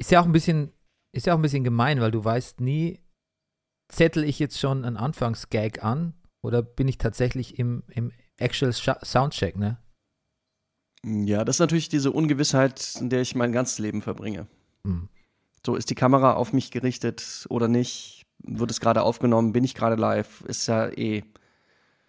ist 0.00 0.10
ja 0.10 0.20
auch 0.20 0.24
ein 0.24 0.32
bisschen, 0.32 0.72
ist 1.12 1.26
ja 1.26 1.34
auch 1.34 1.38
ein 1.38 1.42
bisschen 1.42 1.62
gemein, 1.62 2.00
weil 2.00 2.10
du 2.10 2.24
weißt 2.24 2.60
nie, 2.60 3.00
zettel 3.88 4.24
ich 4.24 4.38
jetzt 4.38 4.58
schon 4.58 4.84
einen 4.84 4.96
Anfangsgag 4.96 5.84
an 5.84 6.14
oder 6.42 6.62
bin 6.62 6.88
ich 6.88 6.98
tatsächlich 6.98 7.58
im, 7.58 7.84
im 7.88 8.10
Actual 8.38 8.72
Soundcheck, 8.72 9.56
ne? 9.56 9.78
Ja, 11.04 11.44
das 11.44 11.56
ist 11.56 11.60
natürlich 11.60 11.88
diese 11.88 12.12
Ungewissheit, 12.12 12.96
in 12.98 13.10
der 13.10 13.20
ich 13.20 13.34
mein 13.34 13.52
ganzes 13.52 13.78
Leben 13.78 14.02
verbringe. 14.02 14.46
Hm. 14.86 15.08
So, 15.64 15.76
ist 15.76 15.90
die 15.90 15.94
Kamera 15.94 16.34
auf 16.34 16.52
mich 16.52 16.70
gerichtet 16.70 17.46
oder 17.50 17.68
nicht? 17.68 18.26
Wird 18.42 18.70
es 18.70 18.80
gerade 18.80 19.02
aufgenommen? 19.02 19.52
Bin 19.52 19.64
ich 19.64 19.74
gerade 19.74 19.96
live? 19.96 20.42
Ist 20.42 20.66
ja 20.66 20.88
eh. 20.88 21.24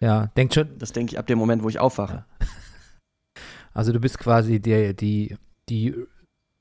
Ja, 0.00 0.26
denkt 0.28 0.54
schon. 0.54 0.78
Das 0.78 0.92
denke 0.92 1.12
ich 1.12 1.18
ab 1.18 1.26
dem 1.26 1.38
Moment, 1.38 1.62
wo 1.62 1.68
ich 1.68 1.78
aufwache. 1.78 2.24
Ja. 2.40 2.46
Also 3.74 3.92
du 3.92 4.00
bist 4.00 4.18
quasi 4.18 4.60
die, 4.60 4.94
die, 4.94 5.36
die, 5.68 5.94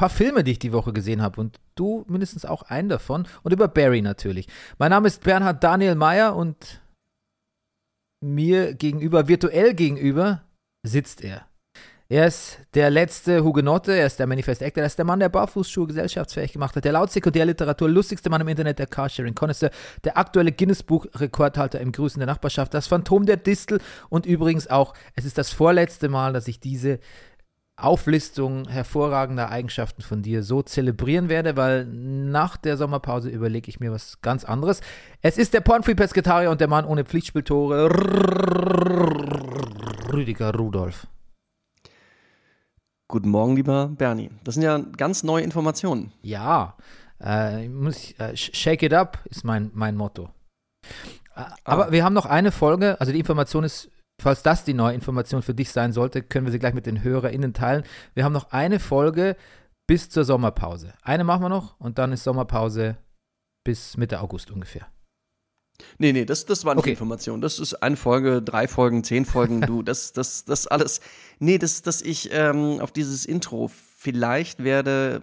paar 0.00 0.08
Filme, 0.08 0.42
die 0.44 0.52
ich 0.52 0.58
die 0.58 0.72
Woche 0.72 0.94
gesehen 0.94 1.20
habe 1.20 1.38
und 1.42 1.60
du 1.74 2.06
mindestens 2.08 2.46
auch 2.46 2.62
einen 2.62 2.88
davon 2.88 3.28
und 3.42 3.52
über 3.52 3.68
Barry 3.68 4.00
natürlich. 4.00 4.48
Mein 4.78 4.88
Name 4.88 5.06
ist 5.06 5.22
Bernhard 5.22 5.62
Daniel 5.62 5.94
Mayer 5.94 6.34
und 6.34 6.80
mir 8.24 8.72
gegenüber, 8.72 9.28
virtuell 9.28 9.74
gegenüber, 9.74 10.40
sitzt 10.82 11.22
er. 11.22 11.44
Er 12.08 12.26
ist 12.26 12.60
der 12.72 12.88
letzte 12.88 13.44
Hugenotte, 13.44 13.92
er 13.92 14.06
ist 14.06 14.18
der 14.18 14.26
Manifest 14.26 14.62
Actor, 14.62 14.82
er 14.82 14.86
ist 14.86 14.96
der 14.96 15.04
Mann, 15.04 15.20
der 15.20 15.28
Barfußschuhe 15.28 15.86
gesellschaftsfähig 15.88 16.54
gemacht 16.54 16.74
hat, 16.74 16.84
der 16.86 16.92
laut 16.92 17.12
Sekundärliteratur 17.12 17.90
lustigste 17.90 18.30
Mann 18.30 18.40
im 18.40 18.48
Internet, 18.48 18.78
der 18.78 18.86
Carsharing 18.86 19.34
Connoisseur, 19.34 19.70
der 20.02 20.16
aktuelle 20.16 20.50
Guinness-Buch-Rekordhalter 20.50 21.78
im 21.78 21.92
Grüßen 21.92 22.18
der 22.18 22.26
Nachbarschaft, 22.26 22.72
das 22.72 22.86
Phantom 22.86 23.26
der 23.26 23.36
Distel 23.36 23.80
und 24.08 24.24
übrigens 24.24 24.66
auch, 24.66 24.94
es 25.14 25.26
ist 25.26 25.36
das 25.36 25.52
vorletzte 25.52 26.08
Mal, 26.08 26.32
dass 26.32 26.48
ich 26.48 26.58
diese 26.58 27.00
Auflistung 27.84 28.68
hervorragender 28.68 29.50
Eigenschaften 29.50 30.02
von 30.02 30.22
dir 30.22 30.42
so 30.42 30.62
zelebrieren 30.62 31.28
werde, 31.28 31.56
weil 31.56 31.86
nach 31.86 32.56
der 32.56 32.76
Sommerpause 32.76 33.28
überlege 33.28 33.68
ich 33.68 33.80
mir 33.80 33.92
was 33.92 34.20
ganz 34.20 34.44
anderes. 34.44 34.80
Es 35.22 35.38
ist 35.38 35.54
der 35.54 35.60
Pornfree 35.60 35.94
Pesketarier 35.94 36.50
und 36.50 36.60
der 36.60 36.68
Mann 36.68 36.84
ohne 36.84 37.04
Pflichtspieltore, 37.04 37.90
Rüdiger 40.12 40.54
Rudolf. 40.54 41.06
Guten 43.08 43.30
Morgen, 43.30 43.56
lieber 43.56 43.88
Bernie. 43.88 44.30
Das 44.44 44.54
sind 44.54 44.62
ja 44.62 44.78
ganz 44.78 45.22
neue 45.22 45.42
Informationen. 45.42 46.12
Ja, 46.22 46.76
äh, 47.20 47.68
muss, 47.68 48.12
äh, 48.18 48.36
shake 48.36 48.84
it 48.84 48.94
up 48.94 49.18
ist 49.24 49.44
mein, 49.44 49.70
mein 49.74 49.96
Motto. 49.96 50.30
Äh, 51.34 51.42
aber 51.64 51.88
ah. 51.88 51.92
wir 51.92 52.04
haben 52.04 52.14
noch 52.14 52.26
eine 52.26 52.52
Folge, 52.52 53.00
also 53.00 53.12
die 53.12 53.18
Information 53.18 53.64
ist, 53.64 53.90
falls 54.20 54.42
das 54.42 54.64
die 54.64 54.74
neue 54.74 54.94
Information 54.94 55.42
für 55.42 55.54
dich 55.54 55.70
sein 55.70 55.92
sollte, 55.92 56.22
können 56.22 56.46
wir 56.46 56.52
sie 56.52 56.58
gleich 56.58 56.74
mit 56.74 56.86
den 56.86 57.02
HörerInnen 57.02 57.54
teilen. 57.54 57.84
Wir 58.14 58.24
haben 58.24 58.32
noch 58.32 58.52
eine 58.52 58.80
Folge 58.80 59.36
bis 59.86 60.08
zur 60.08 60.24
Sommerpause. 60.24 60.94
Eine 61.02 61.24
machen 61.24 61.42
wir 61.42 61.48
noch 61.48 61.78
und 61.80 61.98
dann 61.98 62.12
ist 62.12 62.24
Sommerpause 62.24 62.96
bis 63.64 63.96
Mitte 63.96 64.20
August 64.20 64.50
ungefähr. 64.50 64.86
Nee, 65.98 66.12
nee, 66.12 66.24
das, 66.24 66.46
das 66.46 66.64
war 66.64 66.74
nicht 66.74 66.82
okay. 66.82 66.90
Information. 66.90 67.40
Das 67.40 67.58
ist 67.58 67.74
eine 67.74 67.96
Folge, 67.96 68.42
drei 68.42 68.68
Folgen, 68.68 69.02
zehn 69.02 69.24
Folgen, 69.24 69.62
du, 69.62 69.82
das, 69.82 70.12
das, 70.12 70.44
das 70.44 70.66
alles. 70.66 71.00
Nee, 71.38 71.58
das, 71.58 71.82
dass 71.82 72.02
ich 72.02 72.30
ähm, 72.32 72.80
auf 72.80 72.92
dieses 72.92 73.24
Intro 73.24 73.70
vielleicht 73.96 74.62
werde 74.62 75.20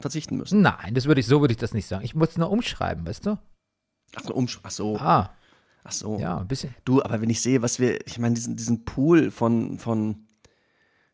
verzichten 0.00 0.36
müssen. 0.36 0.62
Nein, 0.62 0.94
das 0.94 1.06
würde 1.06 1.20
ich, 1.20 1.26
so 1.26 1.40
würde 1.40 1.52
ich 1.52 1.58
das 1.58 1.74
nicht 1.74 1.86
sagen. 1.86 2.04
Ich 2.04 2.14
muss 2.14 2.30
es 2.30 2.38
nur 2.38 2.50
umschreiben, 2.50 3.06
weißt 3.06 3.26
du? 3.26 3.38
Ach 4.14 4.30
umsch 4.30 4.60
ach 4.62 4.70
so. 4.70 4.96
Ah. 4.96 5.35
Ach 5.86 5.92
so. 5.92 6.18
Ja, 6.18 6.38
ein 6.38 6.48
bisschen. 6.48 6.74
Du, 6.84 7.02
aber 7.02 7.20
wenn 7.20 7.30
ich 7.30 7.40
sehe, 7.40 7.62
was 7.62 7.78
wir, 7.78 8.04
ich 8.06 8.18
meine, 8.18 8.34
diesen, 8.34 8.56
diesen 8.56 8.84
Pool 8.84 9.30
von, 9.30 9.78
von, 9.78 10.26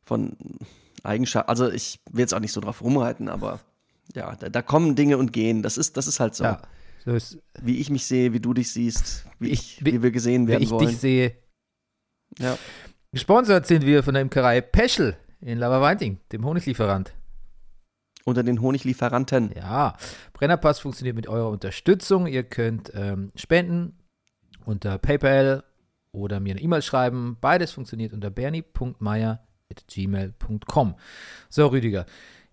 von 0.02 0.36
Eigenschaften, 1.02 1.50
also 1.50 1.70
ich 1.70 2.00
will 2.10 2.20
jetzt 2.20 2.32
auch 2.32 2.40
nicht 2.40 2.52
so 2.52 2.60
drauf 2.60 2.80
rumreiten, 2.80 3.28
aber 3.28 3.60
ja, 4.14 4.34
da, 4.36 4.48
da 4.48 4.62
kommen 4.62 4.94
Dinge 4.94 5.18
und 5.18 5.32
gehen. 5.32 5.62
Das 5.62 5.76
ist, 5.76 5.96
das 5.96 6.06
ist 6.06 6.20
halt 6.20 6.34
so. 6.34 6.44
Ja. 6.44 6.62
So 7.04 7.18
wie 7.60 7.78
ich 7.78 7.90
mich 7.90 8.06
sehe, 8.06 8.32
wie 8.32 8.40
du 8.40 8.54
dich 8.54 8.72
siehst, 8.72 9.26
wie, 9.40 9.50
ich, 9.50 9.84
wie, 9.84 9.92
wie 9.92 10.02
wir 10.02 10.12
gesehen 10.12 10.46
werden 10.46 10.60
wie 10.60 10.64
ich 10.64 10.70
wollen. 10.70 10.88
dich 10.88 10.98
sehe. 10.98 11.36
Ja. 12.38 12.56
Gesponsert 13.10 13.66
sind 13.66 13.84
wir 13.84 14.02
von 14.02 14.14
der 14.14 14.22
Imkerei 14.22 14.60
Peschel 14.60 15.16
in 15.40 15.58
Laberweinting, 15.58 16.18
dem 16.30 16.44
Honiglieferant. 16.44 17.12
Unter 18.24 18.44
den 18.44 18.60
Honiglieferanten. 18.62 19.52
Ja, 19.56 19.96
Brennerpass 20.32 20.78
funktioniert 20.78 21.16
mit 21.16 21.26
eurer 21.26 21.50
Unterstützung. 21.50 22.28
Ihr 22.28 22.44
könnt 22.44 22.92
ähm, 22.94 23.32
spenden 23.34 23.98
unter 24.64 24.98
PayPal 24.98 25.64
oder 26.12 26.40
mir 26.40 26.52
eine 26.52 26.60
E-Mail 26.60 26.82
schreiben. 26.82 27.38
Beides 27.40 27.72
funktioniert 27.72 28.12
unter 28.12 28.30
bernie.meier.gmail.com. 28.30 30.94
So, 31.48 31.66
Rüdiger, 31.68 32.04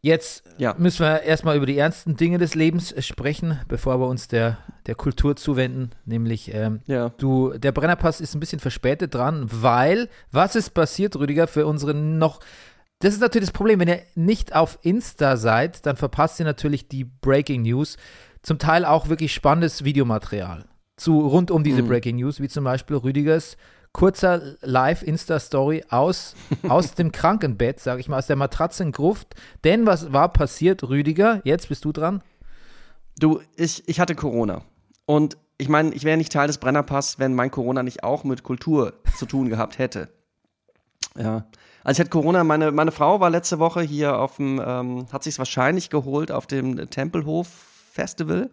Jetzt 0.02 0.44
ja. 0.58 0.76
müssen 0.78 1.02
wir 1.02 1.24
erstmal 1.24 1.58
über 1.58 1.66
die 1.66 1.78
ernsten 1.78 2.16
Dinge 2.16 2.38
des 2.38 2.56
Lebens 2.56 2.96
sprechen, 3.06 3.60
bevor 3.68 4.00
wir 4.00 4.08
uns 4.08 4.30
der, 4.30 4.58
der 4.86 4.96
Kultur 4.96 5.36
zuwenden. 5.36 5.90
Nämlich, 6.06 6.54
ähm, 6.54 6.82
ja. 6.86 7.10
du, 7.18 7.58
der 7.58 7.74
Brennerpass 7.74 8.22
ist 8.22 8.34
ein 8.34 8.40
bisschen 8.40 8.62
verspätet 8.62 9.14
dran, 9.14 9.48
weil, 9.50 10.08
was 10.32 10.56
ist 10.56 10.70
passiert, 10.70 11.18
Rüdiger, 11.18 11.48
für 11.48 11.68
unsere 11.68 11.94
noch. 11.94 12.40
Das 13.00 13.14
ist 13.14 13.22
natürlich 13.22 13.50
das 13.50 13.54
Problem, 13.54 13.80
wenn 13.80 13.90
ihr 13.90 14.02
nicht 14.16 14.56
auf 14.56 14.80
Insta 14.84 15.36
seid, 15.36 15.86
dann 15.86 15.98
verpasst 15.98 16.40
ihr 16.40 16.46
natürlich 16.46 16.88
die 16.88 17.04
Breaking 17.04 17.64
News. 17.64 17.98
Zum 18.42 18.58
Teil 18.58 18.86
auch 18.86 19.10
wirklich 19.10 19.34
spannendes 19.34 19.84
Videomaterial 19.84 20.69
zu 21.00 21.20
rund 21.20 21.52
um 21.52 21.64
diese 21.64 21.82
mhm. 21.82 21.88
Breaking 21.88 22.18
News, 22.18 22.40
wie 22.40 22.48
zum 22.48 22.64
Beispiel 22.64 22.98
Rüdigers 22.98 23.58
kurzer 23.92 24.56
Live-Insta-Story 24.62 25.86
aus, 25.90 26.36
aus 26.70 26.94
dem 26.94 27.12
Krankenbett, 27.12 27.80
sage 27.80 28.02
ich 28.02 28.10
mal, 28.10 28.20
aus 28.20 28.28
der 28.28 28.36
Matratzengruft. 28.36 29.36
Denn 29.64 29.86
was 29.86 30.14
war 30.14 30.32
passiert, 30.32 30.84
Rüdiger? 30.84 31.42
Jetzt 31.44 31.70
bist 31.70 31.86
du 31.86 31.92
dran. 31.92 32.22
Du, 33.18 33.42
ich, 33.56 33.88
ich 33.88 34.00
hatte 34.00 34.16
Corona. 34.16 34.62
Und 35.06 35.38
ich 35.58 35.70
meine, 35.70 35.94
ich 35.94 36.04
wäre 36.04 36.18
nicht 36.18 36.32
Teil 36.32 36.48
des 36.48 36.60
Brennerpass, 36.60 37.20
wenn 37.20 37.34
mein 37.34 37.52
Corona 37.52 37.84
nicht 37.84 38.04
auch 38.04 38.24
mit 38.24 38.44
Kultur 38.44 38.94
zu 39.18 39.26
tun 39.26 39.50
gehabt 39.50 39.78
hätte. 39.78 40.10
Ja. 41.18 41.48
Also 41.84 41.98
ich 41.98 42.00
hatte 42.02 42.12
Corona, 42.12 42.44
meine, 42.44 42.72
meine 42.72 42.92
Frau 42.92 43.20
war 43.20 43.30
letzte 43.30 43.60
Woche 43.60 43.82
hier 43.82 44.20
auf 44.20 44.38
dem, 44.38 44.62
ähm, 44.64 45.08
hat 45.12 45.24
sich 45.24 45.38
wahrscheinlich 45.38 45.90
geholt 45.90 46.32
auf 46.32 46.46
dem 46.46 46.90
Tempelhof 46.90 47.48
Festival. 47.92 48.50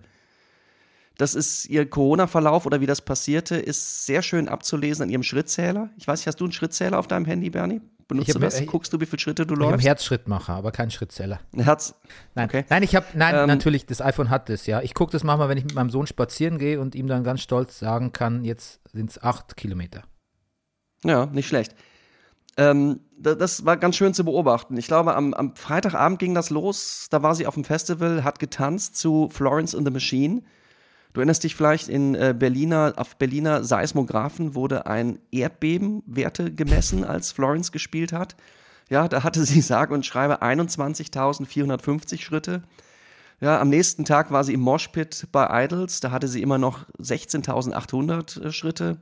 Das 1.19 1.35
ist 1.35 1.67
ihr 1.67 1.89
Corona-Verlauf 1.89 2.67
oder 2.67 2.81
wie 2.81 2.87
das 2.87 3.01
passierte, 3.01 3.57
ist 3.57 4.05
sehr 4.05 4.23
schön 4.23 4.49
abzulesen 4.49 5.05
an 5.05 5.09
ihrem 5.09 5.23
Schrittzähler. 5.23 5.89
Ich 5.97 6.07
weiß 6.07 6.21
nicht, 6.21 6.27
hast 6.27 6.41
du 6.41 6.45
einen 6.45 6.53
Schrittzähler 6.53 6.99
auf 6.99 7.07
deinem 7.07 7.25
Handy, 7.25 7.49
Bernie? 7.49 7.81
Benutzt 8.07 8.35
du 8.35 8.39
das? 8.39 8.61
Ich, 8.61 8.67
Guckst 8.67 8.93
du, 8.93 9.01
wie 9.01 9.07
viele 9.07 9.19
Schritte 9.19 9.47
du 9.47 9.55
ich 9.55 9.61
läufst? 9.61 9.71
Ich 9.71 9.75
habe 9.75 9.83
Herzschrittmacher, 9.83 10.53
aber 10.53 10.71
keinen 10.73 10.91
Schrittzähler. 10.91 11.41
Herz. 11.57 11.95
Nein, 12.35 12.49
okay. 12.49 12.65
nein, 12.69 12.83
ich 12.83 12.95
habe, 12.95 13.07
nein, 13.15 13.35
ähm, 13.35 13.47
natürlich, 13.47 13.87
das 13.87 14.01
iPhone 14.01 14.31
hat 14.31 14.49
das, 14.49 14.67
ja. 14.67 14.83
Ich 14.83 14.95
gucke 14.95 15.11
das 15.11 15.25
manchmal, 15.25 15.49
wenn 15.49 15.59
ich 15.59 15.65
mit 15.65 15.75
meinem 15.75 15.91
Sohn 15.91 16.07
spazieren 16.07 16.59
gehe 16.59 16.81
und 16.81 16.95
ihm 16.95 17.09
dann 17.09 17.25
ganz 17.25 17.41
stolz 17.41 17.79
sagen 17.79 18.13
kann, 18.13 18.45
jetzt 18.45 18.81
sind 18.93 19.11
es 19.11 19.23
acht 19.23 19.57
Kilometer. 19.57 20.05
Ja, 21.03 21.27
nicht 21.27 21.49
schlecht. 21.49 21.75
Ähm, 22.57 23.01
das, 23.19 23.39
das, 23.39 23.65
war 23.65 23.77
ganz 23.77 23.97
schön 23.97 24.15
zu 24.15 24.25
beobachten. 24.25 24.77
Ich 24.77 24.87
glaube, 24.87 25.15
am, 25.15 25.35
am 25.35 25.57
Freitagabend 25.57 26.19
ging 26.19 26.35
das 26.35 26.51
los. 26.51 27.09
Da 27.11 27.23
war 27.23 27.35
sie 27.35 27.47
auf 27.47 27.55
dem 27.55 27.65
Festival, 27.65 28.23
hat 28.23 28.39
getanzt 28.39 28.97
zu 28.97 29.29
Florence 29.31 29.75
and 29.75 29.87
the 29.87 29.93
Machine. 29.93 30.43
Du 31.17 31.21
erinnerst 31.21 31.45
dich 31.45 31.57
vielleicht, 31.57 31.89
in 31.89 32.15
äh, 32.15 32.35
Berliner, 32.39 32.93
auf 32.97 33.17
Berliner 33.17 33.65
Seismographen 33.65 34.55
wurde 34.55 34.85
ein 34.85 35.19
Erdbebenwerte 35.33 36.53
gemessen, 36.53 37.05
als 37.05 37.33
Florence 37.33 37.73
gespielt 37.73 38.13
hat. 38.13 38.37
Ja, 38.91 39.09
da 39.09 39.23
hatte 39.23 39.43
sie 39.47 39.63
sage 39.63 39.95
und 39.95 40.05
schreibe 40.05 40.43
21.450 40.43 42.21
Schritte. 42.21 42.65
Ja, 43.41 43.59
am 43.59 43.71
nächsten 43.71 44.05
Tag 44.05 44.31
war 44.31 44.45
sie 44.45 44.53
im 44.53 44.61
Moshpit 44.61 45.29
bei 45.33 45.65
Idols, 45.65 46.01
da 46.01 46.11
hatte 46.11 46.29
sie 46.29 46.43
immer 46.43 46.59
noch 46.59 46.85
16.800 47.01 48.49
äh, 48.49 48.53
Schritte. 48.53 48.99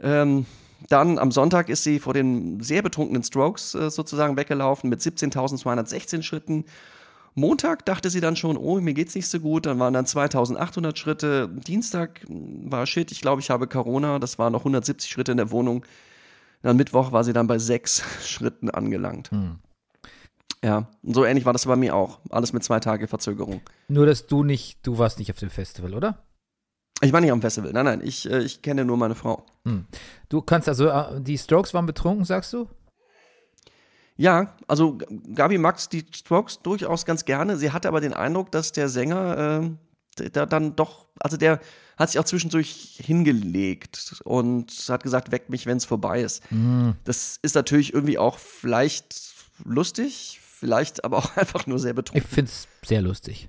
Ähm, 0.00 0.46
dann 0.88 1.18
am 1.18 1.32
Sonntag 1.32 1.68
ist 1.68 1.82
sie 1.82 1.98
vor 1.98 2.14
den 2.14 2.60
sehr 2.60 2.82
betrunkenen 2.82 3.24
Strokes 3.24 3.74
äh, 3.74 3.90
sozusagen 3.90 4.36
weggelaufen 4.36 4.88
mit 4.88 5.00
17.216 5.00 6.22
Schritten. 6.22 6.64
Montag 7.34 7.84
dachte 7.84 8.10
sie 8.10 8.20
dann 8.20 8.36
schon, 8.36 8.56
oh, 8.56 8.80
mir 8.80 8.94
geht's 8.94 9.14
nicht 9.14 9.28
so 9.28 9.40
gut. 9.40 9.66
Dann 9.66 9.78
waren 9.78 9.92
dann 9.92 10.06
2800 10.06 10.98
Schritte. 10.98 11.48
Dienstag 11.48 12.20
war 12.28 12.86
shit, 12.86 13.10
ich 13.10 13.20
glaube, 13.20 13.40
ich 13.40 13.50
habe 13.50 13.66
Corona. 13.66 14.18
Das 14.18 14.38
waren 14.38 14.52
noch 14.52 14.60
170 14.60 15.10
Schritte 15.10 15.32
in 15.32 15.38
der 15.38 15.50
Wohnung. 15.50 15.84
Dann 16.62 16.76
Mittwoch 16.76 17.12
war 17.12 17.24
sie 17.24 17.32
dann 17.32 17.46
bei 17.46 17.58
sechs 17.58 18.02
Schritten 18.26 18.70
angelangt. 18.70 19.30
Hm. 19.30 19.58
Ja, 20.64 20.88
so 21.02 21.26
ähnlich 21.26 21.44
war 21.44 21.52
das 21.52 21.66
bei 21.66 21.76
mir 21.76 21.94
auch. 21.94 22.20
Alles 22.30 22.54
mit 22.54 22.64
zwei 22.64 22.80
Tage 22.80 23.06
Verzögerung. 23.06 23.60
Nur, 23.88 24.06
dass 24.06 24.26
du 24.26 24.44
nicht, 24.44 24.78
du 24.86 24.96
warst 24.96 25.18
nicht 25.18 25.30
auf 25.30 25.38
dem 25.38 25.50
Festival, 25.50 25.92
oder? 25.92 26.22
Ich 27.02 27.12
war 27.12 27.20
nicht 27.20 27.32
am 27.32 27.42
Festival. 27.42 27.72
Nein, 27.72 27.84
nein, 27.84 28.00
ich, 28.02 28.30
äh, 28.30 28.38
ich 28.38 28.62
kenne 28.62 28.84
nur 28.84 28.96
meine 28.96 29.14
Frau. 29.14 29.44
Hm. 29.66 29.84
Du 30.30 30.40
kannst 30.40 30.68
also, 30.68 30.88
äh, 30.88 31.20
die 31.20 31.36
Strokes 31.36 31.74
waren 31.74 31.84
betrunken, 31.84 32.24
sagst 32.24 32.52
du? 32.54 32.68
Ja, 34.16 34.54
also 34.68 34.98
Gabi 35.34 35.58
mag 35.58 35.78
die 35.90 36.04
Strokes 36.14 36.60
durchaus 36.62 37.04
ganz 37.04 37.24
gerne. 37.24 37.56
Sie 37.56 37.72
hatte 37.72 37.88
aber 37.88 38.00
den 38.00 38.12
Eindruck, 38.14 38.52
dass 38.52 38.72
der 38.72 38.88
Sänger 38.88 39.74
äh, 40.18 40.30
da 40.30 40.46
dann 40.46 40.76
doch, 40.76 41.06
also 41.18 41.36
der 41.36 41.60
hat 41.96 42.10
sich 42.10 42.18
auch 42.20 42.24
zwischendurch 42.24 43.00
hingelegt 43.02 44.14
und 44.24 44.70
hat 44.88 45.02
gesagt, 45.02 45.32
weckt 45.32 45.50
mich, 45.50 45.66
wenn 45.66 45.76
es 45.76 45.84
vorbei 45.84 46.22
ist. 46.22 46.48
Mhm. 46.52 46.94
Das 47.04 47.38
ist 47.42 47.54
natürlich 47.54 47.92
irgendwie 47.92 48.18
auch 48.18 48.38
vielleicht 48.38 49.16
lustig, 49.64 50.40
vielleicht 50.42 51.04
aber 51.04 51.18
auch 51.18 51.36
einfach 51.36 51.66
nur 51.66 51.78
sehr 51.78 51.90
Ich 51.90 51.96
betrunken. 51.96 52.28
finde 52.28 52.50
es 52.50 52.68
sehr 52.86 53.02
lustig. 53.02 53.48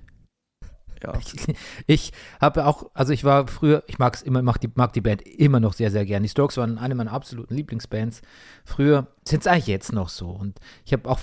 Ja. 1.04 1.14
Ich, 1.20 1.56
ich 1.88 2.12
habe 2.42 2.66
auch, 2.66 2.90
also 2.94 3.14
ich 3.14 3.24
war 3.24 3.48
früher, 3.48 3.84
ich 3.88 4.00
mag's 4.00 4.22
immer, 4.22 4.42
mag 4.42 4.60
die, 4.60 4.70
mag 4.74 4.94
die 4.94 5.02
Band 5.02 5.22
immer 5.22 5.60
noch 5.60 5.74
sehr, 5.74 5.92
sehr 5.92 6.06
gern. 6.06 6.24
Die 6.24 6.30
Strokes 6.30 6.58
waren 6.58 6.78
eine 6.78 6.96
meiner 6.96 7.12
absoluten 7.14 7.54
Lieblingsbands. 7.56 8.22
Früher 8.64 9.08
sind 9.28 9.42
es 9.42 9.48
eigentlich 9.48 9.68
jetzt 9.68 9.92
noch 9.94 10.10
so. 10.10 10.30
Und 10.30 10.60
ich 10.86 10.94
habe 10.94 11.10
auch 11.10 11.20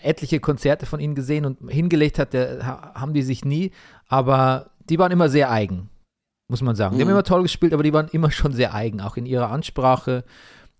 etliche 0.00 0.40
Konzerte 0.40 0.86
von 0.86 1.00
ihnen 1.00 1.14
gesehen 1.14 1.44
und 1.44 1.70
hingelegt 1.70 2.18
hat, 2.18 2.32
der, 2.32 2.66
ha- 2.66 2.92
haben 2.94 3.12
die 3.14 3.22
sich 3.22 3.44
nie, 3.44 3.72
aber 4.08 4.70
die 4.88 4.98
waren 4.98 5.12
immer 5.12 5.28
sehr 5.28 5.50
eigen, 5.50 5.90
muss 6.48 6.62
man 6.62 6.76
sagen. 6.76 6.96
Die 6.96 7.00
haben 7.02 7.08
Mhm. 7.08 7.14
immer 7.14 7.22
toll 7.24 7.42
gespielt, 7.42 7.72
aber 7.74 7.82
die 7.82 7.92
waren 7.92 8.08
immer 8.08 8.30
schon 8.30 8.52
sehr 8.52 8.74
eigen, 8.74 9.00
auch 9.00 9.16
in 9.16 9.26
ihrer 9.26 9.50
Ansprache. 9.50 10.24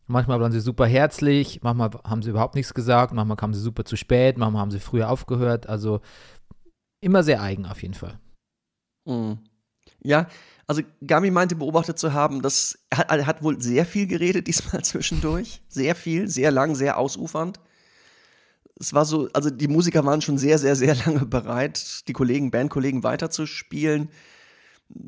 Manchmal 0.09 0.41
waren 0.41 0.53
sie 0.53 0.61
super 0.61 0.87
herzlich, 0.87 1.61
manchmal 1.65 1.91
haben 2.05 2.23
sie 2.23 2.31
überhaupt 2.31 2.55
nichts 2.55 2.73
gesagt, 2.75 3.13
manchmal 3.13 3.37
kamen 3.37 3.55
sie 3.55 3.61
super 3.61 3.85
zu 3.85 3.97
spät, 3.97 4.39
manchmal 4.39 4.63
haben 4.63 4.71
sie 4.71 4.79
früher 4.79 5.11
aufgehört. 5.11 5.69
Also 5.69 6.01
immer 7.01 7.25
sehr 7.25 7.43
eigen 7.43 7.67
auf 7.67 7.83
jeden 7.83 7.95
Fall. 7.95 8.21
Mhm. 9.07 9.39
Ja, 10.03 10.29
also 10.67 10.83
Gabi 11.07 11.31
meinte 11.31 11.55
beobachtet 11.57 11.99
zu 11.99 12.13
haben, 12.13 12.43
dass 12.43 12.79
er 12.91 12.99
hat, 12.99 13.11
er 13.11 13.27
hat 13.27 13.43
wohl 13.43 13.61
sehr 13.63 13.87
viel 13.87 14.07
geredet 14.07 14.47
diesmal 14.49 14.83
zwischendurch. 14.85 15.63
Sehr 15.69 15.95
viel, 15.95 16.29
sehr 16.29 16.51
lang, 16.51 16.75
sehr 16.75 16.99
ausufernd. 16.99 17.61
Es 18.79 18.93
war 18.93 19.05
so, 19.07 19.29
also 19.33 19.49
die 19.49 19.69
Musiker 19.69 20.05
waren 20.05 20.21
schon 20.21 20.37
sehr, 20.39 20.59
sehr, 20.59 20.77
sehr 20.77 20.95
lange 21.07 21.25
bereit, 21.25 22.07
die 22.09 22.13
Kollegen, 22.13 22.51
Bandkollegen 22.51 23.03
weiterzuspielen. 23.03 24.11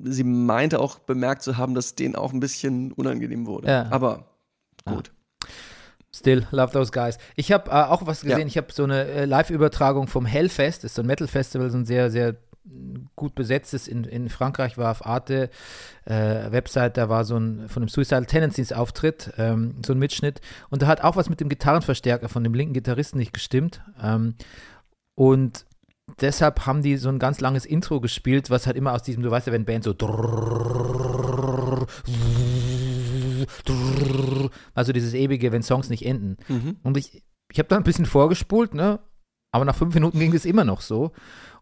Sie 0.04 0.24
meinte 0.24 0.80
auch 0.80 0.98
bemerkt 0.98 1.42
zu 1.42 1.56
haben, 1.56 1.74
dass 1.74 1.94
denen 1.94 2.16
auch 2.16 2.32
ein 2.32 2.40
bisschen 2.40 2.92
unangenehm 2.92 3.46
wurde. 3.46 3.68
Ja. 3.68 3.86
Aber 3.90 4.24
Ah. 4.84 4.94
gut. 4.94 5.12
Still, 6.14 6.46
love 6.50 6.72
those 6.72 6.90
guys. 6.90 7.18
Ich 7.36 7.52
habe 7.52 7.70
äh, 7.70 7.74
auch 7.74 8.06
was 8.06 8.22
gesehen. 8.22 8.40
Ja. 8.40 8.46
Ich 8.46 8.56
habe 8.56 8.72
so 8.72 8.84
eine 8.84 9.04
äh, 9.04 9.24
Live-Übertragung 9.26 10.08
vom 10.08 10.24
Hellfest. 10.24 10.82
Das 10.82 10.92
ist 10.92 10.94
so 10.96 11.02
ein 11.02 11.06
Metal-Festival, 11.06 11.70
so 11.70 11.76
ein 11.76 11.84
sehr, 11.84 12.10
sehr 12.10 12.36
gut 13.16 13.34
besetztes 13.34 13.88
in, 13.88 14.04
in 14.04 14.28
Frankreich, 14.28 14.76
war 14.76 14.90
auf 14.90 15.04
Arte 15.06 15.50
äh, 16.04 16.50
Website, 16.50 16.96
da 16.96 17.08
war 17.08 17.24
so 17.24 17.36
ein 17.36 17.68
von 17.68 17.82
dem 17.82 17.88
Suicidal 17.88 18.26
Tendencies 18.26 18.72
Auftritt, 18.72 19.32
ähm, 19.38 19.76
so 19.84 19.92
ein 19.92 19.98
Mitschnitt. 19.98 20.40
Und 20.68 20.82
da 20.82 20.86
hat 20.86 21.02
auch 21.02 21.16
was 21.16 21.30
mit 21.30 21.40
dem 21.40 21.48
Gitarrenverstärker 21.48 22.28
von 22.28 22.44
dem 22.44 22.54
linken 22.54 22.74
Gitarristen 22.74 23.18
nicht 23.18 23.32
gestimmt. 23.32 23.80
Ähm, 24.02 24.34
und 25.14 25.66
deshalb 26.20 26.66
haben 26.66 26.82
die 26.82 26.96
so 26.96 27.08
ein 27.08 27.18
ganz 27.18 27.40
langes 27.40 27.64
Intro 27.64 28.00
gespielt, 28.00 28.50
was 28.50 28.66
halt 28.66 28.76
immer 28.76 28.92
aus 28.92 29.02
diesem, 29.02 29.22
du 29.22 29.30
weißt 29.30 29.46
ja, 29.46 29.52
wenn 29.52 29.64
Band 29.64 29.84
so 29.84 29.94
also 34.74 34.92
dieses 34.92 35.14
ewige, 35.14 35.52
wenn 35.52 35.62
Songs 35.62 35.88
nicht 35.88 36.04
enden. 36.04 36.36
Mhm. 36.48 36.76
Und 36.82 36.96
ich, 36.96 37.22
ich 37.50 37.58
habe 37.58 37.68
da 37.68 37.76
ein 37.76 37.84
bisschen 37.84 38.06
vorgespult, 38.06 38.74
ne? 38.74 39.00
Aber 39.50 39.64
nach 39.64 39.76
fünf 39.76 39.94
Minuten 39.94 40.18
ging 40.18 40.34
es 40.34 40.44
immer 40.44 40.64
noch 40.64 40.82
so. 40.82 41.12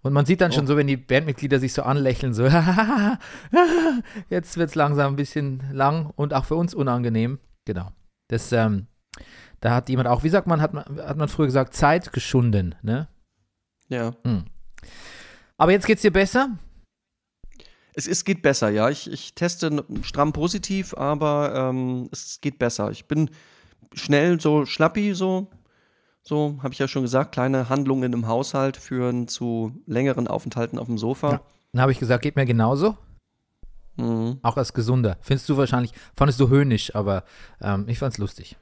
Und 0.07 0.13
man 0.13 0.25
sieht 0.25 0.41
dann 0.41 0.53
schon 0.53 0.65
Oh. 0.65 0.69
so, 0.69 0.77
wenn 0.77 0.87
die 0.87 0.97
Bandmitglieder 0.97 1.59
sich 1.59 1.73
so 1.73 1.83
anlächeln, 1.83 2.33
so, 2.33 2.45
jetzt 4.31 4.57
wird 4.57 4.69
es 4.69 4.77
langsam 4.77 5.15
ein 5.15 5.17
bisschen 5.17 5.65
lang 5.73 6.13
und 6.15 6.33
auch 6.33 6.45
für 6.45 6.55
uns 6.55 6.75
unangenehm. 6.75 7.41
Genau. 7.65 7.91
Das, 8.29 8.53
ähm, 8.53 8.87
da 9.61 9.75
hat 9.75 9.89
jemand 9.89 10.07
auch, 10.07 10.23
wie 10.23 10.29
sagt 10.29 10.47
man, 10.47 10.61
hat 10.61 10.75
man, 10.75 10.85
hat 11.05 11.17
man 11.17 11.27
früher 11.29 11.47
gesagt, 11.47 11.75
Zeit 11.75 12.13
geschunden, 12.13 12.77
ne? 12.83 13.09
Ja. 13.89 14.15
Hm. 14.25 14.45
Aber 15.57 15.73
jetzt 15.73 15.87
geht's 15.87 16.03
dir 16.03 16.13
besser? 16.13 16.57
Es, 17.95 18.07
es 18.07 18.25
geht 18.25 18.43
besser, 18.43 18.69
ja. 18.69 18.89
Ich, 18.89 19.11
ich 19.11 19.35
teste 19.35 19.85
stramm 20.03 20.33
positiv, 20.33 20.95
aber 20.95 21.53
ähm, 21.53 22.09
es 22.13 22.41
geht 22.41 22.61
besser. 22.61 22.93
Ich 22.93 23.07
bin 23.07 23.29
schnell 23.93 24.41
so 24.41 24.67
schlappi, 24.67 25.15
so, 25.15 25.51
so 26.27 26.59
habe 26.63 26.73
ich 26.73 26.79
ja 26.79 26.89
schon 26.89 27.03
gesagt, 27.03 27.33
kleine 27.33 27.69
Handlungen 27.69 28.13
im 28.13 28.27
Haushalt 28.27 28.77
führen 28.77 29.29
zu 29.29 29.73
längeren 29.87 30.27
Aufenthalten 30.27 30.79
auf 30.79 30.87
dem 30.87 30.99
Sofa. 30.99 31.31
Ja. 31.33 31.41
Dann 31.73 31.83
habe 31.83 31.93
ich 31.93 31.99
gesagt, 31.99 32.23
geht 32.23 32.37
mir 32.37 32.47
genauso, 32.47 32.97
Mhm. 33.97 34.39
auch 34.43 34.57
als 34.57 34.75
gesunder. 34.75 35.17
Findest 35.23 35.49
du 35.49 35.57
wahrscheinlich, 35.57 35.93
fandest 36.17 36.39
du 36.41 36.49
höhnisch, 36.49 36.95
aber 36.95 37.25
ähm, 37.63 37.87
ich 37.89 37.99
fand's 37.99 38.19
lustig. 38.19 38.57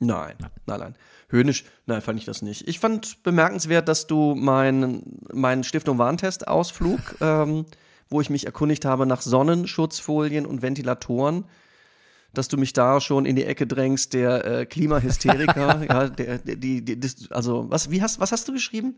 Nein, 0.00 0.34
nein, 0.66 0.80
nein. 0.80 0.94
Höhnisch, 1.28 1.64
nein, 1.86 2.00
fand 2.00 2.18
ich 2.18 2.24
das 2.24 2.42
nicht. 2.42 2.66
Ich 2.68 2.80
fand 2.80 3.22
bemerkenswert, 3.22 3.88
dass 3.88 4.06
du 4.06 4.34
meinen 4.34 5.20
meinen 5.32 5.62
Stiftung 5.62 5.98
Warntest-Ausflug, 5.98 7.16
ähm, 7.20 7.66
wo 8.08 8.20
ich 8.20 8.30
mich 8.30 8.46
erkundigt 8.46 8.84
habe 8.84 9.06
nach 9.06 9.22
Sonnenschutzfolien 9.22 10.44
und 10.46 10.62
Ventilatoren, 10.62 11.44
dass 12.34 12.48
du 12.48 12.56
mich 12.56 12.72
da 12.72 13.00
schon 13.00 13.24
in 13.26 13.36
die 13.36 13.44
Ecke 13.44 13.66
drängst, 13.66 14.12
der 14.14 14.44
äh, 14.44 14.66
Klimahysteriker, 14.66 15.84
ja, 15.88 16.08
der, 16.08 16.38
die, 16.38 16.84
die, 16.84 17.00
also, 17.30 17.70
was, 17.70 17.90
wie 17.90 18.02
hast, 18.02 18.20
was 18.20 18.32
hast 18.32 18.46
du 18.48 18.52
geschrieben? 18.52 18.96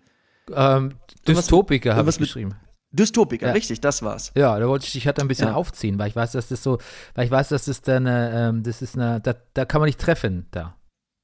Ähm, 0.54 0.94
Dystopiker 1.26 1.96
habe 1.96 2.10
ich 2.10 2.18
geschrieben. 2.18 2.54
Dystopiker, 2.92 3.48
Ja. 3.48 3.52
richtig, 3.52 3.80
das 3.80 4.02
war's. 4.02 4.32
Ja, 4.36 4.58
da 4.58 4.68
wollte 4.68 4.86
ich 4.86 4.92
dich 4.92 5.06
halt 5.06 5.20
ein 5.20 5.28
bisschen 5.28 5.48
Ja. 5.48 5.54
aufziehen, 5.54 5.98
weil 5.98 6.08
ich 6.08 6.16
weiß, 6.16 6.32
dass 6.32 6.48
das 6.48 6.62
so, 6.62 6.78
weil 7.14 7.24
ich 7.26 7.30
weiß, 7.30 7.48
dass 7.48 7.64
das 7.66 7.82
dann, 7.82 8.06
äh, 8.06 8.48
ähm, 8.48 8.62
das 8.62 8.80
ist 8.80 8.96
eine, 8.96 9.20
da, 9.20 9.34
da 9.54 9.64
kann 9.64 9.80
man 9.80 9.86
nicht 9.86 10.00
treffen, 10.00 10.46
da. 10.52 10.76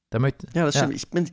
Da 0.09 0.19
möchte, 0.19 0.45
Ja, 0.53 0.65
das 0.65 0.75
stimmt. 0.75 0.93
Ich 0.93 1.09
bin, 1.09 1.29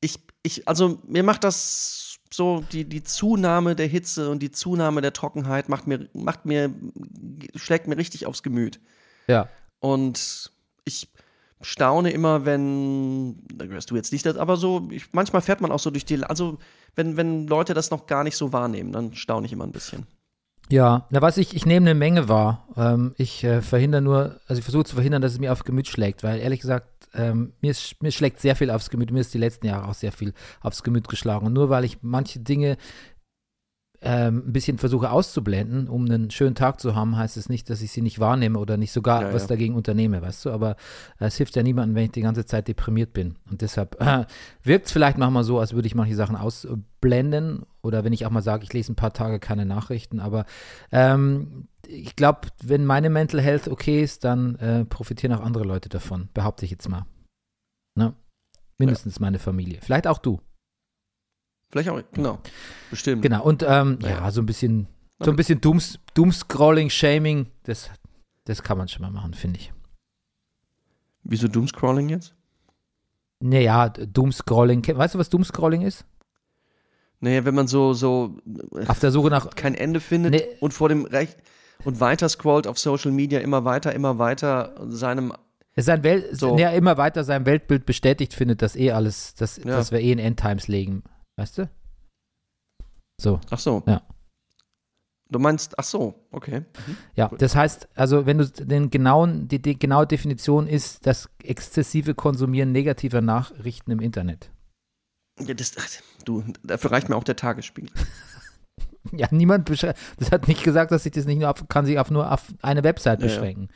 ich, 0.00 0.18
ich, 0.42 0.68
also 0.68 1.00
mir 1.06 1.22
macht 1.22 1.42
das 1.42 2.18
so, 2.32 2.62
die, 2.72 2.84
die 2.84 3.02
Zunahme 3.02 3.74
der 3.74 3.86
Hitze 3.88 4.30
und 4.30 4.40
die 4.40 4.52
Zunahme 4.52 5.00
der 5.00 5.12
Trockenheit 5.12 5.68
macht 5.68 5.86
mir, 5.86 6.08
macht 6.12 6.46
mir, 6.46 6.72
schlägt 7.56 7.88
mir 7.88 7.96
richtig 7.96 8.26
aufs 8.26 8.42
Gemüt. 8.42 8.78
ja. 9.26 9.48
Und 9.82 10.52
ich 10.84 11.08
staune 11.60 12.12
immer, 12.12 12.44
wenn, 12.44 13.36
da 13.52 13.66
gehörst 13.66 13.90
du 13.90 13.96
jetzt 13.96 14.12
nicht, 14.12 14.26
aber 14.26 14.56
so, 14.56 14.88
ich, 14.90 15.12
manchmal 15.12 15.42
fährt 15.42 15.60
man 15.60 15.72
auch 15.72 15.80
so 15.80 15.90
durch 15.90 16.04
die, 16.04 16.22
also 16.22 16.58
wenn, 16.94 17.16
wenn 17.16 17.48
Leute 17.48 17.74
das 17.74 17.90
noch 17.90 18.06
gar 18.06 18.22
nicht 18.22 18.36
so 18.36 18.52
wahrnehmen, 18.52 18.92
dann 18.92 19.14
staune 19.14 19.46
ich 19.46 19.52
immer 19.52 19.64
ein 19.64 19.72
bisschen. 19.72 20.06
Ja, 20.68 21.06
na 21.10 21.20
was 21.20 21.36
ich, 21.36 21.54
ich 21.54 21.66
nehme 21.66 21.90
eine 21.90 21.98
Menge 21.98 22.28
wahr. 22.28 22.68
Ähm, 22.76 23.12
ich 23.18 23.42
äh, 23.42 23.60
verhindere 23.60 24.02
nur, 24.02 24.40
also 24.46 24.60
ich 24.60 24.64
versuche 24.64 24.84
zu 24.84 24.94
verhindern, 24.94 25.20
dass 25.20 25.32
es 25.32 25.40
mir 25.40 25.52
aufs 25.52 25.64
Gemüt 25.64 25.88
schlägt, 25.88 26.22
weil 26.22 26.38
ehrlich 26.38 26.60
gesagt, 26.60 26.86
ähm, 27.14 27.52
mir, 27.60 27.72
ist, 27.72 28.00
mir 28.02 28.12
schlägt 28.12 28.40
sehr 28.40 28.56
viel 28.56 28.70
aufs 28.70 28.88
Gemüt. 28.88 29.10
Mir 29.10 29.20
ist 29.20 29.34
die 29.34 29.38
letzten 29.38 29.66
Jahre 29.66 29.88
auch 29.88 29.94
sehr 29.94 30.12
viel 30.12 30.32
aufs 30.60 30.82
Gemüt 30.82 31.08
geschlagen. 31.08 31.46
Und 31.46 31.52
nur 31.52 31.68
weil 31.68 31.84
ich 31.84 31.98
manche 32.02 32.38
Dinge 32.38 32.76
ähm, 34.02 34.42
ein 34.46 34.52
bisschen 34.52 34.78
versuche 34.78 35.10
auszublenden, 35.10 35.88
um 35.88 36.04
einen 36.04 36.30
schönen 36.30 36.54
Tag 36.54 36.80
zu 36.80 36.94
haben, 36.94 37.16
heißt 37.16 37.36
es 37.36 37.48
nicht, 37.48 37.70
dass 37.70 37.82
ich 37.82 37.92
sie 37.92 38.02
nicht 38.02 38.18
wahrnehme 38.18 38.58
oder 38.58 38.76
nicht 38.76 38.92
sogar 38.92 39.22
Ja, 39.22 39.32
was 39.32 39.42
ja. 39.42 39.48
dagegen 39.48 39.74
unternehme, 39.74 40.20
weißt 40.20 40.44
du? 40.44 40.50
Aber 40.50 40.72
äh, 41.20 41.26
es 41.26 41.36
hilft 41.36 41.54
ja 41.54 41.62
niemandem, 41.62 41.94
wenn 41.94 42.04
ich 42.06 42.12
die 42.12 42.20
ganze 42.20 42.44
Zeit 42.44 42.66
deprimiert 42.66 43.12
bin. 43.12 43.36
Und 43.50 43.62
deshalb 43.62 44.00
äh, 44.00 44.24
wirkt 44.64 44.86
es 44.86 44.92
vielleicht 44.92 45.18
manchmal 45.18 45.44
so, 45.44 45.60
als 45.60 45.72
würde 45.72 45.86
ich 45.86 45.94
manche 45.94 46.16
Sachen 46.16 46.34
ausblenden 46.36 47.64
oder 47.80 48.02
wenn 48.04 48.12
ich 48.12 48.26
auch 48.26 48.30
mal 48.30 48.42
sage, 48.42 48.64
ich 48.64 48.72
lese 48.72 48.92
ein 48.92 48.96
paar 48.96 49.12
Tage 49.12 49.38
keine 49.38 49.66
Nachrichten. 49.66 50.18
Aber 50.18 50.46
ähm, 50.90 51.68
ich 51.86 52.16
glaube, 52.16 52.48
wenn 52.62 52.84
meine 52.84 53.08
Mental 53.08 53.40
Health 53.40 53.68
okay 53.68 54.02
ist, 54.02 54.24
dann 54.24 54.56
äh, 54.56 54.84
profitieren 54.84 55.32
auch 55.32 55.44
andere 55.44 55.64
Leute 55.64 55.88
davon, 55.88 56.28
behaupte 56.34 56.64
ich 56.64 56.70
jetzt 56.72 56.88
mal. 56.88 57.06
Ne? 57.94 58.14
Mindestens 58.78 59.20
meine 59.20 59.38
Familie. 59.38 59.78
Vielleicht 59.80 60.08
auch 60.08 60.18
du. 60.18 60.40
Vielleicht 61.72 61.88
auch, 61.88 62.00
genau, 62.12 62.38
bestimmt. 62.90 63.22
Genau. 63.22 63.42
Und 63.42 63.64
ähm, 63.66 63.98
ja, 64.02 64.08
Ja. 64.10 64.30
so 64.30 64.40
ein 64.42 64.46
bisschen, 64.46 64.86
so 65.20 65.30
ein 65.30 65.36
bisschen 65.36 65.60
Dooms, 65.60 65.98
Doomscrolling, 66.14 66.90
Shaming, 66.90 67.46
das, 67.64 67.90
das 68.44 68.62
kann 68.62 68.76
man 68.78 68.88
schon 68.88 69.02
mal 69.02 69.10
machen, 69.10 69.32
finde 69.34 69.58
ich. 69.58 69.72
Wieso 71.24 71.48
Doomscrolling 71.48 72.08
jetzt? 72.10 72.34
Naja, 73.40 73.88
Doomscrolling, 73.88 74.86
weißt 74.86 75.14
du, 75.14 75.18
was 75.18 75.30
Doomscrolling 75.30 75.82
ist? 75.82 76.04
Naja, 77.20 77.44
wenn 77.44 77.54
man 77.54 77.68
so, 77.68 77.94
so 77.94 78.36
Auf 78.88 78.98
der 78.98 79.10
Suche 79.12 79.30
nach, 79.30 79.50
kein 79.54 79.74
Ende 79.74 80.00
findet 80.00 80.32
Nee. 80.32 80.44
und 80.60 80.74
vor 80.74 80.88
dem 80.88 81.04
Recht 81.06 81.36
und 81.84 82.00
weiter 82.00 82.28
scrollt 82.28 82.66
auf 82.66 82.78
Social 82.78 83.12
Media 83.12 83.40
immer 83.40 83.64
weiter, 83.64 83.94
immer 83.94 84.18
weiter 84.18 84.74
seinem 84.88 85.32
sein 85.74 86.02
Welt, 86.04 86.26
So. 86.38 86.58
ja, 86.58 86.70
immer 86.70 86.98
weiter 86.98 87.24
sein 87.24 87.46
Weltbild 87.46 87.86
bestätigt 87.86 88.34
findet, 88.34 88.60
dass 88.60 88.76
eh 88.76 88.90
alles, 88.92 89.34
dass, 89.36 89.56
Ja. 89.56 89.64
dass 89.64 89.90
wir 89.90 90.00
eh 90.00 90.12
in 90.12 90.18
Endtimes 90.18 90.68
legen. 90.68 91.02
Weißt 91.42 91.58
du? 91.58 91.68
So. 93.20 93.40
Ach 93.50 93.58
so. 93.58 93.82
Ja. 93.88 94.00
Du 95.28 95.40
meinst, 95.40 95.76
ach 95.76 95.82
so, 95.82 96.14
okay. 96.30 96.62
Ja, 97.16 97.26
Gut. 97.26 97.42
das 97.42 97.56
heißt, 97.56 97.88
also 97.96 98.26
wenn 98.26 98.38
du 98.38 98.46
den 98.46 98.90
genauen, 98.90 99.48
die, 99.48 99.60
die 99.60 99.76
genaue 99.76 100.06
Definition 100.06 100.68
ist 100.68 101.04
das 101.04 101.30
exzessive 101.42 102.14
Konsumieren 102.14 102.70
negativer 102.70 103.22
Nachrichten 103.22 103.90
im 103.90 103.98
Internet. 103.98 104.52
Ja, 105.40 105.54
das, 105.54 105.72
ach, 105.78 105.88
du, 106.24 106.44
dafür 106.62 106.92
reicht 106.92 107.08
mir 107.08 107.16
auch 107.16 107.24
der 107.24 107.36
Tagesspiegel. 107.36 107.90
Ja, 109.10 109.26
niemand 109.32 109.64
beschränkt. 109.64 109.98
Das 110.20 110.30
hat 110.30 110.46
nicht 110.46 110.62
gesagt, 110.62 110.92
dass 110.92 111.02
sich 111.02 111.10
das 111.10 111.26
nicht 111.26 111.40
nur 111.40 111.50
auf, 111.50 111.66
kann 111.68 111.84
sich 111.84 111.98
auf 111.98 112.12
nur 112.12 112.30
auf 112.30 112.54
eine 112.62 112.84
Website 112.84 113.20
Ja, 113.20 113.26
ja. 113.26 113.34
beschränken. 113.34 113.68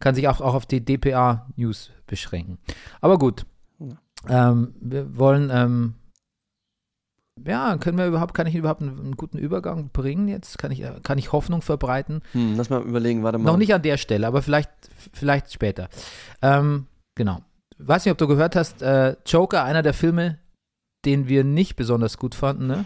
Kann 0.00 0.14
sich 0.14 0.26
auch, 0.26 0.40
auch 0.40 0.54
auf 0.54 0.64
die 0.64 0.82
DPA-News 0.82 1.90
beschränken. 2.06 2.56
Aber 3.02 3.18
gut. 3.18 3.44
Ähm, 4.26 4.74
wir 4.80 5.18
wollen, 5.18 5.50
ähm, 5.52 5.94
ja, 7.44 7.76
können 7.78 7.98
wir 7.98 8.06
überhaupt, 8.06 8.34
kann 8.34 8.46
ich 8.46 8.54
überhaupt 8.54 8.82
einen, 8.82 8.98
einen 8.98 9.16
guten 9.16 9.38
Übergang 9.38 9.90
bringen 9.90 10.28
jetzt? 10.28 10.58
Kann 10.58 10.70
ich, 10.72 10.82
äh, 10.82 11.00
kann 11.02 11.18
ich 11.18 11.32
Hoffnung 11.32 11.62
verbreiten? 11.62 12.22
Hm, 12.32 12.54
lass 12.56 12.70
mal 12.70 12.82
überlegen, 12.82 13.22
warte 13.22 13.38
mal. 13.38 13.50
Noch 13.50 13.56
nicht 13.56 13.74
an 13.74 13.82
der 13.82 13.96
Stelle, 13.96 14.26
aber 14.26 14.42
vielleicht, 14.42 14.70
vielleicht 15.12 15.52
später. 15.52 15.88
Ähm, 16.42 16.86
genau. 17.14 17.40
Weiß 17.78 18.04
nicht, 18.04 18.12
ob 18.12 18.18
du 18.18 18.26
gehört 18.26 18.56
hast, 18.56 18.82
äh, 18.82 19.16
Joker, 19.26 19.64
einer 19.64 19.82
der 19.82 19.94
Filme, 19.94 20.38
den 21.04 21.28
wir 21.28 21.44
nicht 21.44 21.76
besonders 21.76 22.18
gut 22.18 22.34
fanden, 22.34 22.66
ne? 22.66 22.84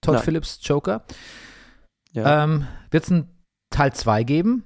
Todd 0.00 0.16
Nein. 0.16 0.24
Phillips 0.24 0.58
Joker. 0.62 1.04
Ja. 2.12 2.44
Ähm, 2.44 2.66
Wird 2.90 3.04
es 3.04 3.10
einen 3.10 3.28
Teil 3.70 3.92
2 3.92 4.24
geben? 4.24 4.64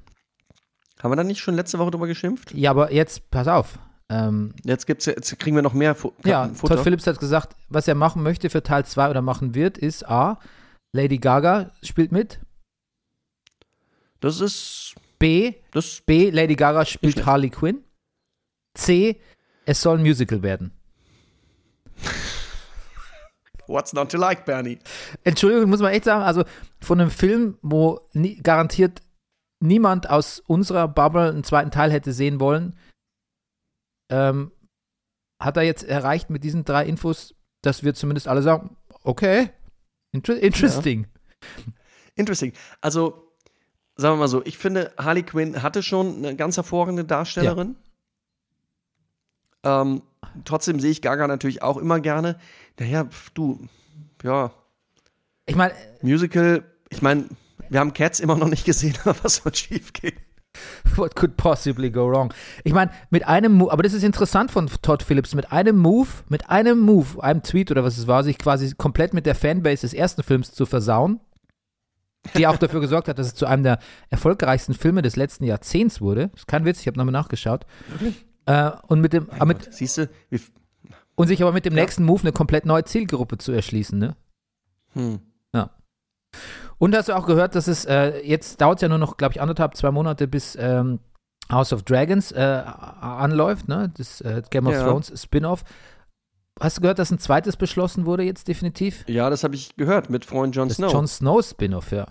Haben 1.03 1.12
wir 1.12 1.17
da 1.17 1.25
nicht 1.25 1.41
schon 1.41 1.55
letzte 1.55 1.79
Woche 1.79 1.91
drüber 1.91 2.07
geschimpft? 2.07 2.55
Ja, 2.55 2.71
aber 2.71 2.93
jetzt, 2.93 3.31
pass 3.31 3.47
auf. 3.47 3.79
Ähm, 4.09 4.55
Jetzt, 4.65 4.87
gibt's, 4.87 5.07
jetzt 5.07 5.39
kriegen 5.39 5.57
wir 5.57 5.63
noch 5.63 5.73
mehr 5.73 5.95
Fu 5.95 6.13
ja, 6.25 6.49
Futter. 6.49 6.77
Todd 6.77 6.85
Phillips 6.85 7.07
hat 7.07 7.19
gesagt, 7.19 7.57
was 7.69 7.89
er 7.89 7.95
machen 7.95 8.23
möchte 8.23 8.51
für 8.51 8.63
Teil 8.63 8.85
2 8.85 9.11
oder 9.11 9.23
machen 9.23 9.55
wird, 9.55 9.79
ist 9.79 10.09
A, 10.09 10.39
Lady 10.93 11.19
Gaga 11.19 11.73
spielt 11.83 12.13
mit. 12.13 12.41
Das 14.21 14.41
ist. 14.41 14.95
B, 15.19 15.55
Das, 15.73 16.03
B, 16.03 16.31
Lady 16.31 16.55
Gaga 16.55 16.85
spielt. 16.85 17.25
Harley 17.25 17.51
Quinn. 17.51 17.83
C, 18.75 19.21
es 19.65 19.81
soll 19.81 19.99
ein 19.99 20.03
Musical 20.03 20.43
werden. 20.43 20.73
what's 23.67 23.93
not 23.93 24.11
to 24.11 24.19
like, 24.19 24.45
Bernie? 24.45 24.79
Entschuldigung, 25.25 25.69
muss 25.71 25.81
man 25.81 25.93
echt 25.93 26.05
sagen, 26.05 26.23
also 26.23 26.45
von 26.81 27.01
einem 27.01 27.11
Film, 27.11 27.59
wo 27.63 28.01
nie, 28.13 28.37
garantiert 28.37 29.03
niemand 29.61 30.09
aus 30.11 30.41
unserer 30.47 30.87
Bubble 30.89 31.29
einen 31.29 31.45
zweiten 31.45 31.71
Teil 31.71 31.91
hätte 31.91 32.13
sehen 32.13 32.41
wollen, 32.41 32.77
ähm, 34.09 34.53
hat 35.39 35.57
er 35.57 35.63
jetzt 35.63 35.85
erreicht 35.85 36.31
mit 36.31 36.45
diesen 36.45 36.65
drei 36.65 36.87
Infos, 36.87 37.35
dass 37.63 37.83
wir 37.83 37.95
zumindest 37.95 38.29
alle 38.29 38.43
sagen, 38.43 38.77
okay, 39.03 39.51
inter 40.13 40.39
interesting. 40.39 41.07
Interesting. 42.15 42.53
Also, 42.81 43.33
sagen 43.97 44.15
wir 44.15 44.21
mal 44.21 44.29
so, 44.29 44.45
ich 44.45 44.57
finde, 44.59 44.93
Harley 44.97 45.23
Quinn 45.23 45.63
hatte 45.63 45.83
schon 45.83 46.19
eine 46.19 46.37
ganz 46.37 46.57
hervorragende 46.57 47.05
Darstellerin. 47.05 47.77
Ähm, 49.65 50.03
trotzdem 50.45 50.81
sehe 50.81 50.91
ich 50.91 51.03
Gaga 51.03 51.27
natürlich 51.27 51.63
auch 51.63 51.77
immer 51.77 52.01
gerne. 52.01 52.39
Naja, 52.79 53.05
pf, 53.05 53.31
du, 53.31 53.69
ja, 54.23 54.53
Ich 55.47 55.57
meine, 55.57 55.75
Musical, 56.03 56.65
ich 56.89 57.03
meine, 57.03 57.29
wir 57.69 57.81
haben 57.81 57.93
Cats 57.93 58.21
immer 58.21 58.37
noch 58.37 58.49
nicht 58.49 58.65
gesehen, 58.65 58.97
aber 59.05 59.17
was 59.25 59.37
soll 59.37 59.55
schief 59.55 59.93
gehen? 59.93 60.17
what 60.97 61.15
could 61.15 61.37
possibly 61.37 61.91
go 61.91 62.11
wrong? 62.11 62.33
Ich 62.65 62.73
meine, 62.73 62.91
mit 63.11 63.27
einem 63.27 63.53
Move, 63.53 63.73
aber 63.73 63.83
das 63.83 63.93
ist 63.93 64.03
interessant 64.03 64.51
von 64.51 64.69
Todd 64.83 65.03
Phillips, 65.03 65.35
mit 65.35 65.53
einem 65.53 65.77
Move, 65.77 66.09
mit 66.29 66.49
einem 66.51 66.79
Move, 66.81 67.23
einem 67.23 67.43
Tweet 67.43 67.71
oder 67.71 67.85
was 67.85 67.99
es 67.99 68.07
war, 68.07 68.25
sich 68.25 68.39
quasi 68.39 68.75
komplett 68.75 69.15
mit 69.15 69.27
der 69.27 69.35
Fanbase 69.35 69.83
des 69.83 69.95
ersten 69.95 70.23
Films 70.23 70.53
zu 70.53 70.67
versauen, 70.67 71.21
die 72.37 72.47
auch 72.47 72.57
dafür 72.57 72.81
gesorgt 72.81 73.09
hat, 73.09 73.19
dass 73.19 73.29
es 73.29 73.35
zu 73.35 73.47
einem 73.47 73.63
der 73.63 73.79
erfolgreichsten 74.11 74.75
Filme 74.75 75.03
des 75.03 75.17
letzten 75.17 75.45
Jahrzehnts 75.45 76.01
wurde. 76.01 76.29
Das 76.33 76.41
ist 76.43 76.47
kein 76.49 76.65
Witz, 76.65 76.81
ich 76.81 76.87
habe 76.87 76.99
nochmal 76.99 77.13
nachgeschaut. 77.13 77.67
Äh, 78.47 78.71
und 78.89 79.01
mit 79.01 79.13
dem, 79.13 79.29
mit, 79.45 79.73
Siehst 79.73 79.99
du, 79.99 80.09
und 81.17 81.29
sich 81.29 81.43
aber 81.43 81.53
mit 81.53 81.65
dem 81.65 81.75
Ja. 81.75 81.83
nächsten 81.83 82.05
Move 82.05 82.23
eine 82.23 82.33
komplett 82.33 82.67
neue 82.67 82.85
Zielgruppe 82.85 83.39
zu 83.39 83.53
erschließen, 83.53 83.99
ne? 83.99 84.17
hm. 84.93 85.21
Und 86.78 86.95
hast 86.95 87.09
du 87.09 87.16
auch 87.16 87.26
gehört, 87.26 87.54
dass 87.54 87.68
es 87.68 87.85
äh, 87.85 88.21
jetzt 88.26 88.61
dauert 88.61 88.83
ja 88.83 88.88
nur 88.88 88.99
noch, 88.99 89.16
glaube 89.16 89.33
ich, 89.33 89.40
anderthalb, 89.40 89.76
zwei 89.76 89.90
Monate, 89.90 90.28
bis 90.28 90.56
ähm, 90.61 91.00
House 91.50 91.73
of 91.73 91.83
Dragons 91.85 92.33
äh, 92.33 92.40
anläuft, 92.40 93.68
ne? 93.68 93.92
Das 93.97 94.21
äh, 94.21 94.42
Game 94.50 94.66
of 94.66 94.75
Ja. 94.75 94.85
Thrones 94.85 95.12
Spin-off. 95.21 95.64
Hast 96.59 96.78
du 96.78 96.80
gehört, 96.80 96.99
dass 96.99 97.11
ein 97.11 97.18
zweites 97.18 97.56
beschlossen 97.56 98.06
wurde 98.06 98.23
jetzt 98.23 98.49
definitiv? 98.49 99.04
Ja, 99.09 99.30
das 99.30 99.45
habe 99.45 99.54
ich 99.54 99.76
gehört 99.76 100.11
mit 100.11 100.25
Freund 100.25 100.56
Jon 100.56 100.68
Das 100.68 100.78
Snow. 100.78 100.92
Jon 100.92 101.06
Snow 101.06 101.45
Spin-off, 101.45 101.92
ja. 101.92 102.06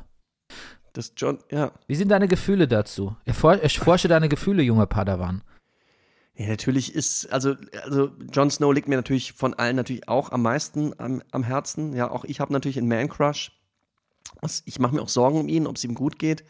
das 0.94 1.14
John, 1.18 1.40
ja. 1.52 1.72
Wie 1.88 1.96
sind 1.96 2.10
deine 2.10 2.28
Gefühle 2.28 2.68
dazu? 2.68 3.16
Erfor 3.26 3.56
erforsche 3.56 4.08
deine 4.08 4.30
Gefühle, 4.30 4.62
junger 4.64 4.86
Padawan. 4.86 5.44
Ja, 6.36 6.48
natürlich 6.48 6.94
ist, 6.94 7.32
also, 7.32 7.56
also 7.84 8.12
Jon 8.32 8.52
Snow 8.52 8.74
liegt 8.74 8.88
mir 8.88 8.98
natürlich 8.98 9.34
von 9.34 9.54
allen 9.54 9.76
natürlich 9.78 10.08
auch 10.08 10.32
am 10.32 10.42
meisten 10.42 10.94
am, 11.00 11.22
am 11.32 11.44
Herzen. 11.44 11.94
Ja, 11.94 12.12
auch 12.12 12.24
ich 12.24 12.40
habe 12.40 12.54
natürlich 12.54 12.78
einen 12.78 12.88
Man-Crush. 12.88 13.52
Ich 14.66 14.80
mache 14.80 14.94
mir 14.96 15.02
auch 15.02 15.10
Sorgen 15.10 15.40
um 15.40 15.48
ihn, 15.50 15.66
ob 15.68 15.78
es 15.78 15.84
ihm 15.84 15.96
gut 15.96 16.20
geht. 16.20 16.44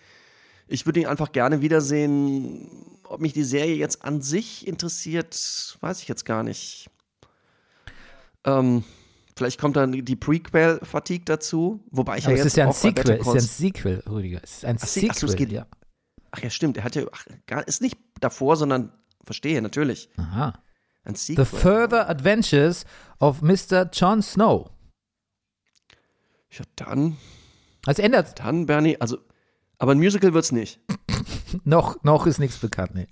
Ich 0.68 0.86
würde 0.86 1.00
ihn 1.00 1.06
einfach 1.06 1.32
gerne 1.32 1.62
wiedersehen. 1.62 2.70
Ob 3.04 3.22
mich 3.22 3.34
die 3.34 3.44
Serie 3.44 3.76
jetzt 3.76 4.04
an 4.04 4.22
sich 4.22 4.68
interessiert, 4.68 5.78
weiß 5.82 6.02
ich 6.02 6.08
jetzt 6.08 6.26
gar 6.26 6.42
nicht. 6.44 6.90
Ähm, 8.44 8.84
vielleicht 9.38 9.60
kommt 9.60 9.76
dann 9.76 9.92
die 9.92 10.16
Prequel-Fatigue 10.16 11.26
dazu, 11.26 11.84
wobei 11.92 12.18
ich 12.18 12.26
Aber 12.26 12.36
ja 12.36 12.44
es 12.44 12.46
jetzt 12.46 12.54
ist 12.54 12.58
ja 12.58 12.66
ein 12.66 12.74
Sequel, 12.74 13.12
es 13.14 13.20
ist 13.20 13.26
ja 13.28 13.34
ein 13.34 13.40
Sequel, 13.42 14.04
Rüdiger. 14.10 14.40
Es 14.44 14.52
ist 14.58 14.66
ein 14.66 14.78
Ach, 14.82 14.86
Se- 14.88 15.00
Sequel, 15.00 15.10
ach 15.12 15.18
so, 15.18 15.28
es 15.28 15.36
geht- 15.36 15.52
ja. 15.52 15.68
Ach 16.32 16.40
ja, 16.40 16.50
stimmt. 16.50 16.78
Er 16.78 16.84
hat 16.84 16.96
ja, 16.96 17.04
ach, 17.12 17.26
gar, 17.46 17.68
ist 17.68 17.82
nicht 17.82 17.98
davor, 18.20 18.58
sondern, 18.58 18.92
verstehe, 19.24 19.62
natürlich. 19.62 20.10
Aha. 20.18 20.54
Ein 21.04 21.16
The 21.16 21.36
Sequel. 21.36 21.46
Further 21.46 22.10
Adventures 22.10 22.86
of 23.20 23.42
Mr. 23.42 23.90
Jon 23.94 24.22
Snow. 24.22 24.70
Ja, 26.50 26.66
dann, 26.76 27.18
Also 27.86 28.02
ändert, 28.02 28.40
dann, 28.40 28.66
Bernie, 28.66 28.98
also, 29.00 29.18
aber 29.78 29.92
ein 29.94 30.00
Musical 30.00 30.34
wird's 30.34 30.52
nicht. 30.52 30.80
noch, 31.64 32.04
noch 32.04 32.26
ist 32.26 32.40
nichts 32.40 32.58
bekannt, 32.58 32.96
nee. 32.96 33.08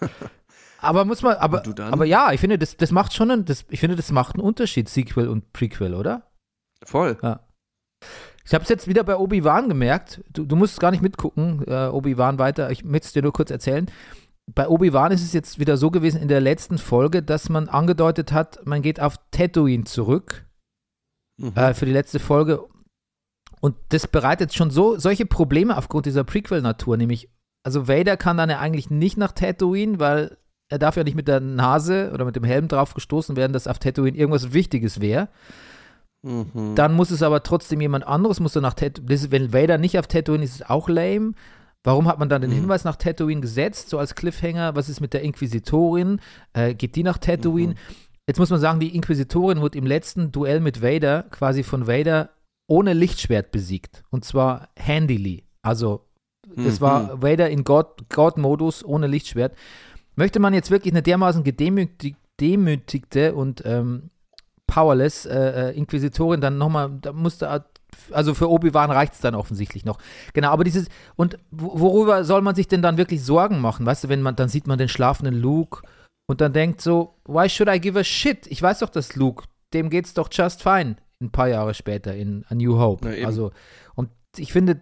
Aber 0.78 1.06
muss 1.06 1.22
man, 1.22 1.36
aber, 1.36 1.62
aber 1.78 2.04
ja, 2.04 2.32
ich 2.32 2.40
finde, 2.40 2.58
das, 2.58 2.76
das 2.76 2.90
macht 2.90 3.14
schon 3.14 3.30
einen, 3.30 3.46
das, 3.46 3.64
ich 3.70 3.80
finde, 3.80 3.96
das 3.96 4.12
macht 4.12 4.34
einen 4.34 4.44
Unterschied, 4.44 4.90
Sequel 4.90 5.28
und 5.28 5.50
Prequel, 5.54 5.94
oder? 5.94 6.30
Voll. 6.82 7.16
Ich 8.44 8.52
habe 8.52 8.64
es 8.64 8.68
jetzt 8.68 8.86
wieder 8.86 9.02
bei 9.02 9.16
Obi-Wan 9.16 9.70
gemerkt. 9.70 10.20
Du, 10.30 10.44
du 10.44 10.56
musst 10.56 10.78
gar 10.80 10.90
nicht 10.90 11.02
mitgucken, 11.02 11.64
äh, 11.66 11.86
Obi-Wan 11.86 12.38
weiter. 12.38 12.70
Ich 12.70 12.84
möchte 12.84 13.06
es 13.06 13.12
dir 13.14 13.22
nur 13.22 13.32
kurz 13.32 13.50
erzählen. 13.50 13.90
Bei 14.54 14.68
Obi-Wan 14.68 15.10
ist 15.12 15.22
es 15.22 15.32
jetzt 15.32 15.58
wieder 15.58 15.78
so 15.78 15.90
gewesen 15.90 16.20
in 16.20 16.28
der 16.28 16.42
letzten 16.42 16.76
Folge, 16.76 17.22
dass 17.22 17.48
man 17.48 17.70
angedeutet 17.70 18.32
hat, 18.32 18.60
man 18.66 18.82
geht 18.82 19.00
auf 19.00 19.16
Tatooine 19.30 19.84
zurück 19.84 20.44
Mhm. 21.36 21.52
äh, 21.56 21.74
für 21.74 21.86
die 21.86 21.92
letzte 21.92 22.18
Folge. 22.18 22.62
Und 23.64 23.76
das 23.88 24.06
bereitet 24.06 24.52
schon 24.52 24.68
so 24.68 24.98
solche 24.98 25.24
Probleme 25.24 25.78
aufgrund 25.78 26.04
dieser 26.04 26.22
Prequel-Natur, 26.22 26.98
nämlich, 26.98 27.30
also 27.62 27.88
Vader 27.88 28.18
kann 28.18 28.36
dann 28.36 28.50
ja 28.50 28.58
eigentlich 28.58 28.90
nicht 28.90 29.16
nach 29.16 29.32
Tatooine, 29.32 29.98
weil 29.98 30.36
er 30.68 30.78
darf 30.78 30.98
ja 30.98 31.02
nicht 31.02 31.14
mit 31.14 31.28
der 31.28 31.40
Nase 31.40 32.10
oder 32.12 32.26
mit 32.26 32.36
dem 32.36 32.44
Helm 32.44 32.68
drauf 32.68 32.92
gestoßen 32.92 33.36
werden, 33.36 33.54
dass 33.54 33.66
auf 33.66 33.78
Tatooine 33.78 34.18
irgendwas 34.18 34.52
Wichtiges 34.52 35.00
wäre. 35.00 35.30
Mhm. 36.20 36.74
Dann 36.74 36.92
muss 36.92 37.10
es 37.10 37.22
aber 37.22 37.42
trotzdem 37.42 37.80
jemand 37.80 38.06
anderes, 38.06 38.38
muss 38.38 38.54
er 38.54 38.60
nach 38.60 38.74
Tatooine, 38.74 39.30
wenn 39.30 39.54
Vader 39.54 39.78
nicht 39.78 39.98
auf 39.98 40.08
Tatooine 40.08 40.44
ist, 40.44 40.56
ist 40.56 40.60
es 40.60 40.68
auch 40.68 40.90
lame. 40.90 41.32
Warum 41.82 42.06
hat 42.06 42.18
man 42.18 42.28
dann 42.28 42.42
den 42.42 42.50
Mhm. 42.50 42.56
Hinweis 42.56 42.84
nach 42.84 42.96
Tatooine 42.96 43.40
gesetzt, 43.40 43.88
so 43.88 43.98
als 43.98 44.14
Cliffhanger? 44.14 44.76
Was 44.76 44.90
ist 44.90 45.00
mit 45.00 45.14
der 45.14 45.22
Inquisitorin? 45.22 46.20
Äh, 46.52 46.74
geht 46.74 46.96
die 46.96 47.02
nach 47.02 47.16
Tatooine? 47.16 47.72
Mhm. 47.72 47.78
Jetzt 48.26 48.38
muss 48.38 48.50
man 48.50 48.60
sagen, 48.60 48.78
die 48.80 48.94
Inquisitorin 48.94 49.62
wurde 49.62 49.78
im 49.78 49.86
letzten 49.86 50.32
Duell 50.32 50.60
mit 50.60 50.82
Vader 50.82 51.22
quasi 51.30 51.62
von 51.62 51.86
Vader 51.86 52.28
ohne 52.66 52.92
Lichtschwert 52.92 53.50
besiegt. 53.50 54.02
Und 54.10 54.24
zwar 54.24 54.68
handily. 54.78 55.44
Also, 55.62 56.06
das 56.56 56.78
Mhm. 56.78 56.84
war 56.84 57.22
Vader 57.22 57.50
in 57.50 57.64
God- 57.64 58.08
God-Modus 58.08 58.84
ohne 58.84 59.06
Lichtschwert. 59.06 59.54
Möchte 60.16 60.38
man 60.40 60.54
jetzt 60.54 60.70
wirklich 60.70 60.92
eine 60.92 61.02
dermaßen 61.02 61.42
gedemütig, 61.44 62.16
demütigte 62.40 63.34
und 63.34 63.62
ähm, 63.64 64.10
powerless 64.66 65.26
äh, 65.26 65.70
äh, 65.70 65.76
Inquisitorin 65.76 66.40
dann 66.40 66.58
nochmal, 66.58 66.90
da 67.00 67.12
musste, 67.12 67.64
also 68.10 68.34
für 68.34 68.50
Obi-Wan 68.50 68.90
reicht 68.90 69.14
es 69.14 69.20
dann 69.20 69.34
offensichtlich 69.34 69.84
noch. 69.84 69.98
Genau, 70.32 70.50
aber 70.50 70.64
dieses, 70.64 70.88
und 71.16 71.38
wo- 71.50 71.78
worüber 71.80 72.24
soll 72.24 72.42
man 72.42 72.54
sich 72.54 72.66
denn 72.68 72.82
dann 72.82 72.96
wirklich 72.96 73.22
Sorgen 73.24 73.60
machen? 73.60 73.84
Weißt 73.86 74.04
du, 74.04 74.08
wenn 74.08 74.22
man, 74.22 74.36
dann 74.36 74.48
sieht 74.48 74.66
man 74.66 74.78
den 74.78 74.88
schlafenden 74.88 75.34
Luke 75.34 75.82
und 76.26 76.40
dann 76.40 76.52
denkt 76.52 76.80
so, 76.80 77.14
why 77.26 77.48
should 77.48 77.68
I 77.68 77.78
give 77.80 77.98
a 77.98 78.04
shit? 78.04 78.46
Ich 78.48 78.62
weiß 78.62 78.78
doch, 78.80 78.88
dass 78.90 79.16
Luke, 79.16 79.44
dem 79.74 79.90
geht's 79.90 80.14
doch 80.14 80.28
just 80.32 80.62
fine 80.62 80.96
ein 81.20 81.30
paar 81.30 81.48
Jahre 81.48 81.74
später 81.74 82.14
in 82.14 82.44
A 82.48 82.54
New 82.54 82.78
Hope. 82.78 83.08
Na 83.08 83.26
also, 83.26 83.52
und 83.94 84.10
ich 84.36 84.52
finde, 84.52 84.80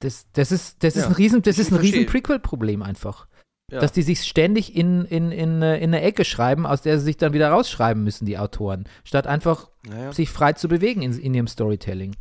das, 0.00 0.26
das 0.32 0.50
ist, 0.52 0.82
das 0.82 0.96
ist 0.96 1.02
Ja, 1.02 1.08
ein 1.08 1.14
riesen, 1.14 1.42
das 1.42 1.56
ich 1.58 1.66
ist 1.66 1.72
ein 1.72 1.78
riesen. 1.78 2.06
Prequel-Problem 2.06 2.82
einfach. 2.82 3.28
Ja. 3.70 3.80
Dass 3.80 3.92
die 3.92 4.02
sich 4.02 4.22
ständig 4.24 4.74
in, 4.76 5.04
in, 5.06 5.30
in, 5.32 5.62
in 5.62 5.62
eine 5.62 6.02
Ecke 6.02 6.24
schreiben, 6.24 6.66
aus 6.66 6.82
der 6.82 6.98
sie 6.98 7.04
sich 7.04 7.16
dann 7.16 7.32
wieder 7.32 7.48
rausschreiben 7.50 8.02
müssen, 8.02 8.26
die 8.26 8.36
Autoren, 8.36 8.86
statt 9.04 9.26
einfach 9.26 9.70
Naja. 9.86 10.12
sich 10.12 10.28
frei 10.28 10.52
zu 10.52 10.68
bewegen 10.68 11.00
in, 11.02 11.18
in 11.18 11.32
ihrem 11.32 11.46
Storytelling. 11.46 12.14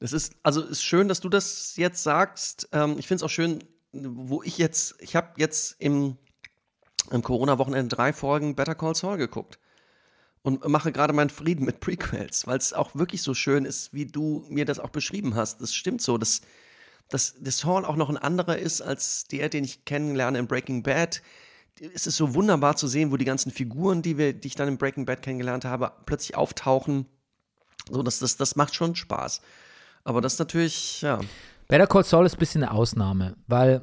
Das 0.00 0.12
ist, 0.12 0.34
also 0.42 0.60
ist 0.62 0.82
schön, 0.82 1.08
dass 1.08 1.20
du 1.20 1.28
das 1.28 1.76
jetzt 1.76 2.02
sagst. 2.02 2.68
Ähm, 2.72 2.96
ich 2.98 3.06
finde 3.06 3.16
es 3.16 3.22
auch 3.22 3.30
schön, 3.32 3.62
wo 3.92 4.42
ich 4.42 4.58
jetzt, 4.58 4.96
ich 4.98 5.14
habe 5.16 5.28
jetzt 5.36 5.76
im, 5.80 6.18
im 7.10 7.22
Corona-Wochenende 7.22 7.94
drei 7.94 8.12
Folgen 8.12 8.54
Better 8.56 8.74
Call 8.74 8.94
Saul 8.96 9.16
geguckt. 9.16 9.58
Und 10.42 10.66
mache 10.68 10.92
gerade 10.92 11.12
meinen 11.12 11.30
Frieden 11.30 11.64
mit 11.64 11.80
Prequels, 11.80 12.46
weil 12.46 12.58
es 12.58 12.72
auch 12.72 12.94
wirklich 12.94 13.22
so 13.22 13.32
schön 13.32 13.64
ist, 13.64 13.94
wie 13.94 14.06
du 14.06 14.44
mir 14.48 14.64
das 14.64 14.80
auch 14.80 14.90
beschrieben 14.90 15.36
hast. 15.36 15.60
Das 15.60 15.72
stimmt 15.72 16.02
so, 16.02 16.18
dass, 16.18 16.42
dass, 17.08 17.34
dass 17.38 17.58
Saul 17.58 17.84
auch 17.84 17.96
noch 17.96 18.10
ein 18.10 18.18
anderer 18.18 18.58
ist 18.58 18.80
als 18.80 19.24
der, 19.24 19.48
den 19.48 19.64
ich 19.64 19.84
kennenlerne 19.84 20.38
in 20.40 20.48
Breaking 20.48 20.82
Bad. 20.82 21.22
Es 21.94 22.06
ist 22.06 22.16
so 22.16 22.34
wunderbar 22.34 22.76
zu 22.76 22.88
sehen, 22.88 23.12
wo 23.12 23.16
die 23.16 23.24
ganzen 23.24 23.52
Figuren, 23.52 24.02
die, 24.02 24.18
wir, 24.18 24.32
die 24.32 24.48
ich 24.48 24.56
dann 24.56 24.68
in 24.68 24.78
Breaking 24.78 25.06
Bad 25.06 25.22
kennengelernt 25.22 25.64
habe, 25.64 25.92
plötzlich 26.06 26.36
auftauchen. 26.36 27.06
So, 27.90 28.02
das, 28.02 28.18
das, 28.18 28.36
das 28.36 28.56
macht 28.56 28.74
schon 28.74 28.96
Spaß. 28.96 29.42
Aber 30.04 30.20
das 30.20 30.34
ist 30.34 30.38
natürlich, 30.40 31.02
ja. 31.02 31.20
Better 31.68 31.86
Call 31.86 32.04
Saul 32.04 32.26
ist 32.26 32.34
ein 32.34 32.38
bisschen 32.38 32.64
eine 32.64 32.72
Ausnahme, 32.72 33.36
weil 33.46 33.82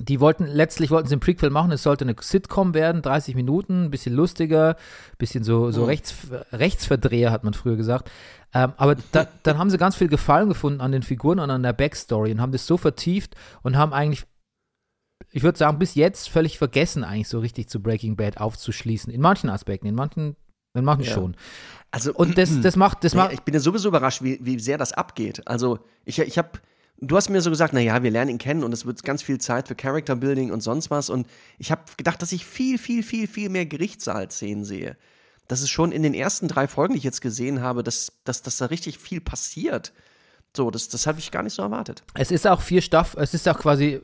die 0.00 0.20
wollten, 0.20 0.46
letztlich 0.46 0.90
wollten 0.90 1.08
sie 1.08 1.16
ein 1.16 1.20
Prequel 1.20 1.50
machen, 1.50 1.72
es 1.72 1.82
sollte 1.82 2.04
eine 2.04 2.14
Sitcom 2.20 2.74
werden, 2.74 3.02
30 3.02 3.34
Minuten, 3.34 3.84
ein 3.84 3.90
bisschen 3.90 4.14
lustiger, 4.14 4.70
ein 4.70 5.18
bisschen 5.18 5.44
so, 5.44 5.70
so 5.70 5.82
mhm. 5.82 5.86
Rechts, 5.86 6.14
Rechtsverdreher, 6.52 7.30
hat 7.30 7.44
man 7.44 7.54
früher 7.54 7.76
gesagt. 7.76 8.10
Ähm, 8.54 8.72
aber 8.76 8.96
da, 9.12 9.26
dann 9.42 9.58
haben 9.58 9.70
sie 9.70 9.78
ganz 9.78 9.96
viel 9.96 10.08
Gefallen 10.08 10.48
gefunden 10.48 10.80
an 10.80 10.92
den 10.92 11.02
Figuren 11.02 11.40
und 11.40 11.50
an 11.50 11.62
der 11.62 11.72
Backstory 11.72 12.32
und 12.32 12.40
haben 12.40 12.52
das 12.52 12.66
so 12.66 12.76
vertieft 12.76 13.34
und 13.62 13.76
haben 13.76 13.92
eigentlich, 13.92 14.24
ich 15.32 15.42
würde 15.42 15.58
sagen, 15.58 15.78
bis 15.78 15.94
jetzt 15.94 16.28
völlig 16.28 16.58
vergessen, 16.58 17.04
eigentlich 17.04 17.28
so 17.28 17.40
richtig 17.40 17.68
zu 17.68 17.82
Breaking 17.82 18.16
Bad 18.16 18.38
aufzuschließen. 18.38 19.12
In 19.12 19.20
manchen 19.20 19.50
Aspekten, 19.50 19.86
in 19.86 19.94
manchen, 19.94 20.36
in 20.74 20.84
manchen 20.84 21.06
ja. 21.06 21.12
schon. 21.12 21.36
Also, 21.90 22.14
und 22.14 22.38
das, 22.38 22.60
das 22.62 22.76
macht, 22.76 23.04
das 23.04 23.14
macht. 23.14 23.32
Ich 23.32 23.42
bin 23.42 23.54
ja 23.54 23.60
sowieso 23.60 23.88
überrascht, 23.88 24.22
wie, 24.22 24.38
wie 24.40 24.58
sehr 24.60 24.78
das 24.78 24.92
abgeht. 24.92 25.46
Also, 25.46 25.80
ich, 26.04 26.18
ich 26.20 26.38
habe 26.38 26.50
du 27.00 27.16
hast 27.16 27.28
mir 27.28 27.40
so 27.40 27.50
gesagt, 27.50 27.72
naja, 27.72 28.02
wir 28.02 28.10
lernen 28.10 28.32
ihn 28.32 28.38
kennen 28.38 28.64
und 28.64 28.72
es 28.72 28.84
wird 28.84 29.02
ganz 29.02 29.22
viel 29.22 29.38
Zeit 29.38 29.68
für 29.68 29.74
Character 29.74 30.16
Building 30.16 30.50
und 30.50 30.60
sonst 30.60 30.90
was. 30.90 31.10
Und 31.10 31.26
ich 31.58 31.70
habe 31.70 31.82
gedacht, 31.96 32.20
dass 32.22 32.32
ich 32.32 32.44
viel, 32.44 32.78
viel, 32.78 33.02
viel, 33.02 33.26
viel 33.26 33.48
mehr 33.48 33.66
Gerichtssaalszenen 33.66 34.64
sehe. 34.64 34.96
Das 35.46 35.62
ist 35.62 35.70
schon 35.70 35.92
in 35.92 36.02
den 36.02 36.14
ersten 36.14 36.48
drei 36.48 36.68
Folgen, 36.68 36.94
die 36.94 36.98
ich 36.98 37.04
jetzt 37.04 37.20
gesehen 37.20 37.62
habe, 37.62 37.82
dass, 37.82 38.12
dass, 38.24 38.42
dass 38.42 38.58
da 38.58 38.66
richtig 38.66 38.98
viel 38.98 39.20
passiert. 39.20 39.92
So, 40.56 40.70
das, 40.70 40.88
das 40.88 41.06
habe 41.06 41.18
ich 41.18 41.30
gar 41.30 41.42
nicht 41.42 41.54
so 41.54 41.62
erwartet. 41.62 42.02
Es 42.14 42.30
ist 42.30 42.46
auch 42.46 42.60
vier 42.60 42.82
Staffeln, 42.82 43.22
es 43.22 43.32
ist 43.32 43.48
auch 43.48 43.58
quasi, 43.58 44.00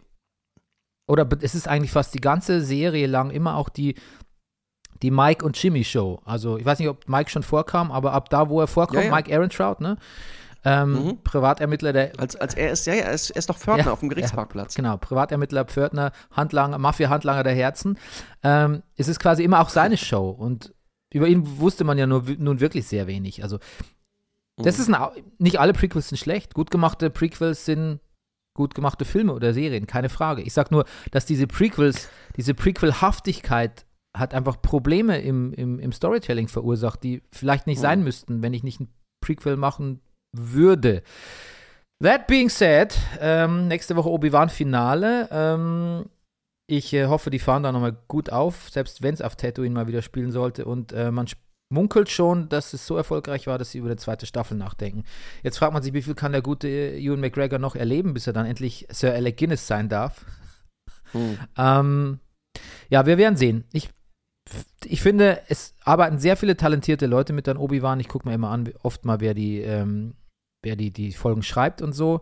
oder 1.07 1.29
es 1.41 1.55
ist 1.55 1.69
eigentlich 1.69 1.91
fast 1.91 2.15
die 2.15 2.21
ganze 2.21 2.63
Serie 2.63 3.07
lang 3.07 3.31
immer 3.31 3.57
auch 3.57 3.69
die, 3.69 3.97
die 5.03 5.11
Mike 5.11 5.45
und 5.45 5.61
Jimmy 5.61 5.85
Show. 5.85 6.21
Also 6.25 6.57
ich 6.57 6.65
weiß 6.65 6.79
nicht, 6.79 6.89
ob 6.89 7.09
Mike 7.09 7.31
schon 7.31 7.43
vorkam, 7.43 7.91
aber 7.91 8.13
ab 8.13 8.31
da, 8.31 8.49
wo 8.49 8.61
er 8.61 8.67
vorkommt, 8.67 9.01
ja, 9.01 9.07
ja. 9.07 9.15
Mike 9.15 9.31
Ehrentraut, 9.31 9.81
ne? 9.81 9.99
Ähm, 10.65 10.93
mhm. 10.93 11.23
Privatermittler, 11.23 11.93
der. 11.93 12.13
Als, 12.19 12.37
als 12.37 12.55
er 12.55 12.73
ist, 12.73 12.87
ja, 12.87 12.95
ja, 12.95 13.03
er 13.03 13.13
ist, 13.13 13.31
er 13.31 13.37
ist 13.37 13.51
doch 13.51 13.59
Pförtner 13.59 13.87
ja, 13.87 13.93
auf 13.93 14.01
dem 14.01 14.09
Gerichtsparkplatz. 14.09 14.77
Ja, 14.77 14.83
genau, 14.83 14.97
Privatermittler, 14.97 15.65
Pförtner, 15.67 16.13
Handlanger, 16.31 16.79
Mafia-Handlanger 16.79 17.43
der 17.43 17.55
Herzen. 17.55 17.99
Ähm, 18.43 18.83
es 18.97 19.09
ist 19.09 19.21
quasi 19.21 19.45
immer 19.45 19.61
auch 19.61 19.69
seine 19.69 19.99
Show 19.99 20.31
und 20.31 20.73
über 21.13 21.29
ihn 21.29 21.59
wusste 21.59 21.85
man 21.85 21.99
ja 21.99 22.07
nur, 22.07 22.25
nun 22.39 22.61
wirklich 22.61 22.87
sehr 22.87 23.07
wenig. 23.07 23.43
Also, 23.43 23.59
das 24.57 24.79
mhm. 24.79 24.83
ist 24.83 24.95
ein, 24.95 25.25
nicht 25.39 25.61
alle 25.61 25.75
Prequels 25.75 26.09
sind 26.09 26.19
schlecht. 26.19 26.55
Gut 26.55 26.71
gemachte 26.71 27.11
Prequels 27.11 27.67
sind 27.67 28.01
gut 28.57 28.75
gemachte 28.75 29.05
Filme 29.05 29.35
oder 29.35 29.53
Serien, 29.53 29.87
keine 29.87 30.09
Frage. 30.09 30.43
Ich 30.43 30.55
sag 30.55 30.71
nur, 30.71 30.85
dass 31.11 31.27
diese 31.27 31.47
Prequels, 31.47 32.09
diese 32.37 32.55
Prequel-Haftigkeit 32.55 33.85
hat 34.17 34.33
einfach 34.33 34.63
Probleme 34.63 35.21
im, 35.21 35.53
im, 35.53 35.81
im 35.81 35.93
Storytelling 35.93 36.47
verursacht, 36.47 37.03
die 37.03 37.23
vielleicht 37.33 37.67
nicht 37.67 37.79
mhm. 37.79 37.83
sein 37.83 38.05
müssten, 38.05 38.43
wenn 38.43 38.55
ich 38.55 38.63
nicht 38.63 38.81
ein 38.81 38.89
Prequel 39.21 39.57
machen 39.57 40.01
würde. 40.35 41.03
That 42.03 42.27
being 42.27 42.49
said, 42.49 42.97
ähm, 43.21 43.69
nächste 43.69 43.97
Woche 43.97 44.11
Obi-Wan-Finale. 44.11 45.29
Ähm, 45.31 46.07
ich 46.67 46.93
äh, 46.93 47.07
hoffe, 47.07 47.31
die 47.31 47.39
fahren 47.39 47.63
da 47.63 47.73
nochmal 47.73 47.97
gut 48.09 48.31
auf, 48.31 48.69
selbst 48.71 49.03
wenn 49.03 49.15
es 49.15 49.23
auf 49.23 49.37
Tatooine 49.37 49.75
mal 49.75 49.87
wieder 49.87 50.03
spielen 50.03 50.33
sollte. 50.33 50.65
Und 50.65 50.93
äh, 50.93 51.11
man 51.11 51.27
munkelt 51.73 52.11
schon, 52.11 52.49
dass 52.49 52.73
es 52.73 52.87
so 52.87 52.97
erfolgreich 52.97 53.47
war, 53.47 53.59
dass 53.59 53.71
sie 53.71 53.79
über 53.79 53.91
die 53.91 53.97
zweite 53.97 54.27
Staffel 54.27 54.57
nachdenken. 54.57 55.05
Jetzt 55.43 55.59
fragt 55.59 55.73
man 55.73 55.83
sich, 55.83 55.93
wie 55.93 56.03
viel 56.03 56.15
kann 56.15 56.33
der 56.33 56.43
gute 56.43 56.69
Ewan 56.69 57.21
McGregor 57.21 57.59
noch 57.59 57.77
erleben, 57.77 58.15
bis 58.15 58.27
er 58.27 58.33
dann 58.33 58.47
endlich 58.47 58.87
Sir 58.91 59.13
Alec 59.13 59.37
Guinness 59.37 59.67
sein 59.67 59.89
darf. 59.89 60.25
Hm. 61.13 61.39
Ähm, 61.57 62.21
ja, 62.91 63.07
wir 63.07 63.19
werden 63.19 63.37
sehen. 63.37 63.65
Ich 63.73 63.91
ich 64.85 65.01
finde, 65.01 65.41
es 65.49 65.75
arbeiten 65.85 66.19
sehr 66.19 66.37
viele 66.37 66.57
talentierte 66.57 67.07
Leute 67.07 67.33
mit 67.33 67.49
an 67.49 67.57
Obi-Wan. 67.57 68.01
Ich 68.01 68.09
gucke 68.09 68.29
mir 68.29 68.35
immer 68.35 68.51
an, 68.51 68.71
oft 68.83 69.05
mal, 69.05 69.21
wer 69.21 69.33
die 69.33 69.61
ähm, 69.61 70.15
wer 70.65 70.77
die, 70.77 70.91
die 70.91 71.13
Folgen 71.13 71.43
schreibt 71.43 71.83
und 71.83 71.93
so. 71.93 72.21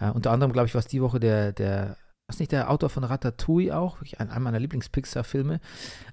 Äh, 0.00 0.10
unter 0.10 0.30
anderem, 0.30 0.52
glaube 0.52 0.66
ich, 0.66 0.74
was 0.74 0.86
die 0.86 1.02
Woche 1.02 1.20
der, 1.20 1.52
der, 1.52 1.96
was 2.26 2.38
nicht 2.38 2.52
der 2.52 2.70
Autor 2.70 2.88
von 2.88 3.04
Ratatouille 3.04 3.76
auch, 3.76 3.98
ein, 4.18 4.30
einer 4.30 4.40
meiner 4.40 4.58
Lieblings-Pixar-Filme. 4.58 5.60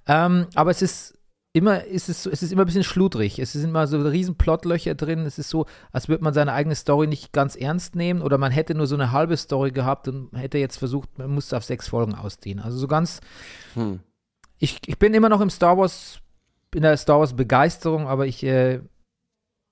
Ähm, 0.07 0.47
aber 0.55 0.71
es 0.71 0.81
ist 0.81 1.19
immer, 1.53 1.83
ist 1.83 2.09
es, 2.09 2.25
es 2.25 2.43
ist 2.43 2.51
immer 2.51 2.63
ein 2.63 2.67
bisschen 2.67 2.83
schludrig. 2.83 3.39
Es 3.39 3.53
sind 3.53 3.63
immer 3.65 3.87
so 3.87 3.99
riesen 3.99 4.35
Plotlöcher 4.35 4.95
drin. 4.95 5.25
Es 5.25 5.39
ist 5.39 5.49
so, 5.49 5.65
als 5.91 6.07
würde 6.07 6.23
man 6.23 6.33
seine 6.33 6.53
eigene 6.53 6.75
Story 6.75 7.07
nicht 7.07 7.33
ganz 7.33 7.55
ernst 7.55 7.95
nehmen 7.95 8.21
oder 8.21 8.37
man 8.37 8.51
hätte 8.51 8.75
nur 8.75 8.87
so 8.87 8.95
eine 8.95 9.11
halbe 9.11 9.35
Story 9.35 9.71
gehabt 9.71 10.07
und 10.07 10.29
hätte 10.33 10.57
jetzt 10.57 10.77
versucht, 10.77 11.17
man 11.17 11.31
muss 11.31 11.47
es 11.47 11.53
auf 11.53 11.63
sechs 11.63 11.87
Folgen 11.87 12.15
ausdehnen. 12.15 12.63
Also 12.63 12.77
so 12.77 12.87
ganz. 12.87 13.19
Hm. 13.73 13.99
Ich, 14.59 14.79
ich 14.85 14.99
bin 14.99 15.13
immer 15.13 15.29
noch 15.29 15.41
im 15.41 15.49
Star 15.49 15.77
Wars, 15.77 16.19
in 16.75 16.83
der 16.83 16.97
Star 16.97 17.19
Wars 17.19 17.35
Begeisterung, 17.35 18.07
aber 18.07 18.27
ich 18.27 18.43
äh, 18.43 18.81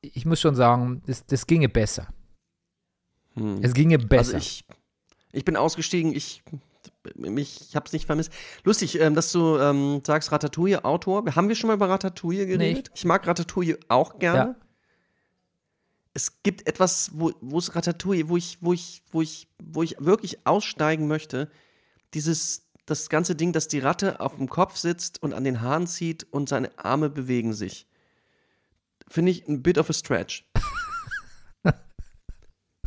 ich 0.02 0.26
muss 0.26 0.40
schon 0.40 0.56
sagen, 0.56 1.02
das, 1.06 1.26
das 1.26 1.48
ginge 1.48 1.70
besser. 1.70 2.08
Hm. 3.34 3.60
Es 3.62 3.74
ginge 3.74 3.96
also 3.96 4.08
besser. 4.08 4.36
Also 4.36 4.46
ich, 4.46 4.66
ich 5.32 5.46
bin 5.46 5.56
ausgestiegen, 5.56 6.14
ich, 6.14 6.44
mich, 7.16 7.62
ich 7.70 7.76
habe 7.76 7.86
es 7.86 7.94
nicht 7.94 8.06
vermisst. 8.06 8.32
Lustig, 8.64 9.00
ähm, 9.00 9.16
dass 9.16 9.32
du 9.32 9.58
ähm, 9.58 10.02
sagst 10.06 10.32
Ratatouille, 10.32 10.84
Autor. 10.86 11.24
Haben 11.36 11.48
wir 11.48 11.56
schon 11.56 11.68
mal 11.68 11.76
über 11.76 11.90
Ratatouille 11.90 12.46
geredet? 12.46 12.88
Nee. 12.88 12.94
Ich 12.96 13.06
mag 13.06 13.26
Ratatouille 13.26 13.80
auch 13.88 14.20
gerne. 14.20 14.38
Ja. 14.38 14.56
Es 16.14 16.42
gibt 16.42 16.68
etwas, 16.68 17.12
wo 17.14 17.58
es 17.58 17.76
Ratatouille, 17.76 18.28
wo 18.28 18.38
ich, 18.38 18.58
wo 18.62 18.74
ich, 18.74 19.04
wo 19.12 19.22
ich, 19.22 19.48
wo 19.62 19.84
ich 19.84 19.96
wirklich 20.00 20.48
aussteigen 20.48 21.08
möchte. 21.08 21.52
Dieses, 22.16 22.68
das 22.88 23.10
ganze 23.10 23.36
Ding, 23.36 23.54
dass 23.54 23.68
die 23.68 23.80
Ratte 23.80 24.20
auf 24.20 24.38
dem 24.38 24.50
Kopf 24.50 24.78
sitzt 24.78 25.22
und 25.22 25.34
an 25.34 25.44
den 25.44 25.62
Haaren 25.62 25.86
zieht 25.86 26.26
und 26.32 26.50
seine 26.50 26.72
Arme 26.80 27.12
bewegen 27.12 27.54
sich 27.54 27.87
finde 29.08 29.32
ich 29.32 29.48
ein 29.48 29.62
bit 29.62 29.78
of 29.78 29.89
a 29.89 29.93
stretch. 29.93 30.46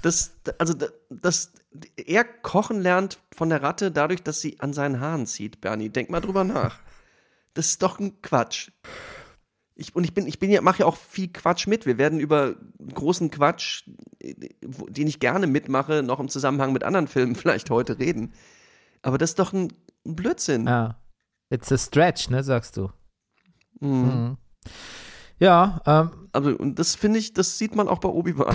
das, 0.02 0.32
also, 0.58 0.74
das, 1.08 1.52
er 1.96 2.24
kochen 2.24 2.80
lernt 2.80 3.18
von 3.34 3.48
der 3.48 3.62
Ratte 3.62 3.90
dadurch, 3.90 4.22
dass 4.22 4.40
sie 4.40 4.60
an 4.60 4.72
seinen 4.72 5.00
Haaren 5.00 5.26
zieht, 5.26 5.60
Bernie. 5.60 5.88
Denk 5.88 6.10
mal 6.10 6.20
drüber 6.20 6.44
nach. 6.44 6.78
Das 7.54 7.66
ist 7.66 7.82
doch 7.82 7.98
ein 7.98 8.20
Quatsch. 8.22 8.70
Ich, 9.74 9.96
und 9.96 10.04
ich 10.04 10.12
bin, 10.12 10.26
ich 10.26 10.38
bin 10.38 10.50
ja, 10.50 10.60
mache 10.60 10.80
ja 10.80 10.86
auch 10.86 10.96
viel 10.96 11.28
Quatsch 11.28 11.66
mit. 11.66 11.86
Wir 11.86 11.96
werden 11.96 12.20
über 12.20 12.54
großen 12.94 13.30
Quatsch, 13.30 13.84
den 14.20 15.06
ich 15.06 15.20
gerne 15.20 15.46
mitmache, 15.46 16.02
noch 16.02 16.20
im 16.20 16.28
Zusammenhang 16.28 16.72
mit 16.72 16.84
anderen 16.84 17.08
Filmen 17.08 17.34
vielleicht 17.36 17.70
heute 17.70 17.98
reden. 17.98 18.34
Aber 19.02 19.16
das 19.16 19.30
ist 19.30 19.38
doch 19.38 19.52
ein 19.52 19.72
Blödsinn. 20.04 20.66
Ja. 20.66 21.00
It's 21.48 21.72
a 21.72 21.78
stretch, 21.78 22.28
ne, 22.28 22.44
sagst 22.44 22.76
du. 22.76 22.90
Mhm. 23.80 23.90
mhm. 23.90 24.36
Ja, 25.40 25.80
ähm. 25.86 26.10
Also, 26.32 26.50
und 26.50 26.78
das 26.78 26.94
finde 26.94 27.18
ich, 27.18 27.32
das 27.32 27.58
sieht 27.58 27.74
man 27.74 27.88
auch 27.88 27.98
bei 27.98 28.08
Obi-Wan. 28.08 28.54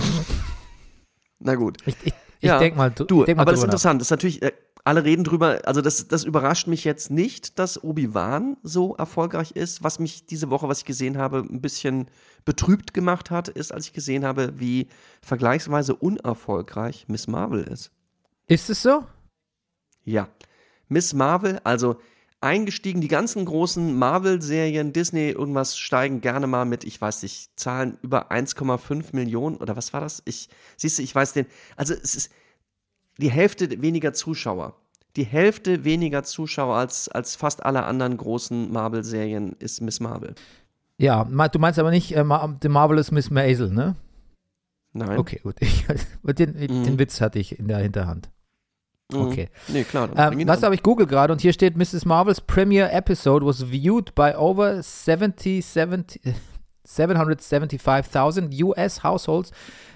Na 1.38 1.54
gut. 1.56 1.76
Ich, 1.84 1.94
ich, 2.02 2.14
ich 2.40 2.48
ja, 2.48 2.58
denke 2.58 2.78
mal, 2.78 2.90
du, 2.90 3.04
du 3.04 3.24
denk 3.24 3.36
mal 3.36 3.42
aber 3.42 3.50
das 3.50 3.60
ist 3.60 3.64
interessant. 3.64 4.00
Das 4.00 4.06
ist 4.06 4.10
natürlich, 4.10 4.40
äh, 4.40 4.52
alle 4.84 5.04
reden 5.04 5.24
drüber, 5.24 5.60
also 5.64 5.82
das, 5.82 6.08
das 6.08 6.24
überrascht 6.24 6.68
mich 6.68 6.84
jetzt 6.84 7.10
nicht, 7.10 7.58
dass 7.58 7.82
Obi-Wan 7.82 8.56
so 8.62 8.94
erfolgreich 8.94 9.50
ist. 9.50 9.82
Was 9.82 9.98
mich 9.98 10.26
diese 10.26 10.48
Woche, 10.48 10.68
was 10.68 10.78
ich 10.78 10.84
gesehen 10.84 11.18
habe, 11.18 11.38
ein 11.38 11.60
bisschen 11.60 12.06
betrübt 12.44 12.94
gemacht 12.94 13.30
hat, 13.30 13.48
ist, 13.48 13.74
als 13.74 13.86
ich 13.86 13.92
gesehen 13.92 14.24
habe, 14.24 14.54
wie 14.58 14.86
vergleichsweise 15.20 15.94
unerfolgreich 15.94 17.06
Miss 17.08 17.26
Marvel 17.26 17.64
ist. 17.64 17.90
Ist 18.46 18.70
es 18.70 18.82
so? 18.82 19.04
Ja. 20.04 20.28
Miss 20.88 21.12
Marvel, 21.12 21.60
also 21.64 21.96
eingestiegen. 22.46 23.00
Die 23.00 23.08
ganzen 23.08 23.44
großen 23.44 23.98
Marvel-Serien, 23.98 24.92
Disney, 24.92 25.30
irgendwas 25.30 25.76
steigen 25.76 26.20
gerne 26.20 26.46
mal 26.46 26.64
mit, 26.64 26.84
ich 26.84 27.00
weiß 27.00 27.22
nicht, 27.22 27.50
Zahlen 27.58 27.98
über 28.02 28.30
1,5 28.30 29.06
Millionen 29.12 29.56
oder 29.56 29.76
was 29.76 29.92
war 29.92 30.00
das? 30.00 30.22
Ich, 30.24 30.48
siehst 30.76 30.98
du, 30.98 31.02
ich 31.02 31.14
weiß 31.14 31.32
den. 31.32 31.46
Also 31.76 31.94
es 31.94 32.14
ist 32.14 32.32
die 33.18 33.30
Hälfte 33.30 33.82
weniger 33.82 34.12
Zuschauer. 34.12 34.76
Die 35.16 35.24
Hälfte 35.24 35.84
weniger 35.84 36.22
Zuschauer 36.22 36.76
als, 36.76 37.08
als 37.08 37.36
fast 37.36 37.64
alle 37.64 37.84
anderen 37.84 38.16
großen 38.16 38.70
Marvel-Serien 38.70 39.56
ist 39.58 39.80
Miss 39.80 40.00
Marvel. 40.00 40.34
Ja, 40.98 41.24
du 41.24 41.58
meinst 41.58 41.78
aber 41.78 41.90
nicht, 41.90 42.14
äh, 42.14 42.24
The 42.62 42.68
Marvelous 42.68 43.10
Miss 43.10 43.30
Maisel, 43.30 43.70
ne? 43.70 43.96
Nein. 44.92 45.18
Okay, 45.18 45.40
gut. 45.42 45.56
den, 46.22 46.54
den 46.54 46.82
mhm. 46.82 46.98
Witz 46.98 47.20
hatte 47.20 47.38
ich 47.38 47.58
in 47.58 47.68
der 47.68 47.78
Hinterhand. 47.78 48.30
Mhm. 49.12 49.20
Okay. 49.20 49.48
Nee, 49.68 49.84
klar. 49.84 50.08
Ähm, 50.16 50.46
was 50.48 50.62
habe 50.62 50.74
ich 50.74 50.82
google 50.82 51.06
gerade 51.06 51.32
und 51.32 51.40
hier 51.40 51.52
steht, 51.52 51.76
Mrs. 51.76 52.04
Marvel's 52.04 52.40
premiere 52.40 52.90
episode 52.90 53.46
was 53.46 53.62
viewed 53.70 54.14
by 54.14 54.32
over 54.36 54.82
70, 54.82 55.64
70 55.64 56.20
775,000 56.86 58.54
US 58.62 59.02
households 59.02 59.50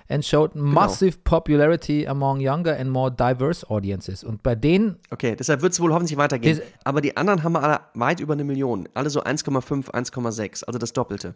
and 0.08 0.24
showed 0.24 0.52
genau. 0.52 0.64
massive 0.64 1.22
popularity 1.24 2.06
among 2.06 2.40
younger 2.40 2.76
and 2.76 2.90
more 2.90 3.10
diverse 3.10 3.64
audiences. 3.68 4.24
Und 4.24 4.42
bei 4.42 4.54
denen. 4.54 4.96
Okay, 5.10 5.36
deshalb 5.36 5.62
wird 5.62 5.72
es 5.72 5.80
wohl 5.80 5.92
hoffentlich 5.92 6.18
weitergehen. 6.18 6.60
Aber 6.84 7.00
die 7.00 7.16
anderen 7.16 7.42
haben 7.42 7.56
alle 7.56 7.80
weit 7.94 8.20
über 8.20 8.34
eine 8.34 8.44
Million. 8.44 8.88
Alle 8.94 9.10
so 9.10 9.22
1,5, 9.22 9.90
1,6, 9.90 10.64
also 10.64 10.78
das 10.78 10.92
Doppelte. 10.92 11.34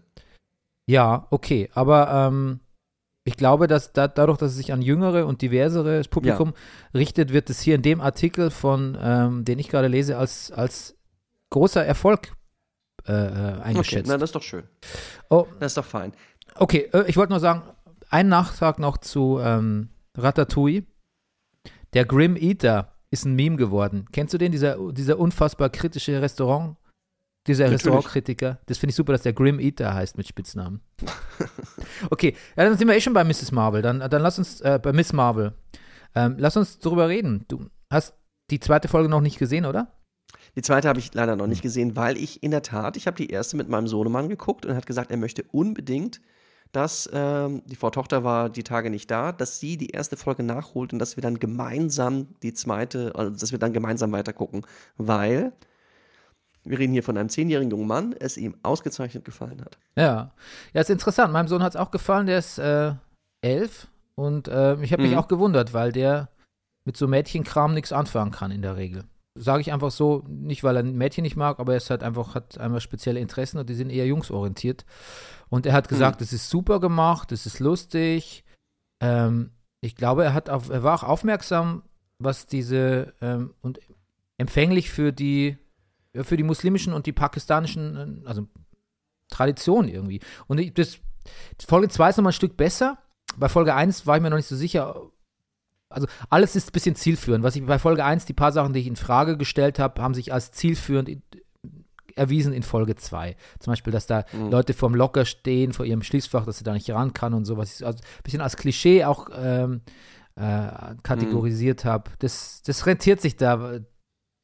Ja, 0.86 1.26
okay, 1.30 1.70
aber 1.72 2.10
ähm, 2.10 2.60
ich 3.24 3.36
glaube, 3.36 3.66
dass 3.66 3.92
da, 3.92 4.06
dadurch, 4.06 4.38
dass 4.38 4.52
es 4.52 4.56
sich 4.58 4.72
an 4.72 4.82
jüngere 4.82 5.26
und 5.26 5.40
diversere 5.40 6.02
Publikum 6.02 6.50
ja. 6.50 6.98
richtet, 6.98 7.32
wird 7.32 7.48
es 7.48 7.60
hier 7.60 7.74
in 7.74 7.82
dem 7.82 8.00
Artikel 8.00 8.50
von, 8.50 8.98
ähm, 9.00 9.44
den 9.44 9.58
ich 9.58 9.68
gerade 9.68 9.88
lese, 9.88 10.18
als, 10.18 10.52
als 10.52 10.94
großer 11.50 11.84
Erfolg 11.84 12.32
äh, 13.06 13.12
äh 13.12 13.60
eingeschätzt. 13.62 14.02
Okay, 14.02 14.08
na, 14.08 14.18
das 14.18 14.28
ist 14.28 14.34
doch 14.34 14.42
schön. 14.42 14.64
Oh, 15.30 15.46
das 15.58 15.72
ist 15.72 15.78
doch 15.78 15.84
fein. 15.84 16.12
Okay, 16.56 16.90
äh, 16.92 17.04
ich 17.06 17.16
wollte 17.16 17.32
nur 17.32 17.40
sagen, 17.40 17.62
ein 18.10 18.28
Nachtrag 18.28 18.78
noch 18.78 18.98
zu 18.98 19.40
ähm, 19.40 19.88
Ratatouille. 20.16 20.84
Der 21.94 22.04
Grim 22.04 22.36
Eater 22.36 22.92
ist 23.10 23.24
ein 23.24 23.34
Meme 23.34 23.56
geworden. 23.56 24.06
Kennst 24.12 24.34
du 24.34 24.38
den, 24.38 24.52
dieser, 24.52 24.76
dieser 24.92 25.18
unfassbar 25.18 25.70
kritische 25.70 26.20
Restaurant? 26.20 26.76
Dieser 27.46 27.70
Restaurantkritiker. 27.70 28.58
Das 28.66 28.78
finde 28.78 28.90
ich 28.90 28.96
super, 28.96 29.12
dass 29.12 29.22
der 29.22 29.34
Grim 29.34 29.60
Eater 29.60 29.92
heißt 29.92 30.16
mit 30.16 30.26
Spitznamen. 30.26 30.80
okay, 32.10 32.34
ja, 32.56 32.64
dann 32.64 32.78
sind 32.78 32.88
wir 32.88 32.96
eh 32.96 33.00
schon 33.00 33.12
bei 33.12 33.22
Mrs. 33.22 33.52
Marvel. 33.52 33.82
Dann, 33.82 34.00
dann 34.00 34.22
lass 34.22 34.38
uns, 34.38 34.62
äh, 34.62 34.80
bei 34.82 34.92
Miss 34.92 35.12
Marvel. 35.12 35.52
Ähm, 36.14 36.36
lass 36.38 36.56
uns 36.56 36.78
darüber 36.78 37.08
reden. 37.08 37.44
Du 37.48 37.66
hast 37.90 38.14
die 38.50 38.60
zweite 38.60 38.88
Folge 38.88 39.08
noch 39.08 39.20
nicht 39.20 39.38
gesehen, 39.38 39.66
oder? 39.66 39.92
Die 40.56 40.62
zweite 40.62 40.88
habe 40.88 41.00
ich 41.00 41.12
leider 41.12 41.36
noch 41.36 41.46
nicht 41.46 41.62
gesehen, 41.62 41.96
weil 41.96 42.16
ich 42.16 42.42
in 42.42 42.50
der 42.50 42.62
Tat, 42.62 42.96
ich 42.96 43.06
habe 43.06 43.16
die 43.16 43.30
erste 43.30 43.56
mit 43.56 43.68
meinem 43.68 43.88
Sohnemann 43.88 44.28
geguckt 44.28 44.64
und 44.64 44.72
er 44.72 44.76
hat 44.76 44.86
gesagt, 44.86 45.10
er 45.10 45.16
möchte 45.16 45.44
unbedingt, 45.50 46.20
dass 46.72 47.08
ähm, 47.12 47.62
die 47.66 47.76
Frau 47.76 47.90
Tochter 47.90 48.24
war 48.24 48.50
die 48.50 48.62
Tage 48.62 48.90
nicht 48.90 49.10
da, 49.10 49.32
dass 49.32 49.60
sie 49.60 49.76
die 49.76 49.90
erste 49.90 50.16
Folge 50.16 50.42
nachholt 50.42 50.92
und 50.92 50.98
dass 50.98 51.16
wir 51.16 51.22
dann 51.22 51.38
gemeinsam 51.38 52.28
die 52.42 52.52
zweite, 52.52 53.12
also 53.14 53.30
dass 53.30 53.52
wir 53.52 53.58
dann 53.58 53.72
gemeinsam 53.72 54.12
weitergucken, 54.12 54.62
weil 54.96 55.52
wir 56.64 56.78
reden 56.78 56.92
hier 56.92 57.02
von 57.02 57.16
einem 57.16 57.28
zehnjährigen 57.28 57.70
jungen 57.70 57.86
Mann, 57.86 58.14
es 58.18 58.36
ihm 58.36 58.56
ausgezeichnet 58.62 59.24
gefallen 59.24 59.60
hat. 59.60 59.78
Ja, 59.96 60.32
ja, 60.72 60.80
ist 60.80 60.90
interessant. 60.90 61.32
Meinem 61.32 61.48
Sohn 61.48 61.62
hat 61.62 61.74
es 61.74 61.80
auch 61.80 61.90
gefallen, 61.90 62.26
der 62.26 62.38
ist 62.38 62.58
äh, 62.58 62.92
elf 63.42 63.88
und 64.14 64.48
äh, 64.48 64.80
ich 64.82 64.92
habe 64.92 65.02
mich 65.02 65.12
mhm. 65.12 65.18
auch 65.18 65.28
gewundert, 65.28 65.74
weil 65.74 65.92
der 65.92 66.28
mit 66.84 66.96
so 66.96 67.08
Mädchenkram 67.08 67.74
nichts 67.74 67.92
anfangen 67.92 68.30
kann 68.30 68.50
in 68.50 68.62
der 68.62 68.76
Regel. 68.76 69.04
Sage 69.36 69.62
ich 69.62 69.72
einfach 69.72 69.90
so, 69.90 70.22
nicht 70.28 70.62
weil 70.62 70.76
er 70.76 70.82
ein 70.82 70.96
Mädchen 70.96 71.22
nicht 71.22 71.36
mag, 71.36 71.58
aber 71.58 71.72
er 71.72 71.78
ist 71.78 71.90
halt 71.90 72.02
einfach, 72.02 72.34
hat 72.34 72.58
einmal 72.58 72.80
spezielle 72.80 73.20
Interessen 73.20 73.58
und 73.58 73.68
die 73.68 73.74
sind 73.74 73.90
eher 73.90 74.06
jungsorientiert. 74.06 74.84
Und 75.48 75.66
er 75.66 75.72
hat 75.72 75.88
gesagt, 75.88 76.20
mhm. 76.20 76.24
es 76.24 76.32
ist 76.32 76.50
super 76.50 76.78
gemacht, 76.78 77.32
es 77.32 77.44
ist 77.44 77.58
lustig. 77.58 78.44
Ähm, 79.00 79.50
ich 79.80 79.96
glaube, 79.96 80.24
er 80.24 80.34
hat 80.34 80.50
auf, 80.50 80.70
er 80.70 80.82
war 80.82 80.94
auch 80.94 81.02
aufmerksam, 81.02 81.82
was 82.18 82.46
diese 82.46 83.12
ähm, 83.20 83.54
und 83.60 83.80
empfänglich 84.38 84.90
für 84.90 85.12
die 85.12 85.58
für 86.22 86.36
die 86.36 86.42
muslimischen 86.42 86.92
und 86.92 87.06
die 87.06 87.12
pakistanischen, 87.12 88.22
äh, 88.24 88.28
also 88.28 88.46
Traditionen 89.30 89.90
irgendwie. 89.90 90.20
Und 90.46 90.58
ich, 90.58 90.72
das, 90.74 90.98
Folge 91.66 91.88
2 91.88 92.10
ist 92.10 92.16
nochmal 92.16 92.30
ein 92.30 92.34
Stück 92.34 92.56
besser. 92.56 92.98
Bei 93.36 93.48
Folge 93.48 93.74
1 93.74 94.06
war 94.06 94.16
ich 94.16 94.22
mir 94.22 94.30
noch 94.30 94.36
nicht 94.36 94.46
so 94.46 94.56
sicher. 94.56 95.10
Also 95.88 96.06
alles 96.28 96.56
ist 96.56 96.68
ein 96.68 96.72
bisschen 96.72 96.94
zielführend. 96.94 97.44
Was 97.44 97.56
ich 97.56 97.64
bei 97.64 97.78
Folge 97.78 98.04
1, 98.04 98.26
die 98.26 98.32
paar 98.32 98.52
Sachen, 98.52 98.72
die 98.72 98.80
ich 98.80 98.86
in 98.86 98.96
Frage 98.96 99.36
gestellt 99.36 99.78
habe, 99.78 100.02
haben 100.02 100.14
sich 100.14 100.32
als 100.32 100.52
zielführend 100.52 101.10
erwiesen 102.16 102.52
in 102.52 102.62
Folge 102.62 102.94
2. 102.94 103.36
Zum 103.58 103.72
Beispiel, 103.72 103.92
dass 103.92 104.06
da 104.06 104.24
mhm. 104.32 104.50
Leute 104.50 104.74
vorm 104.74 104.94
Locker 104.94 105.24
stehen, 105.24 105.72
vor 105.72 105.84
ihrem 105.84 106.02
Schließfach, 106.02 106.44
dass 106.44 106.58
sie 106.58 106.64
da 106.64 106.72
nicht 106.72 106.90
ran 106.90 107.12
kann 107.12 107.34
und 107.34 107.44
so, 107.44 107.56
was 107.56 107.80
ich 107.80 107.86
also 107.86 107.98
ein 107.98 108.22
bisschen 108.22 108.40
als 108.40 108.56
Klischee 108.56 109.04
auch 109.04 109.28
ähm, 109.34 109.80
äh, 110.36 110.68
kategorisiert 111.02 111.84
mhm. 111.84 111.88
habe. 111.88 112.10
Das, 112.20 112.62
das 112.62 112.86
rentiert 112.86 113.20
sich 113.20 113.36
da 113.36 113.80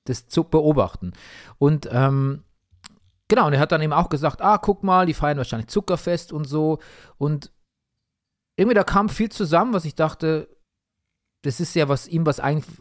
das 0.04 0.28
zu 0.28 0.44
beobachten. 0.44 1.12
Und 1.58 1.88
ähm, 1.92 2.44
genau, 3.28 3.46
und 3.46 3.52
er 3.52 3.60
hat 3.60 3.72
dann 3.72 3.82
eben 3.82 3.92
auch 3.92 4.08
gesagt, 4.08 4.40
ah, 4.40 4.58
guck 4.58 4.82
mal, 4.82 5.06
die 5.06 5.14
feiern 5.14 5.38
wahrscheinlich 5.38 5.68
Zuckerfest 5.68 6.32
und 6.32 6.44
so. 6.44 6.78
Und 7.18 7.50
irgendwie 8.56 8.74
da 8.74 8.84
kam 8.84 9.08
viel 9.08 9.30
zusammen, 9.30 9.72
was 9.72 9.84
ich 9.84 9.94
dachte, 9.94 10.48
das 11.42 11.60
ist 11.60 11.74
ja 11.74 11.88
was 11.88 12.06
ihm, 12.08 12.26
was 12.26 12.40
eigentlich, 12.40 12.76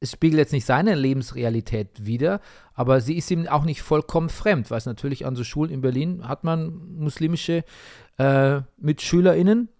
es 0.00 0.12
spiegelt 0.12 0.38
jetzt 0.38 0.52
nicht 0.52 0.66
seine 0.66 0.94
Lebensrealität 0.94 2.04
wider, 2.04 2.40
aber 2.74 3.00
sie 3.00 3.16
ist 3.16 3.30
ihm 3.30 3.46
auch 3.48 3.64
nicht 3.64 3.80
vollkommen 3.80 4.28
fremd, 4.28 4.70
weil 4.70 4.78
es 4.78 4.86
natürlich 4.86 5.24
an 5.24 5.36
so 5.36 5.44
Schulen 5.44 5.70
in 5.70 5.80
Berlin 5.80 6.28
hat 6.28 6.44
man 6.44 6.96
muslimische 6.96 7.64
äh, 8.18 8.60
MitschülerInnen 8.76 9.70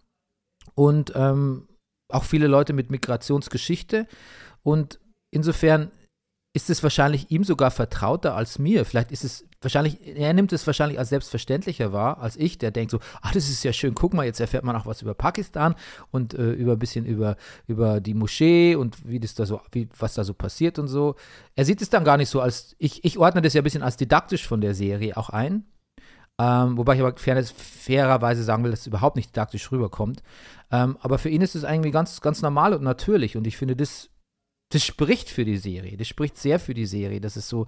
und 0.75 1.13
ähm, 1.15 1.69
auch 2.09 2.25
viele 2.25 2.47
Leute 2.47 2.73
mit 2.73 2.91
Migrationsgeschichte. 2.91 4.07
Und 4.63 5.01
insofern 5.31 5.91
ist 6.57 6.71
es 6.71 6.83
wahrscheinlich 6.83 7.31
ihm 7.31 7.45
sogar 7.45 7.71
vertrauter 7.71 8.35
als 8.35 8.59
mir. 8.59 8.87
Vielleicht 8.87 9.13
ist 9.13 9.25
es 9.25 9.45
wahrscheinlich, 9.61 10.17
er 10.17 10.33
nimmt 10.33 10.55
es 10.55 10.67
wahrscheinlich 10.67 10.99
als 10.99 11.11
selbstverständlicher 11.11 11.93
wahr 11.93 12.19
als 12.19 12.35
ich, 12.39 12.57
der 12.57 12.71
denkt 12.71 12.93
so, 12.93 12.99
ach, 13.21 13.33
das 13.33 13.51
ist 13.51 13.63
ja 13.63 13.75
schön, 13.75 13.95
guck 13.95 14.15
mal, 14.15 14.25
jetzt 14.25 14.41
erfährt 14.41 14.65
man 14.65 14.75
auch 14.75 14.87
was 14.87 15.03
über 15.03 15.13
Pakistan 15.13 15.75
und 16.13 16.33
äh, 16.33 16.53
über 16.53 16.73
ein 16.73 16.79
bisschen 16.79 17.05
über, 17.05 17.37
über 17.67 18.01
die 18.01 18.15
Moschee 18.15 18.75
und 18.75 19.07
wie 19.07 19.21
das 19.21 19.35
da 19.35 19.45
so, 19.45 19.61
wie, 19.71 19.87
was 19.99 20.15
da 20.15 20.25
so 20.25 20.33
passiert 20.33 20.79
und 20.79 20.89
so. 20.89 21.17
Er 21.57 21.67
sieht 21.67 21.83
es 21.83 21.91
dann 21.91 22.05
gar 22.05 22.17
nicht 22.17 22.31
so 22.31 22.41
als, 22.41 22.75
ich, 22.79 23.05
ich 23.05 23.19
ordne 23.19 23.43
das 23.43 23.53
ja 23.53 23.61
ein 23.61 23.65
bisschen 23.65 23.83
als 23.83 23.99
didaktisch 23.99 24.49
von 24.49 24.63
der 24.63 24.75
Serie 24.75 25.19
auch 25.19 25.29
ein. 25.29 25.67
Ähm, 26.39 26.79
wobei 26.79 26.95
ich 26.95 27.01
aber 27.01 27.15
fairness, 27.19 27.51
fairerweise 27.51 28.43
sagen 28.43 28.65
will, 28.65 28.71
dass 28.71 28.81
es 28.81 28.87
überhaupt 28.87 29.17
nicht 29.17 29.29
didaktisch 29.29 29.71
rüberkommt. 29.71 30.23
Ähm, 30.71 30.97
aber 31.03 31.19
für 31.19 31.29
ihn 31.29 31.43
ist 31.43 31.55
es 31.55 31.65
eigentlich 31.65 31.93
ganz, 31.93 32.23
ganz 32.23 32.41
normal 32.41 32.73
und 32.73 32.83
natürlich 32.83 33.37
und 33.37 33.47
ich 33.47 33.59
finde, 33.59 33.77
das 33.77 34.09
das 34.71 34.85
spricht 34.85 35.31
für 35.31 35.45
die 35.45 35.59
Serie. 35.59 35.97
Das 35.97 36.09
spricht 36.09 36.37
sehr 36.37 36.59
für 36.59 36.75
die 36.75 36.87
Serie. 36.87 37.21
Das 37.21 37.37
ist 37.37 37.49
so, 37.49 37.67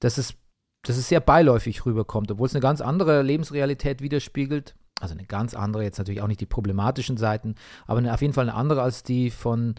dass 0.00 0.18
es, 0.18 0.34
dass 0.82 0.96
es 0.96 1.08
sehr 1.08 1.20
beiläufig 1.20 1.86
rüberkommt, 1.86 2.30
obwohl 2.30 2.46
es 2.46 2.54
eine 2.54 2.62
ganz 2.62 2.80
andere 2.80 3.22
Lebensrealität 3.22 4.02
widerspiegelt. 4.02 4.74
Also 5.00 5.14
eine 5.14 5.24
ganz 5.24 5.54
andere, 5.54 5.82
jetzt 5.82 5.98
natürlich 5.98 6.20
auch 6.20 6.26
nicht 6.26 6.42
die 6.42 6.46
problematischen 6.46 7.16
Seiten, 7.16 7.54
aber 7.86 7.98
eine, 8.00 8.12
auf 8.12 8.20
jeden 8.20 8.34
Fall 8.34 8.48
eine 8.48 8.54
andere 8.54 8.82
als 8.82 9.02
die 9.02 9.30
von, 9.30 9.74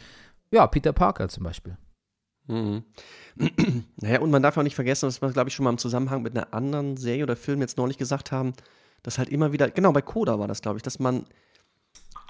ja, 0.50 0.66
Peter 0.66 0.94
Parker 0.94 1.30
zum 1.30 1.44
Beispiel. 1.44 1.78
Mhm. 2.48 2.84
Naja, 4.02 4.20
und 4.20 4.32
man 4.32 4.42
darf 4.42 4.58
auch 4.58 4.64
nicht 4.64 4.76
vergessen, 4.76 5.06
was 5.08 5.22
wir, 5.22 5.30
glaube 5.30 5.50
ich, 5.50 5.56
schon 5.56 5.64
mal 5.64 5.70
im 5.70 5.78
Zusammenhang 5.78 6.24
mit 6.24 6.36
einer 6.36 6.54
anderen 6.56 6.98
Serie 6.98 7.24
oder 7.24 7.36
Film 7.36 7.62
jetzt 7.62 7.78
neulich 7.78 8.00
gesagt 8.00 8.32
haben, 8.32 8.54
dass 9.04 9.20
halt 9.20 9.30
immer 9.30 9.52
wieder, 9.52 9.70
genau, 9.70 9.92
bei 9.92 10.02
Coda 10.02 10.40
war 10.40 10.48
das, 10.48 10.62
glaube 10.62 10.78
ich, 10.78 10.84
dass 10.84 10.98
man 10.98 11.26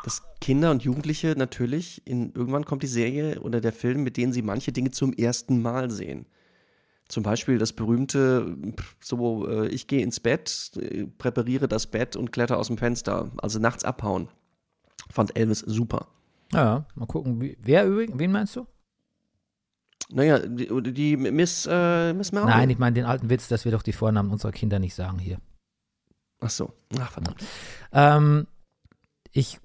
dass 0.03 0.23
Kinder 0.39 0.71
und 0.71 0.83
Jugendliche 0.83 1.35
natürlich 1.37 2.01
in 2.05 2.33
irgendwann 2.33 2.65
kommt 2.65 2.83
die 2.83 2.87
Serie 2.87 3.39
oder 3.41 3.61
der 3.61 3.73
Film, 3.73 4.03
mit 4.03 4.17
denen 4.17 4.33
sie 4.33 4.41
manche 4.41 4.71
Dinge 4.71 4.91
zum 4.91 5.13
ersten 5.13 5.61
Mal 5.61 5.91
sehen. 5.91 6.25
Zum 7.07 7.23
Beispiel 7.23 7.57
das 7.57 7.73
berühmte, 7.73 8.57
so, 9.03 9.47
äh, 9.47 9.67
ich 9.67 9.87
gehe 9.87 10.01
ins 10.01 10.19
Bett, 10.21 10.71
äh, 10.77 11.05
präpariere 11.05 11.67
das 11.67 11.87
Bett 11.87 12.15
und 12.15 12.31
kletter 12.31 12.57
aus 12.57 12.67
dem 12.67 12.77
Fenster, 12.77 13.31
also 13.37 13.59
nachts 13.59 13.83
abhauen. 13.83 14.29
Fand 15.09 15.37
Elvis 15.37 15.59
super. 15.59 16.07
Ja, 16.53 16.85
mal 16.95 17.05
gucken. 17.05 17.41
Wie, 17.41 17.57
wer 17.61 17.85
übrigens, 17.85 18.17
wen 18.17 18.31
meinst 18.31 18.55
du? 18.55 18.65
Naja, 20.09 20.39
die, 20.39 20.93
die 20.93 21.17
Miss, 21.17 21.67
äh, 21.69 22.13
Miss 22.13 22.31
Marvel. 22.31 22.49
Nein, 22.49 22.69
ich 22.69 22.77
meine 22.77 22.93
den 22.93 23.05
alten 23.05 23.29
Witz, 23.29 23.47
dass 23.47 23.65
wir 23.65 23.71
doch 23.71 23.83
die 23.83 23.93
Vornamen 23.93 24.31
unserer 24.31 24.51
Kinder 24.51 24.79
nicht 24.79 24.95
sagen 24.95 25.19
hier. 25.19 25.39
Ach 26.39 26.49
so, 26.49 26.73
ach 26.99 27.11
verdammt. 27.11 27.43
Ähm, 27.93 28.47
ich 29.31 29.59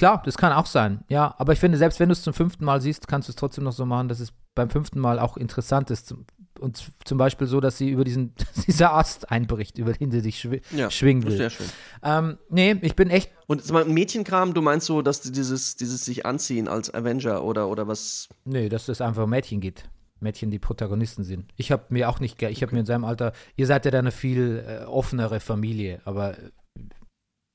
Klar, 0.00 0.22
das 0.24 0.38
kann 0.38 0.50
auch 0.54 0.64
sein, 0.64 1.04
ja. 1.10 1.34
Aber 1.36 1.52
ich 1.52 1.60
finde, 1.60 1.76
selbst 1.76 2.00
wenn 2.00 2.08
du 2.08 2.14
es 2.14 2.22
zum 2.22 2.32
fünften 2.32 2.64
Mal 2.64 2.80
siehst, 2.80 3.06
kannst 3.06 3.28
du 3.28 3.32
es 3.32 3.36
trotzdem 3.36 3.64
noch 3.64 3.74
so 3.74 3.84
machen, 3.84 4.08
dass 4.08 4.18
es 4.18 4.32
beim 4.54 4.70
fünften 4.70 4.98
Mal 4.98 5.18
auch 5.18 5.36
interessant 5.36 5.90
ist. 5.90 6.14
Und 6.58 6.90
zum 7.04 7.18
Beispiel 7.18 7.46
so, 7.46 7.60
dass 7.60 7.76
sie 7.76 7.90
über 7.90 8.02
diesen, 8.02 8.32
dieser 8.66 8.94
Ast 8.94 9.30
einbricht, 9.30 9.76
über 9.76 9.92
den 9.92 10.10
sie 10.10 10.20
sich 10.20 10.40
schw 10.40 10.62
ja, 10.74 10.90
schwingen 10.90 11.26
will. 11.26 11.36
Sehr 11.36 11.50
schön. 11.50 11.66
Ähm, 12.02 12.38
nee, 12.48 12.78
ich 12.80 12.96
bin 12.96 13.10
echt. 13.10 13.30
Und 13.46 13.70
mal, 13.70 13.84
Mädchenkram, 13.84 14.54
du 14.54 14.62
meinst 14.62 14.86
so, 14.86 15.02
dass 15.02 15.20
dieses, 15.20 15.76
dieses 15.76 16.02
sich 16.06 16.24
anziehen 16.24 16.66
als 16.66 16.94
Avenger 16.94 17.44
oder, 17.44 17.68
oder 17.68 17.86
was? 17.86 18.30
Nee, 18.46 18.70
dass 18.70 18.88
es 18.88 19.02
einfach 19.02 19.24
um 19.24 19.30
Mädchen 19.30 19.60
geht. 19.60 19.84
Mädchen, 20.20 20.50
die 20.50 20.58
Protagonisten 20.58 21.24
sind. 21.24 21.52
Ich 21.56 21.70
habe 21.70 21.84
mir 21.90 22.08
auch 22.08 22.20
nicht, 22.20 22.40
ich 22.40 22.62
habe 22.62 22.68
okay. 22.68 22.74
mir 22.74 22.80
in 22.80 22.86
seinem 22.86 23.04
Alter, 23.04 23.34
ihr 23.56 23.66
seid 23.66 23.84
ja 23.84 23.90
da 23.90 23.98
eine 23.98 24.12
viel 24.12 24.64
äh, 24.66 24.84
offenere 24.86 25.40
Familie, 25.40 26.00
aber 26.06 26.36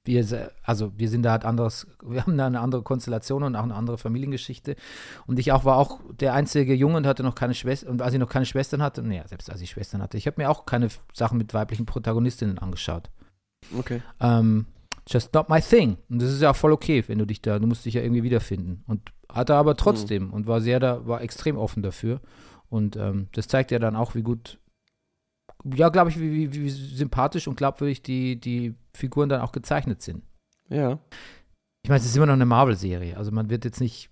wir, 0.05 0.51
also 0.63 0.91
wir 0.97 1.09
sind 1.09 1.23
da 1.23 1.31
halt 1.31 1.45
anderes, 1.45 1.87
wir 2.03 2.21
haben 2.21 2.37
da 2.37 2.45
eine 2.45 2.59
andere 2.59 2.83
Konstellation 2.83 3.43
und 3.43 3.55
auch 3.55 3.63
eine 3.63 3.75
andere 3.75 3.97
Familiengeschichte. 3.97 4.75
Und 5.25 5.39
ich 5.39 5.51
auch 5.51 5.65
war 5.65 5.77
auch 5.77 5.99
der 6.19 6.33
einzige 6.33 6.73
Junge 6.73 6.97
und 6.97 7.07
hatte 7.07 7.23
noch 7.23 7.35
keine 7.35 7.53
Schwester, 7.53 7.89
und 7.89 8.01
als 8.01 8.13
ich 8.13 8.19
noch 8.19 8.29
keine 8.29 8.45
Schwestern 8.45 8.81
hatte, 8.81 9.01
naja, 9.01 9.27
selbst 9.27 9.49
als 9.49 9.61
ich 9.61 9.69
Schwestern 9.69 10.01
hatte, 10.01 10.17
ich 10.17 10.27
habe 10.27 10.41
mir 10.41 10.49
auch 10.49 10.65
keine 10.65 10.89
Sachen 11.13 11.37
mit 11.37 11.53
weiblichen 11.53 11.85
Protagonistinnen 11.85 12.59
angeschaut. 12.59 13.09
Okay. 13.77 14.01
Ähm, 14.19 14.65
just 15.07 15.33
not 15.33 15.49
my 15.49 15.61
thing. 15.61 15.97
Und 16.09 16.21
das 16.21 16.31
ist 16.31 16.41
ja 16.41 16.51
auch 16.51 16.55
voll 16.55 16.71
okay, 16.71 17.03
wenn 17.07 17.17
du 17.17 17.25
dich 17.25 17.41
da, 17.41 17.59
du 17.59 17.67
musst 17.67 17.85
dich 17.85 17.95
ja 17.95 18.01
irgendwie 18.01 18.23
wiederfinden. 18.23 18.83
Und 18.87 19.11
hatte 19.29 19.55
aber 19.55 19.75
trotzdem 19.75 20.27
mhm. 20.27 20.33
und 20.33 20.47
war 20.47 20.61
sehr 20.61 20.79
da, 20.79 21.05
war 21.07 21.21
extrem 21.21 21.57
offen 21.57 21.83
dafür. 21.83 22.21
Und 22.69 22.95
ähm, 22.95 23.27
das 23.33 23.47
zeigt 23.47 23.71
ja 23.71 23.79
dann 23.79 23.95
auch, 23.95 24.15
wie 24.15 24.23
gut 24.23 24.59
ja, 25.73 25.89
glaube 25.89 26.09
ich, 26.11 26.19
wie, 26.19 26.31
wie, 26.31 26.53
wie, 26.53 26.69
sympathisch 26.69 27.47
und 27.47 27.55
glaubwürdig 27.55 28.03
die, 28.03 28.39
die 28.39 28.75
Figuren 28.95 29.29
dann 29.29 29.41
auch 29.41 29.51
gezeichnet 29.51 30.01
sind. 30.01 30.23
Ja. 30.69 30.99
Ich 31.83 31.89
meine, 31.89 31.99
es 31.99 32.05
ist 32.05 32.15
immer 32.15 32.25
noch 32.25 32.33
eine 32.33 32.45
Marvel-Serie. 32.45 33.17
Also 33.17 33.31
man 33.31 33.49
wird 33.49 33.65
jetzt 33.65 33.79
nicht, 33.79 34.09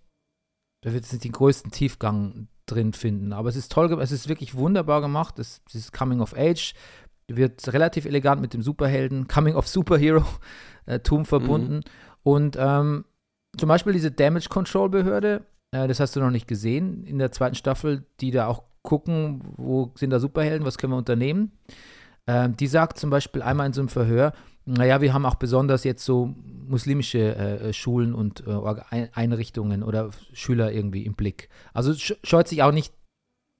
da 0.82 0.94
wird 0.94 1.04
jetzt 1.04 1.14
nicht 1.14 1.26
den 1.26 1.32
größten 1.32 1.72
Tiefgang 1.72 2.48
drin 2.66 2.94
finden. 2.94 3.34
Aber 3.34 3.50
es 3.50 3.56
ist 3.56 3.72
toll, 3.72 3.92
es 4.00 4.12
ist 4.12 4.30
wirklich 4.30 4.56
wunderbar 4.56 5.02
gemacht. 5.02 5.40
Es, 5.40 5.64
dieses 5.66 5.92
Coming 5.92 6.22
of 6.22 6.36
Age 6.38 6.74
wird 7.28 7.74
relativ 7.74 8.06
elegant 8.06 8.42
mit 8.42 8.54
dem 8.54 8.62
Superhelden, 8.62 9.28
Coming 9.28 9.56
of 9.56 9.68
Superhero-Tum 9.68 10.32
äh, 11.22 11.26
verbunden. 11.26 11.76
Mhm. 11.76 11.82
Und 12.24 12.58
ähm, 12.60 13.06
zum 13.58 13.70
Beispiel 13.70 13.94
diese 13.94 14.12
Damage 14.12 14.50
Control 14.50 14.90
Behörde, 14.90 15.46
äh, 15.72 15.88
das 15.88 16.00
hast 16.00 16.16
du 16.16 16.20
noch 16.20 16.32
nicht 16.32 16.48
gesehen 16.48 17.04
in 17.06 17.20
der 17.20 17.32
zweiten 17.32 17.56
Staffel, 17.56 18.06
die 18.20 18.32
da 18.32 18.48
auch 18.48 18.64
gucken, 18.82 19.42
wo 19.58 19.92
sind 19.96 20.10
da 20.10 20.20
Superhelden, 20.20 20.66
was 20.66 20.78
können 20.78 20.94
wir 20.94 20.98
unternehmen. 20.98 21.52
Äh, 22.26 22.50
die 22.50 22.68
sagt 22.68 22.98
zum 22.98 23.10
Beispiel 23.10 23.42
einmal 23.42 23.68
in 23.68 23.74
so 23.74 23.82
einem 23.82 23.90
Verhör, 23.90 24.34
naja, 24.66 25.02
wir 25.02 25.14
haben 25.14 25.26
auch 25.26 25.36
besonders 25.36 25.84
jetzt 25.84 26.06
so 26.06 26.34
muslimische 26.68 27.36
äh, 27.36 27.74
Schulen 27.74 28.14
und 28.14 28.44
äh, 28.48 29.10
Einrichtungen 29.14 29.84
oder 29.84 30.10
Schüler 30.32 30.72
irgendwie 30.72 31.06
im 31.06 31.14
Blick. 31.14 31.50
Also 31.74 31.94
scheut 31.96 32.48
sich 32.48 32.64
auch 32.64 32.72
nicht 32.72 32.94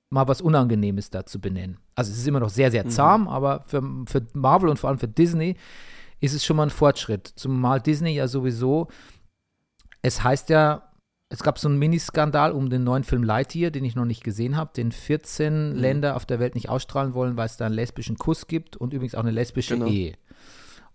mal 0.10 0.28
was 0.28 0.42
Unangenehmes 0.42 1.10
da 1.10 1.26
zu 1.26 1.42
benennen. 1.42 1.78
Also 1.96 2.12
es 2.12 2.20
ist 2.20 2.28
immer 2.28 2.40
noch 2.40 2.50
sehr, 2.50 2.72
sehr 2.72 2.86
mhm. 2.86 2.90
zahm, 2.90 3.22
mhm. 3.22 3.28
aber 3.28 3.64
für, 3.68 3.82
für 4.06 4.26
Marvel 4.34 4.70
und 4.70 4.78
vor 4.78 4.90
allem 4.90 5.00
für 5.00 5.08
Disney 5.08 5.58
ist 6.22 6.34
es 6.34 6.46
schon 6.46 6.56
mal 6.56 6.64
ein 6.64 6.70
Fortschritt. 6.70 7.28
Zumal 7.36 7.82
Disney 7.82 8.16
ja 8.16 8.28
sowieso, 8.28 8.88
es 10.02 10.24
heißt 10.24 10.50
ja, 10.50 10.90
es 11.30 11.42
gab 11.42 11.58
so 11.58 11.68
einen 11.68 11.80
Miniskandal 11.80 12.52
um 12.52 12.70
den 12.70 12.84
neuen 12.84 13.04
Film 13.04 13.24
Lightyear, 13.24 13.72
den 13.72 13.84
ich 13.84 13.96
noch 13.96 14.06
nicht 14.06 14.24
gesehen 14.24 14.56
habe, 14.56 14.72
den 14.76 14.92
14 14.92 15.72
mhm. 15.72 15.76
Länder 15.76 16.16
auf 16.16 16.26
der 16.26 16.40
Welt 16.40 16.54
nicht 16.54 16.70
ausstrahlen 16.70 17.16
wollen, 17.16 17.36
weil 17.36 17.48
es 17.48 17.58
da 17.58 17.66
einen 17.66 17.74
lesbischen 17.74 18.18
Kuss 18.18 18.48
gibt 18.48 18.78
und 18.78 18.94
übrigens 18.94 19.16
auch 19.16 19.22
eine 19.22 19.32
lesbische 19.32 19.74
genau. 19.74 19.88
Ehe. 19.88 20.14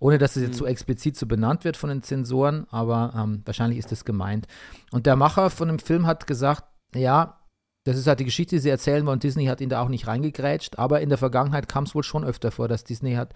Ohne 0.01 0.19
dass 0.19 0.37
es 0.37 0.43
jetzt 0.43 0.55
mhm. 0.55 0.59
so 0.59 0.67
explizit 0.67 1.17
so 1.17 1.27
benannt 1.27 1.65
wird 1.65 1.77
von 1.77 1.91
den 1.91 2.03
Zensoren, 2.03 2.67
aber 2.71 3.13
ähm, 3.17 3.43
wahrscheinlich 3.45 3.79
ist 3.79 3.91
das 3.91 4.05
gemeint. 4.05 4.47
Und 4.93 5.07
der 5.07 5.17
Macher 5.17 5.51
von 5.51 5.69
dem 5.69 5.79
Film 5.79 6.07
hat 6.07 6.27
gesagt, 6.27 6.65
ja, 6.95 7.39
das 7.85 7.97
ist 7.97 8.07
halt 8.07 8.21
die 8.21 8.25
Geschichte, 8.25 8.57
die 8.57 8.61
sie 8.61 8.69
erzählen 8.69 9.07
wollen. 9.07 9.19
Disney 9.19 9.47
hat 9.47 9.61
ihn 9.61 9.71
da 9.71 9.81
auch 9.81 9.89
nicht 9.89 10.07
reingegrätscht, 10.07 10.79
aber 10.79 11.01
in 11.01 11.09
der 11.09 11.19
Vergangenheit 11.19 11.69
kam 11.69 11.85
es 11.85 11.95
wohl 11.95 12.03
schon 12.03 12.25
öfter 12.25 12.51
vor, 12.51 12.69
dass 12.69 12.85
Disney 12.85 13.15
hat 13.15 13.33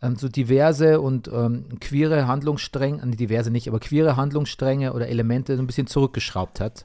ähm, 0.00 0.16
so 0.16 0.28
diverse 0.28 1.00
und 1.00 1.28
ähm, 1.28 1.78
queere 1.80 2.26
Handlungsstränge, 2.28 3.02
äh, 3.02 3.16
diverse 3.16 3.50
nicht, 3.50 3.68
aber 3.68 3.80
queere 3.80 4.16
Handlungsstränge 4.16 4.92
oder 4.92 5.08
Elemente 5.08 5.56
so 5.56 5.62
ein 5.62 5.66
bisschen 5.66 5.88
zurückgeschraubt 5.88 6.60
hat. 6.60 6.84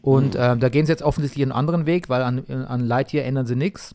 Und 0.00 0.34
mhm. 0.34 0.40
ähm, 0.40 0.60
da 0.60 0.68
gehen 0.68 0.86
sie 0.86 0.92
jetzt 0.92 1.02
offensichtlich 1.02 1.42
einen 1.42 1.52
anderen 1.52 1.86
Weg, 1.86 2.08
weil 2.08 2.22
an, 2.22 2.46
an 2.46 2.80
Lightyear 2.80 3.24
ändern 3.24 3.46
sie 3.46 3.56
nichts. 3.56 3.94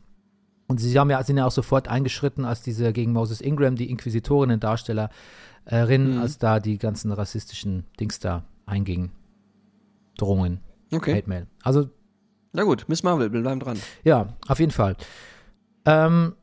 Und 0.67 0.79
sie 0.79 0.97
haben 0.99 1.09
ja, 1.09 1.23
sind 1.23 1.37
ja 1.37 1.45
auch 1.45 1.51
sofort 1.51 1.87
eingeschritten, 1.87 2.45
als 2.45 2.61
diese 2.61 2.91
gegen 2.91 3.13
Moses 3.13 3.41
Ingram, 3.41 3.75
die 3.75 3.89
Inquisitorinnen, 3.89 4.59
Darstellerin, 4.59 5.11
mhm. 6.15 6.21
als 6.21 6.37
da 6.37 6.59
die 6.59 6.77
ganzen 6.77 7.11
rassistischen 7.11 7.85
Dings 7.99 8.19
da 8.19 8.43
eingingen. 8.65 9.11
Drohungen. 10.17 10.59
Okay. 10.91 11.15
Hate 11.15 11.29
Mail. 11.29 11.47
Also 11.63 11.89
na 12.53 12.63
gut, 12.63 12.85
Miss 12.87 13.03
Marvel, 13.03 13.31
wir 13.31 13.41
bleiben 13.41 13.59
dran. 13.59 13.77
Ja, 14.03 14.33
auf 14.47 14.59
jeden 14.59 14.71
Fall. 14.71 14.95
Ähm, 15.85 16.33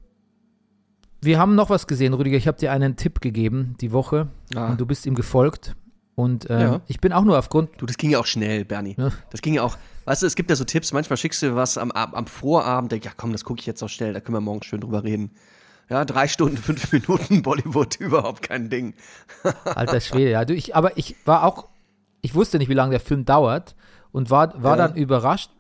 wir 1.21 1.41
haben 1.41 1.55
noch 1.55 1.71
was 1.71 1.87
gesehen, 1.87 2.15
Rüdiger. 2.15 2.37
Ich 2.37 2.47
habe 2.47 2.59
dir 2.59 2.71
einen 2.71 2.97
Tipp 2.97 3.21
gegeben 3.21 3.75
die 3.81 3.91
Woche 3.91 4.29
ah. 4.55 4.69
und 4.69 4.81
du 4.81 4.87
bist 4.87 5.07
ihm 5.07 5.17
gefolgt. 5.17 5.75
Und 6.15 6.49
äh, 6.49 6.61
ja. 6.61 6.81
ich 6.87 7.01
bin 7.01 7.13
auch 7.13 7.25
nur 7.25 7.37
aufgrund. 7.37 7.71
Du, 7.79 7.87
das 7.87 7.97
ging 7.97 8.11
ja 8.11 8.21
auch 8.21 8.27
schnell, 8.27 8.65
Bernie. 8.65 8.95
Ja. 8.97 9.11
Das 9.31 9.43
ging 9.43 9.55
ja 9.55 9.63
auch. 9.63 9.77
Weißt 10.05 10.23
du, 10.23 10.27
es 10.27 10.35
gibt 10.35 10.51
ja 10.51 10.57
so 10.57 10.65
Tipps. 10.65 10.93
Manchmal 10.93 11.17
schickst 11.17 11.43
du 11.43 11.55
was 11.55 11.79
am, 11.79 11.91
am 11.93 12.27
Vorabend. 12.27 12.93
Denk, 12.93 13.05
ja, 13.05 13.13
komm, 13.17 13.33
das 13.33 13.45
gucke 13.45 13.61
ich 13.61 13.67
jetzt 13.67 13.83
auch 13.83 13.89
schnell. 13.89 14.13
Da 14.13 14.21
können 14.21 14.37
wir 14.37 14.41
morgen 14.41 14.63
schön 14.63 14.81
drüber 14.81 15.05
reden. 15.05 15.31
Ja, 15.89 16.05
drei 16.05 16.29
Stunden, 16.29 16.57
fünf 16.59 16.93
Minuten 16.93 17.43
Bollywood, 17.43 17.97
überhaupt 18.01 18.43
kein 18.43 18.71
Ding. 18.71 18.95
Alter 19.65 20.01
Schwede, 20.01 20.31
ja. 20.31 20.45
Du, 20.45 20.55
ich, 20.55 20.75
aber 20.75 20.97
ich 20.97 21.17
war 21.25 21.45
auch. 21.45 21.69
Ich 22.23 22.35
wusste 22.35 22.57
nicht, 22.57 22.71
wie 22.71 22.75
lange 22.75 22.93
der 22.93 23.01
Film 23.01 23.27
dauert 23.27 23.75
und 24.11 24.31
war, 24.31 24.63
war 24.63 24.79
ja. 24.79 24.89
dann 24.89 24.97
überrascht, 24.97 25.51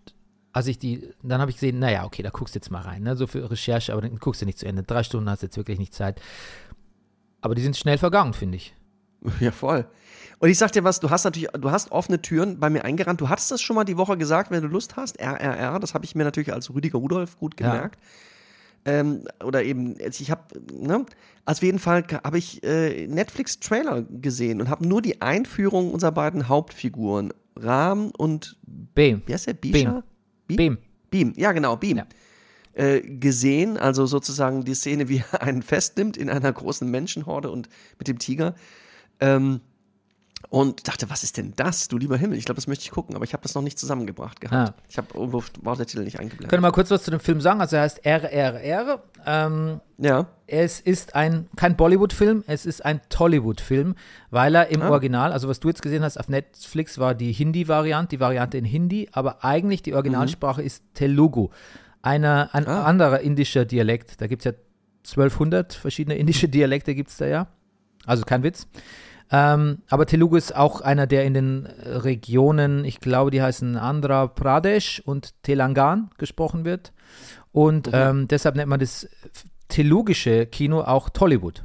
als 0.54 0.66
ich 0.66 0.78
die, 0.78 1.10
dann 1.22 1.42
habe 1.42 1.50
ich 1.50 1.58
gesehen, 1.58 1.78
naja, 1.78 2.04
okay, 2.04 2.22
da 2.22 2.30
guckst 2.30 2.54
du 2.54 2.58
jetzt 2.58 2.70
mal 2.70 2.80
rein, 2.80 3.02
ne? 3.02 3.16
so 3.16 3.26
für 3.26 3.50
Recherche, 3.50 3.92
aber 3.92 4.00
dann 4.00 4.18
guckst 4.18 4.40
du 4.40 4.46
nicht 4.46 4.58
zu 4.58 4.66
Ende. 4.66 4.82
Drei 4.82 5.02
Stunden 5.02 5.28
hast 5.28 5.42
du 5.42 5.46
jetzt 5.46 5.58
wirklich 5.58 5.78
nicht 5.78 5.92
Zeit. 5.92 6.22
Aber 7.42 7.54
die 7.54 7.60
sind 7.60 7.76
schnell 7.76 7.98
vergangen, 7.98 8.32
finde 8.32 8.56
ich. 8.56 8.74
Ja, 9.40 9.50
voll. 9.50 9.86
Und 10.44 10.50
ich 10.50 10.58
sag 10.58 10.72
dir 10.72 10.84
was, 10.84 11.00
du 11.00 11.08
hast 11.08 11.24
natürlich, 11.24 11.48
du 11.58 11.70
hast 11.70 11.90
offene 11.90 12.20
Türen 12.20 12.60
bei 12.60 12.68
mir 12.68 12.84
eingerannt. 12.84 13.18
Du 13.18 13.30
hattest 13.30 13.50
das 13.50 13.62
schon 13.62 13.76
mal 13.76 13.84
die 13.84 13.96
Woche 13.96 14.18
gesagt, 14.18 14.50
wenn 14.50 14.60
du 14.60 14.68
Lust 14.68 14.94
hast. 14.94 15.18
RRR, 15.18 15.80
das 15.80 15.94
habe 15.94 16.04
ich 16.04 16.14
mir 16.14 16.24
natürlich 16.24 16.52
als 16.52 16.68
Rüdiger 16.68 16.98
Rudolf 16.98 17.38
gut 17.38 17.56
gemerkt. 17.56 17.98
Ja. 18.84 18.92
Ähm, 18.92 19.24
oder 19.42 19.62
eben, 19.62 19.96
ich 19.98 20.30
habe, 20.30 20.42
ne, 20.70 21.06
also 21.46 21.60
auf 21.60 21.62
jeden 21.62 21.78
Fall 21.78 22.04
habe 22.22 22.36
ich 22.36 22.62
äh, 22.62 23.06
Netflix-Trailer 23.06 24.02
gesehen 24.02 24.60
und 24.60 24.68
habe 24.68 24.86
nur 24.86 25.00
die 25.00 25.22
Einführung 25.22 25.90
unserer 25.90 26.12
beiden 26.12 26.46
Hauptfiguren, 26.46 27.32
Ram 27.56 28.10
und 28.10 28.58
Bem. 28.66 29.22
Wie 29.24 29.32
heißt 29.32 29.46
der? 29.46 29.54
Bisha? 29.54 30.02
Bem. 30.46 30.56
Beam. 30.56 30.78
Beam, 31.08 31.32
ja 31.36 31.52
genau, 31.52 31.76
Beam. 31.76 31.96
Ja. 31.96 32.06
Äh, 32.74 33.00
gesehen, 33.00 33.78
also 33.78 34.04
sozusagen 34.04 34.62
die 34.66 34.74
Szene, 34.74 35.08
wie 35.08 35.24
er 35.32 35.40
einen 35.40 35.62
festnimmt 35.62 36.18
in 36.18 36.28
einer 36.28 36.52
großen 36.52 36.90
Menschenhorde 36.90 37.50
und 37.50 37.70
mit 37.98 38.08
dem 38.08 38.18
Tiger. 38.18 38.54
Ähm, 39.20 39.62
und 40.50 40.88
dachte, 40.88 41.10
was 41.10 41.22
ist 41.22 41.36
denn 41.36 41.52
das, 41.56 41.88
du 41.88 41.98
lieber 41.98 42.16
Himmel? 42.16 42.38
Ich 42.38 42.44
glaube, 42.44 42.56
das 42.56 42.66
möchte 42.66 42.84
ich 42.84 42.90
gucken, 42.90 43.16
aber 43.16 43.24
ich 43.24 43.32
habe 43.32 43.42
das 43.42 43.54
noch 43.54 43.62
nicht 43.62 43.78
zusammengebracht 43.78 44.40
gehabt. 44.40 44.70
Ah. 44.70 44.82
Ich 44.88 44.98
habe 44.98 45.08
irgendwo 45.14 45.42
war 45.62 45.76
der 45.76 45.86
Titel 45.86 46.04
nicht 46.04 46.18
eingeblendet. 46.18 46.50
Können 46.50 46.62
wir 46.62 46.68
mal 46.68 46.72
kurz 46.72 46.90
was 46.90 47.02
zu 47.02 47.10
dem 47.10 47.20
Film 47.20 47.40
sagen? 47.40 47.60
Also 47.60 47.76
er 47.76 47.82
heißt 47.82 48.04
RRR. 48.04 49.02
Ähm, 49.26 49.80
ja. 49.98 50.26
Es 50.46 50.80
ist 50.80 51.14
ein 51.14 51.48
kein 51.56 51.76
Bollywood-Film, 51.76 52.44
es 52.46 52.66
ist 52.66 52.84
ein 52.84 53.00
Tollywood-Film, 53.08 53.94
weil 54.30 54.54
er 54.54 54.68
im 54.68 54.82
ah. 54.82 54.90
Original, 54.90 55.32
also 55.32 55.48
was 55.48 55.60
du 55.60 55.68
jetzt 55.68 55.82
gesehen 55.82 56.02
hast 56.02 56.18
auf 56.18 56.28
Netflix, 56.28 56.98
war 56.98 57.14
die 57.14 57.32
Hindi-Variante, 57.32 58.16
die 58.16 58.20
Variante 58.20 58.58
in 58.58 58.64
Hindi, 58.64 59.08
aber 59.12 59.44
eigentlich 59.44 59.82
die 59.82 59.94
Originalsprache 59.94 60.60
mhm. 60.60 60.66
ist 60.66 60.82
Telugu. 60.94 61.48
Einer, 62.02 62.50
ein 62.52 62.66
ah. 62.66 62.84
anderer 62.84 63.20
indischer 63.20 63.64
Dialekt. 63.64 64.20
Da 64.20 64.26
gibt 64.26 64.44
es 64.44 64.52
ja 64.52 64.52
1200 65.04 65.74
verschiedene 65.74 66.16
indische 66.16 66.48
Dialekte, 66.48 66.94
gibt 66.94 67.10
es 67.10 67.16
da 67.16 67.26
ja. 67.26 67.46
Also 68.06 68.24
kein 68.24 68.42
Witz. 68.42 68.66
Ähm, 69.30 69.82
aber 69.88 70.06
Telugu 70.06 70.36
ist 70.36 70.54
auch 70.54 70.80
einer, 70.80 71.06
der 71.06 71.24
in 71.24 71.34
den 71.34 71.66
Regionen, 71.66 72.84
ich 72.84 73.00
glaube, 73.00 73.30
die 73.30 73.42
heißen 73.42 73.76
Andhra 73.76 74.26
Pradesh 74.26 75.02
und 75.04 75.42
Telangan 75.42 76.10
gesprochen 76.18 76.64
wird. 76.64 76.92
Und 77.52 77.88
okay. 77.88 78.10
ähm, 78.10 78.28
deshalb 78.28 78.56
nennt 78.56 78.68
man 78.68 78.80
das 78.80 79.08
telugische 79.68 80.46
Kino 80.46 80.82
auch 80.82 81.08
Tollywood. 81.08 81.64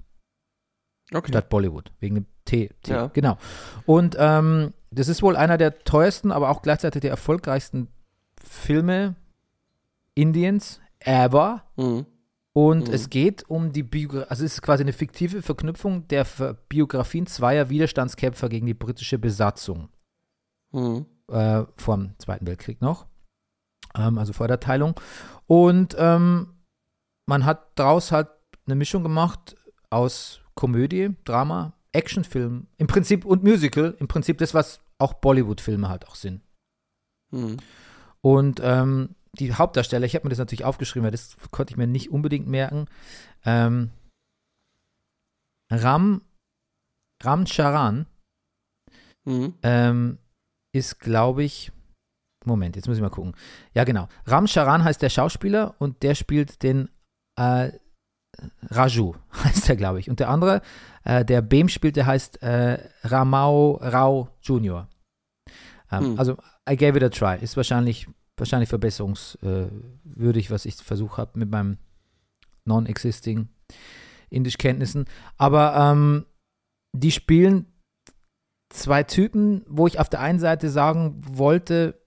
Okay. 1.13 1.29
Statt 1.29 1.49
Bollywood, 1.49 1.91
wegen 1.99 2.15
dem 2.15 2.25
T. 2.45 2.69
T. 2.83 2.91
Ja. 2.91 3.07
Genau. 3.07 3.37
Und 3.85 4.15
ähm, 4.19 4.73
das 4.91 5.07
ist 5.07 5.21
wohl 5.21 5.35
einer 5.35 5.57
der 5.57 5.79
teuersten, 5.79 6.31
aber 6.31 6.49
auch 6.49 6.61
gleichzeitig 6.61 7.01
der 7.01 7.11
erfolgreichsten 7.11 7.87
Filme 8.43 9.15
Indiens 10.15 10.79
ever. 10.99 11.63
Mhm. 11.75 12.05
Und 12.59 12.89
mhm. 12.89 12.93
es 12.93 13.09
geht 13.09 13.49
um 13.49 13.71
die 13.71 13.83
Biografie, 13.83 14.29
also 14.29 14.43
es 14.43 14.55
ist 14.55 14.61
quasi 14.61 14.83
eine 14.83 14.91
fiktive 14.91 15.41
Verknüpfung 15.41 16.09
der 16.09 16.25
Biografien 16.67 17.25
zweier 17.25 17.69
Widerstandskämpfer 17.69 18.49
gegen 18.49 18.65
die 18.65 18.73
britische 18.73 19.17
Besatzung. 19.17 19.87
Mhm. 20.73 21.05
Äh, 21.31 21.63
vom 21.77 22.15
Zweiten 22.17 22.45
Weltkrieg 22.45 22.81
noch. 22.81 23.07
Ähm, 23.95 24.17
also 24.17 24.33
vor 24.33 24.49
der 24.49 24.59
Teilung. 24.59 24.99
Und 25.47 25.95
ähm, 25.97 26.57
man 27.25 27.45
hat 27.45 27.79
daraus 27.79 28.11
halt 28.11 28.27
eine 28.65 28.75
Mischung 28.75 29.03
gemacht 29.03 29.55
aus 29.89 30.41
Komödie, 30.53 31.15
Drama, 31.23 31.77
Actionfilm, 31.93 32.67
im 32.75 32.87
Prinzip 32.87 33.23
und 33.23 33.41
Musical, 33.41 33.95
im 33.99 34.09
Prinzip 34.09 34.37
das, 34.39 34.53
was 34.53 34.81
auch 34.97 35.13
Bollywood-Filme 35.13 35.87
halt 35.87 36.09
auch 36.09 36.15
sind. 36.15 36.41
Mhm. 37.31 37.55
Und 38.19 38.59
ähm, 38.61 39.15
die 39.33 39.53
Hauptdarsteller, 39.53 40.05
ich 40.05 40.15
habe 40.15 40.25
mir 40.25 40.29
das 40.29 40.39
natürlich 40.39 40.65
aufgeschrieben, 40.65 41.05
weil 41.05 41.11
das 41.11 41.37
konnte 41.51 41.73
ich 41.73 41.77
mir 41.77 41.87
nicht 41.87 42.11
unbedingt 42.11 42.47
merken. 42.47 42.87
Ähm, 43.45 43.91
Ram, 45.71 46.21
Ram 47.21 47.45
Charan 47.45 48.07
mhm. 49.25 49.53
ähm, 49.61 50.17
ist, 50.73 50.99
glaube 50.99 51.43
ich, 51.43 51.71
Moment, 52.45 52.75
jetzt 52.75 52.87
muss 52.87 52.97
ich 52.97 53.03
mal 53.03 53.09
gucken. 53.09 53.35
Ja, 53.73 53.83
genau. 53.83 54.07
Ram 54.25 54.47
Charan 54.47 54.83
heißt 54.83 55.01
der 55.01 55.09
Schauspieler 55.09 55.75
und 55.77 56.03
der 56.03 56.15
spielt 56.15 56.63
den 56.63 56.89
äh, 57.35 57.71
Raju, 58.69 59.15
heißt 59.43 59.69
er, 59.69 59.75
glaube 59.75 59.99
ich. 59.99 60.09
Und 60.09 60.19
der 60.19 60.29
andere, 60.29 60.61
äh, 61.03 61.25
der 61.25 61.41
Bem 61.41 61.69
spielt, 61.69 61.95
der 61.95 62.05
heißt 62.05 62.41
äh, 62.41 62.79
Ramau 63.03 63.79
Rao 63.81 64.29
Jr. 64.41 64.87
Ähm, 65.91 66.03
hm. 66.03 66.19
Also, 66.19 66.37
I 66.69 66.75
gave 66.75 66.97
it 66.97 67.03
a 67.03 67.09
try. 67.09 67.43
Ist 67.43 67.57
wahrscheinlich 67.57 68.07
wahrscheinlich 68.39 68.69
verbesserungswürdig, 68.69 70.51
was 70.51 70.65
ich 70.65 70.75
versucht 70.75 71.17
habe 71.17 71.37
mit 71.37 71.49
meinem 71.49 71.77
non-existing 72.65 73.49
Indisch-Kenntnissen. 74.29 75.05
Aber 75.37 75.75
ähm, 75.75 76.25
die 76.93 77.11
spielen 77.11 77.65
zwei 78.69 79.03
Typen, 79.03 79.65
wo 79.67 79.87
ich 79.87 79.99
auf 79.99 80.09
der 80.09 80.19
einen 80.21 80.39
Seite 80.39 80.69
sagen 80.69 81.15
wollte, 81.19 81.99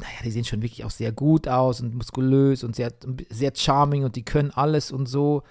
naja, 0.00 0.18
die 0.24 0.30
sehen 0.30 0.44
schon 0.44 0.62
wirklich 0.62 0.84
auch 0.84 0.90
sehr 0.90 1.10
gut 1.10 1.48
aus 1.48 1.80
und 1.80 1.94
muskulös 1.94 2.62
und 2.62 2.76
sehr, 2.76 2.92
sehr 3.30 3.52
charming 3.54 4.04
und 4.04 4.14
die 4.14 4.24
können 4.24 4.52
alles 4.52 4.92
und 4.92 5.06
so. 5.06 5.42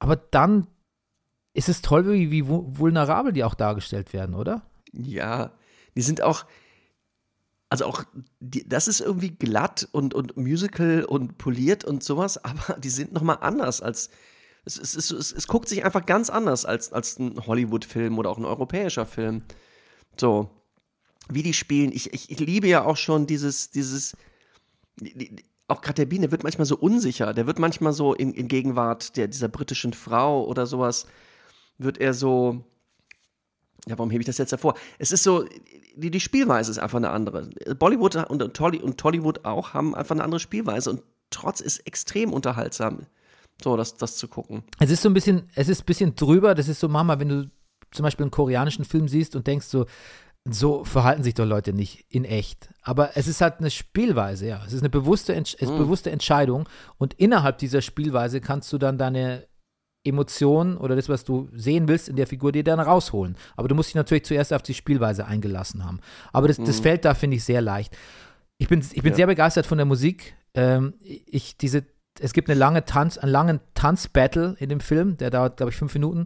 Aber 0.00 0.16
dann 0.16 0.66
ist 1.56 1.68
es 1.68 1.82
toll, 1.82 2.10
wie, 2.12 2.30
wie 2.30 2.46
vulnerabel 2.48 3.32
die 3.32 3.44
auch 3.44 3.54
dargestellt 3.54 4.12
werden, 4.12 4.34
oder? 4.34 4.62
Ja, 4.92 5.52
die 5.96 6.02
sind 6.02 6.22
auch, 6.22 6.46
also 7.70 7.84
auch, 7.84 8.04
die, 8.40 8.66
das 8.68 8.88
ist 8.88 9.00
irgendwie 9.00 9.30
glatt 9.30 9.88
und, 9.92 10.14
und 10.14 10.36
Musical 10.36 11.04
und 11.04 11.38
poliert 11.38 11.84
und 11.84 12.02
sowas, 12.02 12.42
aber 12.44 12.78
die 12.78 12.90
sind 12.90 13.12
nochmal 13.12 13.38
anders 13.40 13.80
als. 13.80 14.10
Es, 14.64 14.76
es, 14.76 14.94
es, 14.96 15.10
es, 15.10 15.32
es 15.32 15.46
guckt 15.46 15.68
sich 15.68 15.84
einfach 15.84 16.04
ganz 16.04 16.28
anders 16.28 16.66
als, 16.66 16.92
als 16.92 17.18
ein 17.18 17.46
Hollywood-Film 17.46 18.18
oder 18.18 18.28
auch 18.28 18.36
ein 18.36 18.44
europäischer 18.44 19.06
Film. 19.06 19.42
So, 20.18 20.50
wie 21.30 21.42
die 21.42 21.54
spielen. 21.54 21.90
Ich, 21.92 22.12
ich, 22.12 22.30
ich 22.30 22.38
liebe 22.38 22.66
ja 22.66 22.84
auch 22.84 22.96
schon 22.96 23.26
dieses, 23.26 23.70
dieses, 23.70 24.14
die, 24.96 25.36
auch 25.68 25.80
gerade 25.80 25.94
der 25.94 26.06
Biene 26.06 26.30
wird 26.32 26.42
manchmal 26.42 26.66
so 26.66 26.76
unsicher. 26.76 27.32
Der 27.32 27.46
wird 27.46 27.58
manchmal 27.58 27.92
so 27.92 28.14
in, 28.14 28.34
in 28.34 28.48
Gegenwart 28.48 29.16
der, 29.16 29.28
dieser 29.28 29.48
britischen 29.48 29.92
Frau 29.92 30.44
oder 30.44 30.66
sowas, 30.66 31.06
wird 31.78 31.98
er 31.98 32.12
so, 32.12 32.64
ja, 33.86 33.96
warum 33.98 34.10
hebe 34.10 34.22
ich 34.22 34.26
das 34.26 34.38
jetzt 34.38 34.52
hervor? 34.52 34.74
Es 34.98 35.12
ist 35.12 35.22
so, 35.22 35.46
die, 35.98 36.10
die 36.10 36.20
Spielweise 36.20 36.70
ist 36.70 36.78
einfach 36.78 36.98
eine 36.98 37.10
andere. 37.10 37.50
Bollywood 37.78 38.16
und, 38.16 38.42
und, 38.42 38.54
Tolly, 38.54 38.80
und 38.80 38.98
Tollywood 38.98 39.44
auch 39.44 39.74
haben 39.74 39.94
einfach 39.94 40.14
eine 40.14 40.24
andere 40.24 40.40
Spielweise 40.40 40.90
und 40.90 41.02
trotz 41.30 41.60
ist 41.60 41.80
extrem 41.86 42.32
unterhaltsam, 42.32 43.06
so 43.62 43.76
das, 43.76 43.96
das 43.96 44.16
zu 44.16 44.28
gucken. 44.28 44.62
Es 44.78 44.90
ist 44.90 45.02
so 45.02 45.08
ein 45.08 45.14
bisschen, 45.14 45.48
es 45.54 45.68
ist 45.68 45.82
ein 45.82 45.86
bisschen 45.86 46.14
drüber, 46.14 46.54
das 46.54 46.68
ist 46.68 46.80
so, 46.80 46.88
Mama, 46.88 47.18
wenn 47.18 47.28
du 47.28 47.50
zum 47.90 48.04
Beispiel 48.04 48.24
einen 48.24 48.30
koreanischen 48.30 48.84
Film 48.84 49.08
siehst 49.08 49.34
und 49.34 49.46
denkst 49.46 49.66
so, 49.66 49.86
so 50.48 50.84
verhalten 50.84 51.22
sich 51.22 51.34
doch 51.34 51.44
Leute 51.44 51.72
nicht 51.72 52.06
in 52.08 52.24
echt. 52.24 52.70
Aber 52.82 53.16
es 53.16 53.26
ist 53.26 53.40
halt 53.40 53.58
eine 53.58 53.70
Spielweise, 53.70 54.46
ja. 54.46 54.62
Es 54.66 54.72
ist 54.72 54.80
eine 54.80 54.88
bewusste, 54.88 55.34
Entsch 55.34 55.60
mhm. 55.60 55.78
bewusste 55.78 56.10
Entscheidung 56.10 56.68
und 56.96 57.14
innerhalb 57.14 57.58
dieser 57.58 57.82
Spielweise 57.82 58.40
kannst 58.40 58.72
du 58.72 58.78
dann 58.78 58.98
deine 58.98 59.46
Emotionen 60.08 60.76
oder 60.76 60.96
das, 60.96 61.08
was 61.08 61.24
du 61.24 61.48
sehen 61.54 61.88
willst 61.88 62.08
in 62.08 62.16
der 62.16 62.26
Figur, 62.26 62.52
dir 62.52 62.64
dann 62.64 62.80
rausholen. 62.80 63.36
Aber 63.56 63.68
du 63.68 63.74
musst 63.74 63.90
dich 63.90 63.94
natürlich 63.94 64.24
zuerst 64.24 64.52
auf 64.52 64.62
die 64.62 64.74
Spielweise 64.74 65.26
eingelassen 65.26 65.84
haben. 65.84 66.00
Aber 66.32 66.48
das, 66.48 66.58
mhm. 66.58 66.64
das 66.64 66.80
fällt 66.80 67.04
da, 67.04 67.14
finde 67.14 67.36
ich, 67.36 67.44
sehr 67.44 67.60
leicht. 67.60 67.96
Ich 68.58 68.68
bin, 68.68 68.80
ich 68.80 69.02
bin 69.02 69.12
ja. 69.12 69.16
sehr 69.16 69.26
begeistert 69.26 69.66
von 69.66 69.78
der 69.78 69.86
Musik. 69.86 70.34
Ähm, 70.54 70.94
ich, 71.00 71.56
diese, 71.56 71.84
es 72.18 72.32
gibt 72.32 72.50
eine 72.50 72.58
lange 72.58 72.84
Tanz, 72.84 73.18
einen 73.18 73.30
langen 73.30 73.60
Tanzbattle 73.74 74.56
in 74.58 74.68
dem 74.68 74.80
Film, 74.80 75.16
der 75.16 75.30
dauert, 75.30 75.56
glaube 75.56 75.70
ich, 75.70 75.76
fünf 75.76 75.94
Minuten. 75.94 76.24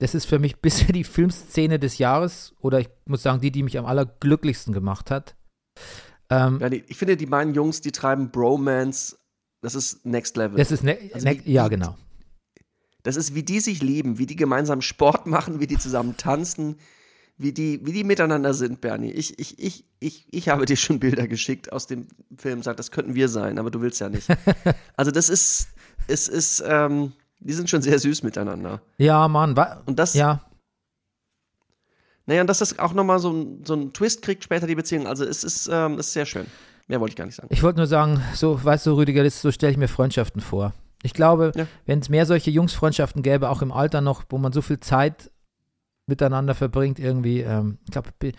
Das 0.00 0.14
ist 0.14 0.24
für 0.24 0.40
mich 0.40 0.56
bisher 0.60 0.92
die 0.92 1.04
Filmszene 1.04 1.78
des 1.78 1.98
Jahres 1.98 2.54
oder 2.60 2.80
ich 2.80 2.88
muss 3.06 3.22
sagen, 3.22 3.40
die, 3.40 3.52
die 3.52 3.62
mich 3.62 3.78
am 3.78 3.86
allerglücklichsten 3.86 4.72
gemacht 4.72 5.10
hat. 5.10 5.36
Ähm, 6.30 6.58
ja, 6.60 6.72
ich 6.72 6.96
finde, 6.96 7.16
die 7.16 7.26
beiden 7.26 7.54
Jungs, 7.54 7.80
die 7.80 7.92
treiben 7.92 8.30
Bromance, 8.30 9.16
das 9.62 9.76
ist 9.76 10.04
Next 10.04 10.36
Level. 10.36 10.58
Das 10.58 10.72
ist 10.72 10.82
ne 10.82 10.98
also 11.14 11.28
ne 11.28 11.40
ja, 11.44 11.68
genau. 11.68 11.96
Das 13.02 13.16
ist, 13.16 13.34
wie 13.34 13.42
die 13.42 13.60
sich 13.60 13.82
lieben, 13.82 14.18
wie 14.18 14.26
die 14.26 14.36
gemeinsam 14.36 14.80
Sport 14.80 15.26
machen, 15.26 15.60
wie 15.60 15.66
die 15.66 15.78
zusammen 15.78 16.16
tanzen, 16.16 16.76
wie 17.36 17.52
die, 17.52 17.84
wie 17.84 17.92
die 17.92 18.04
miteinander 18.04 18.54
sind, 18.54 18.80
Bernie. 18.80 19.10
Ich, 19.10 19.38
ich, 19.38 19.58
ich, 19.58 19.84
ich, 19.98 20.26
ich 20.30 20.48
habe 20.48 20.64
dir 20.64 20.76
schon 20.76 21.00
Bilder 21.00 21.26
geschickt 21.26 21.72
aus 21.72 21.86
dem 21.86 22.06
Film, 22.36 22.62
sagt, 22.62 22.78
das 22.78 22.90
könnten 22.90 23.14
wir 23.14 23.28
sein, 23.28 23.58
aber 23.58 23.70
du 23.70 23.80
willst 23.80 24.00
ja 24.00 24.08
nicht. 24.08 24.28
also 24.96 25.10
das 25.10 25.28
ist, 25.28 25.68
es 26.06 26.28
ist, 26.28 26.62
ähm, 26.66 27.12
die 27.40 27.52
sind 27.52 27.68
schon 27.68 27.82
sehr 27.82 27.98
süß 27.98 28.22
miteinander. 28.22 28.80
Ja, 28.98 29.26
Mann. 29.26 29.56
Und 29.86 29.98
das, 29.98 30.14
ja. 30.14 30.42
Naja, 32.26 32.42
und 32.42 32.46
dass 32.46 32.58
das 32.58 32.78
auch 32.78 32.92
nochmal 32.92 33.18
so, 33.18 33.58
so 33.64 33.72
einen 33.72 33.92
Twist 33.92 34.22
kriegt 34.22 34.44
später, 34.44 34.68
die 34.68 34.76
Beziehung. 34.76 35.08
Also 35.08 35.24
es 35.24 35.42
ist, 35.42 35.68
ähm, 35.72 35.98
ist 35.98 36.12
sehr 36.12 36.26
schön. 36.26 36.46
Mehr 36.86 37.00
wollte 37.00 37.12
ich 37.12 37.16
gar 37.16 37.26
nicht 37.26 37.34
sagen. 37.34 37.48
Ich 37.50 37.62
wollte 37.62 37.78
nur 37.78 37.86
sagen, 37.86 38.20
so, 38.34 38.62
weißt 38.62 38.86
du, 38.86 38.92
Rüdiger, 38.92 39.24
das, 39.24 39.40
so 39.40 39.50
stelle 39.50 39.72
ich 39.72 39.78
mir 39.78 39.88
Freundschaften 39.88 40.40
vor. 40.40 40.72
Ich 41.02 41.14
glaube, 41.14 41.52
ja. 41.54 41.66
wenn 41.84 41.98
es 41.98 42.08
mehr 42.08 42.26
solche 42.26 42.50
Jungsfreundschaften 42.50 43.22
gäbe, 43.22 43.50
auch 43.50 43.62
im 43.62 43.72
Alter 43.72 44.00
noch, 44.00 44.24
wo 44.28 44.38
man 44.38 44.52
so 44.52 44.62
viel 44.62 44.80
Zeit 44.80 45.30
miteinander 46.06 46.54
verbringt, 46.54 46.98
irgendwie, 46.98 47.40
ähm, 47.40 47.78
ich 47.84 47.90
glaube, 47.90 48.10
Be 48.18 48.32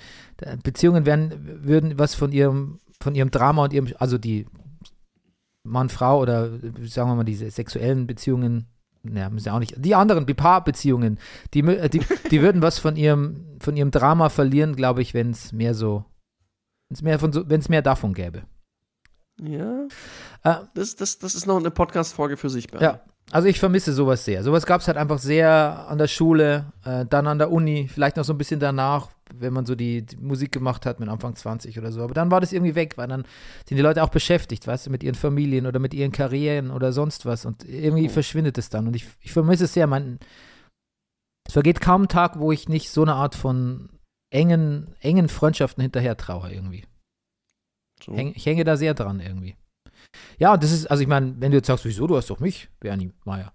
Beziehungen 0.63 1.05
werden, 1.05 1.61
würden 1.63 1.97
was 1.97 2.15
von 2.15 2.31
ihrem, 2.31 2.79
von 2.99 3.15
ihrem 3.15 3.31
Drama 3.31 3.63
und 3.63 3.73
ihrem, 3.73 3.87
also 3.97 4.17
die 4.17 4.45
Mann-Frau 5.63 6.19
oder 6.19 6.51
sagen 6.81 7.09
wir 7.09 7.15
mal 7.15 7.23
diese 7.23 7.49
sexuellen 7.49 8.05
Beziehungen, 8.07 8.67
ja, 9.03 9.29
müssen 9.29 9.47
ja 9.47 9.55
auch 9.55 9.59
nicht, 9.59 9.75
die 9.77 9.95
anderen, 9.95 10.25
die 10.25 10.33
Paarbeziehungen, 10.33 11.19
die, 11.53 11.61
die, 11.61 12.01
die 12.31 12.41
würden 12.41 12.61
was 12.61 12.79
von 12.79 12.95
ihrem, 12.95 13.57
von 13.59 13.75
ihrem 13.75 13.91
Drama 13.91 14.29
verlieren, 14.29 14.75
glaube 14.75 15.01
ich, 15.01 15.13
wenn 15.13 15.31
es 15.31 15.51
mehr 15.51 15.73
so, 15.73 16.05
wenn 16.89 16.95
es 16.95 17.01
mehr 17.01 17.19
von 17.19 17.33
so, 17.33 17.49
wenn 17.49 17.59
es 17.59 17.69
mehr 17.69 17.81
davon 17.81 18.13
gäbe. 18.13 18.43
Ja. 19.41 19.87
Äh, 20.43 20.65
das, 20.73 20.95
das, 20.95 21.19
das 21.19 21.35
ist 21.35 21.47
noch 21.47 21.57
eine 21.57 21.71
Podcast-Folge 21.71 22.37
für 22.37 22.49
sich, 22.49 22.67
Bernd. 22.67 22.83
Ja. 22.83 23.01
Also 23.31 23.47
ich 23.47 23.59
vermisse 23.59 23.93
sowas 23.93 24.25
sehr. 24.25 24.43
Sowas 24.43 24.65
gab 24.65 24.81
es 24.81 24.87
halt 24.87 24.97
einfach 24.97 25.17
sehr 25.17 25.85
an 25.87 25.97
der 25.97 26.07
Schule, 26.07 26.65
äh, 26.85 27.05
dann 27.05 27.25
an 27.25 27.39
der 27.39 27.51
Uni, 27.51 27.89
vielleicht 27.91 28.17
noch 28.17 28.25
so 28.25 28.33
ein 28.33 28.37
bisschen 28.37 28.59
danach, 28.59 29.09
wenn 29.33 29.53
man 29.53 29.65
so 29.65 29.75
die, 29.75 30.05
die, 30.05 30.17
Musik 30.17 30.51
gemacht 30.51 30.85
hat 30.85 30.99
mit 30.99 31.09
Anfang 31.09 31.35
20 31.35 31.79
oder 31.79 31.91
so. 31.91 32.03
Aber 32.03 32.13
dann 32.13 32.29
war 32.29 32.41
das 32.41 32.53
irgendwie 32.53 32.75
weg, 32.75 32.97
weil 32.97 33.07
dann 33.07 33.23
sind 33.67 33.77
die 33.77 33.81
Leute 33.81 34.03
auch 34.03 34.09
beschäftigt, 34.09 34.67
weißt 34.67 34.85
du, 34.85 34.89
mit 34.91 35.03
ihren 35.03 35.15
Familien 35.15 35.65
oder 35.65 35.79
mit 35.79 35.93
ihren 35.93 36.11
Karrieren 36.11 36.69
oder 36.69 36.91
sonst 36.91 37.25
was. 37.25 37.45
Und 37.45 37.67
irgendwie 37.67 38.07
oh. 38.07 38.11
verschwindet 38.11 38.57
es 38.57 38.69
dann. 38.69 38.87
Und 38.87 38.95
ich, 38.95 39.07
ich 39.21 39.31
vermisse 39.31 39.63
es 39.63 39.73
sehr. 39.73 39.87
Mein, 39.87 40.19
es 41.47 41.53
vergeht 41.53 41.81
kaum 41.81 42.03
ein 42.03 42.09
Tag, 42.09 42.37
wo 42.39 42.51
ich 42.51 42.69
nicht 42.69 42.91
so 42.91 43.01
eine 43.01 43.15
Art 43.15 43.35
von 43.35 43.89
engen, 44.31 44.93
engen 44.99 45.29
Freundschaften 45.29 45.81
hinterher 45.81 46.17
traue 46.17 46.51
irgendwie. 46.51 46.85
So. 48.05 48.15
Häng, 48.15 48.33
ich 48.35 48.45
hänge 48.45 48.63
da 48.63 48.77
sehr 48.77 48.93
dran 48.93 49.19
irgendwie. 49.19 49.55
Ja, 50.37 50.57
das 50.57 50.71
ist, 50.71 50.87
also 50.87 51.01
ich 51.01 51.07
meine, 51.07 51.35
wenn 51.39 51.51
du 51.51 51.57
jetzt 51.57 51.67
sagst, 51.67 51.85
wieso, 51.85 52.07
du 52.07 52.17
hast 52.17 52.29
doch 52.29 52.39
mich, 52.39 52.69
Bernie 52.79 53.11
Meier. 53.25 53.53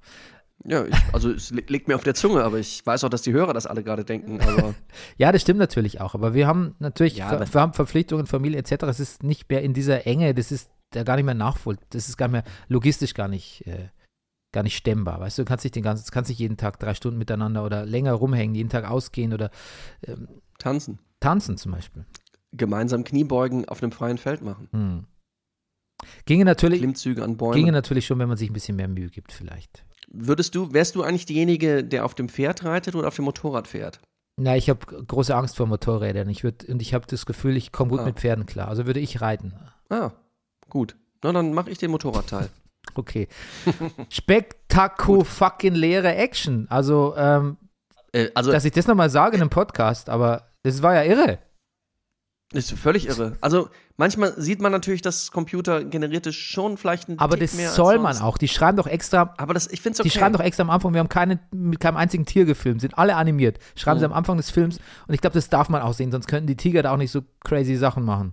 Ja, 0.64 0.84
ich, 0.84 0.94
also 1.12 1.30
es 1.30 1.50
liegt 1.50 1.86
mir 1.86 1.94
auf 1.94 2.02
der 2.02 2.14
Zunge, 2.14 2.42
aber 2.42 2.58
ich 2.58 2.84
weiß 2.84 3.04
auch, 3.04 3.08
dass 3.08 3.22
die 3.22 3.32
Hörer 3.32 3.54
das 3.54 3.66
alle 3.66 3.84
gerade 3.84 4.04
denken. 4.04 4.40
Ja, 5.16 5.32
das 5.32 5.42
stimmt 5.42 5.58
natürlich 5.58 6.00
auch, 6.00 6.14
aber 6.14 6.34
wir 6.34 6.46
haben 6.46 6.74
natürlich, 6.78 7.18
ja, 7.18 7.38
wir, 7.38 7.52
wir 7.52 7.60
haben 7.60 7.72
Verpflichtungen, 7.74 8.26
Familie 8.26 8.58
etc. 8.58 8.84
Es 8.84 9.00
ist 9.00 9.22
nicht 9.22 9.48
mehr 9.50 9.62
in 9.62 9.72
dieser 9.72 10.06
Enge, 10.06 10.34
das 10.34 10.50
ist 10.50 10.70
da 10.90 11.04
gar 11.04 11.16
nicht 11.16 11.24
mehr 11.24 11.34
nachvollziehbar, 11.34 11.86
das 11.90 12.08
ist 12.08 12.16
gar 12.16 12.28
nicht 12.28 12.44
mehr 12.44 12.54
logistisch 12.68 13.14
gar 13.14 13.28
nicht, 13.28 13.66
äh, 13.66 13.88
gar 14.52 14.62
nicht 14.62 14.76
stemmbar. 14.76 15.20
Weißt 15.20 15.38
du, 15.38 15.42
du 15.42 15.48
kannst 15.48 15.64
nicht 15.64 15.76
den 15.76 15.82
ganzen, 15.82 16.10
kannst 16.10 16.28
nicht 16.28 16.38
jeden 16.38 16.56
Tag 16.56 16.78
drei 16.80 16.94
Stunden 16.94 17.18
miteinander 17.18 17.64
oder 17.64 17.86
länger 17.86 18.14
rumhängen, 18.14 18.54
jeden 18.54 18.70
Tag 18.70 18.88
ausgehen 18.88 19.32
oder 19.32 19.50
ähm, 20.06 20.28
tanzen. 20.58 20.98
Tanzen 21.20 21.56
zum 21.56 21.72
Beispiel 21.72 22.04
gemeinsam 22.52 23.04
Kniebeugen 23.04 23.68
auf 23.68 23.82
einem 23.82 23.92
freien 23.92 24.18
Feld 24.18 24.42
machen. 24.42 24.68
Hm. 24.72 25.04
Ginge 26.26 26.44
natürlich, 26.44 26.78
Klimmzüge 26.80 27.24
an 27.24 27.36
Bäumen. 27.36 27.54
Ginge 27.54 27.72
natürlich 27.72 28.06
schon, 28.06 28.18
wenn 28.18 28.28
man 28.28 28.36
sich 28.36 28.50
ein 28.50 28.52
bisschen 28.52 28.76
mehr 28.76 28.88
Mühe 28.88 29.08
gibt, 29.08 29.32
vielleicht. 29.32 29.84
Würdest 30.10 30.54
du, 30.54 30.72
wärst 30.72 30.94
du 30.94 31.02
eigentlich 31.02 31.26
diejenige, 31.26 31.84
der 31.84 32.04
auf 32.04 32.14
dem 32.14 32.28
Pferd 32.28 32.64
reitet 32.64 32.94
oder 32.94 33.08
auf 33.08 33.16
dem 33.16 33.24
Motorrad 33.24 33.66
fährt? 33.66 34.00
Na, 34.40 34.56
ich 34.56 34.70
habe 34.70 34.86
große 34.86 35.34
Angst 35.34 35.56
vor 35.56 35.66
Motorrädern. 35.66 36.28
Ich 36.28 36.44
würd, 36.44 36.64
und 36.68 36.80
ich 36.80 36.94
habe 36.94 37.06
das 37.08 37.26
Gefühl, 37.26 37.56
ich 37.56 37.72
komme 37.72 37.90
gut 37.90 38.00
ah. 38.00 38.04
mit 38.04 38.20
Pferden 38.20 38.46
klar. 38.46 38.68
Also 38.68 38.86
würde 38.86 39.00
ich 39.00 39.20
reiten. 39.20 39.52
Ah, 39.90 40.12
gut. 40.68 40.96
Na, 41.22 41.32
dann 41.32 41.52
mache 41.52 41.70
ich 41.70 41.78
den 41.78 41.90
Motorradteil. 41.90 42.48
okay. 42.94 43.26
Spektaku 44.08 45.24
fucking 45.24 45.74
leere 45.74 46.14
Action. 46.14 46.66
Also, 46.70 47.14
ähm, 47.16 47.56
äh, 48.12 48.30
also, 48.34 48.52
dass 48.52 48.64
ich 48.64 48.72
das 48.72 48.86
nochmal 48.86 49.10
sage 49.10 49.34
in 49.34 49.42
einem 49.42 49.50
Podcast, 49.50 50.08
aber 50.08 50.48
das 50.62 50.82
war 50.82 50.94
ja 50.94 51.02
irre. 51.02 51.38
Ist 52.52 52.72
völlig 52.72 53.06
irre. 53.06 53.36
Also 53.42 53.68
manchmal 53.98 54.32
sieht 54.40 54.62
man 54.62 54.72
natürlich, 54.72 55.02
dass 55.02 55.30
computergenerierte 55.32 56.32
schon 56.32 56.78
vielleicht 56.78 57.08
ein 57.08 57.18
Aber 57.18 57.38
Tick 57.38 57.50
das 57.50 57.74
soll 57.74 57.98
man 57.98 58.16
auch. 58.18 58.38
Die 58.38 58.48
schreiben 58.48 58.78
doch 58.78 58.86
extra. 58.86 59.34
Aber 59.36 59.52
das, 59.52 59.66
ich 59.66 59.82
finde 59.82 60.00
okay. 60.00 60.08
Die 60.08 60.18
schreiben 60.18 60.32
doch 60.32 60.40
extra 60.40 60.62
am 60.62 60.70
Anfang, 60.70 60.94
wir 60.94 61.00
haben 61.00 61.10
keine, 61.10 61.40
mit 61.50 61.78
keinem 61.78 61.98
einzigen 61.98 62.24
Tier 62.24 62.46
gefilmt, 62.46 62.80
sind 62.80 62.96
alle 62.96 63.16
animiert. 63.16 63.58
Schreiben 63.74 63.98
mhm. 63.98 64.00
sie 64.00 64.06
am 64.06 64.12
Anfang 64.14 64.38
des 64.38 64.50
Films. 64.50 64.78
Und 65.06 65.14
ich 65.14 65.20
glaube, 65.20 65.34
das 65.34 65.50
darf 65.50 65.68
man 65.68 65.82
auch 65.82 65.92
sehen, 65.92 66.10
sonst 66.10 66.26
könnten 66.26 66.46
die 66.46 66.56
Tiger 66.56 66.82
da 66.82 66.92
auch 66.94 66.96
nicht 66.96 67.10
so 67.10 67.22
crazy 67.44 67.76
Sachen 67.76 68.02
machen. 68.02 68.32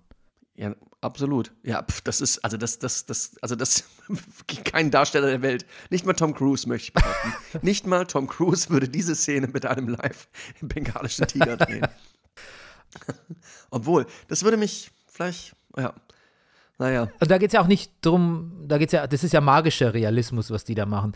Ja, 0.55 0.73
absolut. 1.01 1.51
Ja, 1.63 1.83
pf, 1.83 1.99
das 2.01 2.21
ist, 2.21 2.39
also 2.45 2.55
das, 2.55 2.79
das, 2.79 3.05
das, 3.05 3.35
also 3.41 3.57
das, 3.57 3.83
kein 4.63 4.91
Darsteller 4.91 5.27
der 5.27 5.41
Welt, 5.41 5.65
nicht 5.89 6.05
mal 6.05 6.13
Tom 6.13 6.33
Cruise 6.33 6.69
möchte 6.69 6.87
ich 6.87 6.93
behaupten. 6.93 7.33
nicht 7.65 7.85
mal 7.85 8.05
Tom 8.05 8.27
Cruise 8.27 8.69
würde 8.69 8.87
diese 8.87 9.13
Szene 9.15 9.47
mit 9.47 9.65
einem 9.65 9.89
live 9.89 10.29
bengalischen 10.61 11.27
Tiger 11.27 11.57
drehen. 11.57 11.85
Obwohl, 13.69 14.05
das 14.27 14.43
würde 14.43 14.57
mich 14.57 14.91
vielleicht, 15.07 15.55
ja. 15.77 15.93
Naja. 16.77 17.09
Und 17.19 17.31
da 17.31 17.37
geht 17.37 17.49
es 17.49 17.53
ja 17.53 17.61
auch 17.61 17.67
nicht 17.67 17.93
drum, 18.01 18.65
da 18.67 18.77
geht's 18.77 18.91
ja, 18.91 19.07
das 19.07 19.23
ist 19.23 19.33
ja 19.33 19.39
magischer 19.39 19.93
Realismus, 19.93 20.51
was 20.51 20.65
die 20.65 20.75
da 20.75 20.85
machen. 20.85 21.15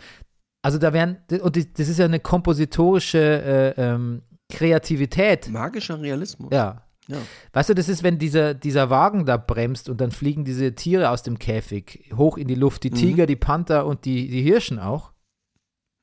Also 0.62 0.78
da 0.78 0.94
werden, 0.94 1.18
und 1.42 1.56
das 1.56 1.90
ist 1.90 2.00
ja 2.00 2.06
eine 2.06 2.20
kompositorische 2.20 3.76
äh, 3.78 3.82
ähm, 3.82 4.22
Kreativität. 4.50 5.50
Magischer 5.50 6.02
Realismus? 6.02 6.50
Ja. 6.52 6.84
ja. 7.08 7.18
Weißt 7.54 7.70
du, 7.70 7.74
das 7.74 7.88
ist, 7.88 8.04
wenn 8.04 8.18
dieser, 8.18 8.54
dieser 8.54 8.90
Wagen 8.90 9.26
da 9.26 9.38
bremst 9.38 9.90
und 9.90 10.02
dann 10.02 10.12
fliegen 10.12 10.44
diese 10.44 10.76
Tiere 10.76 11.10
aus 11.10 11.24
dem 11.24 11.40
Käfig 11.40 12.10
hoch 12.16 12.38
in 12.38 12.48
die 12.48 12.56
Luft, 12.56 12.84
die 12.84 12.92
mhm. 12.92 12.96
Tiger, 12.96 13.26
die 13.26 13.36
Panther 13.36 13.86
und 13.86 14.06
die, 14.06 14.30
die 14.30 14.42
Hirschen 14.42 14.80
auch. 14.80 15.12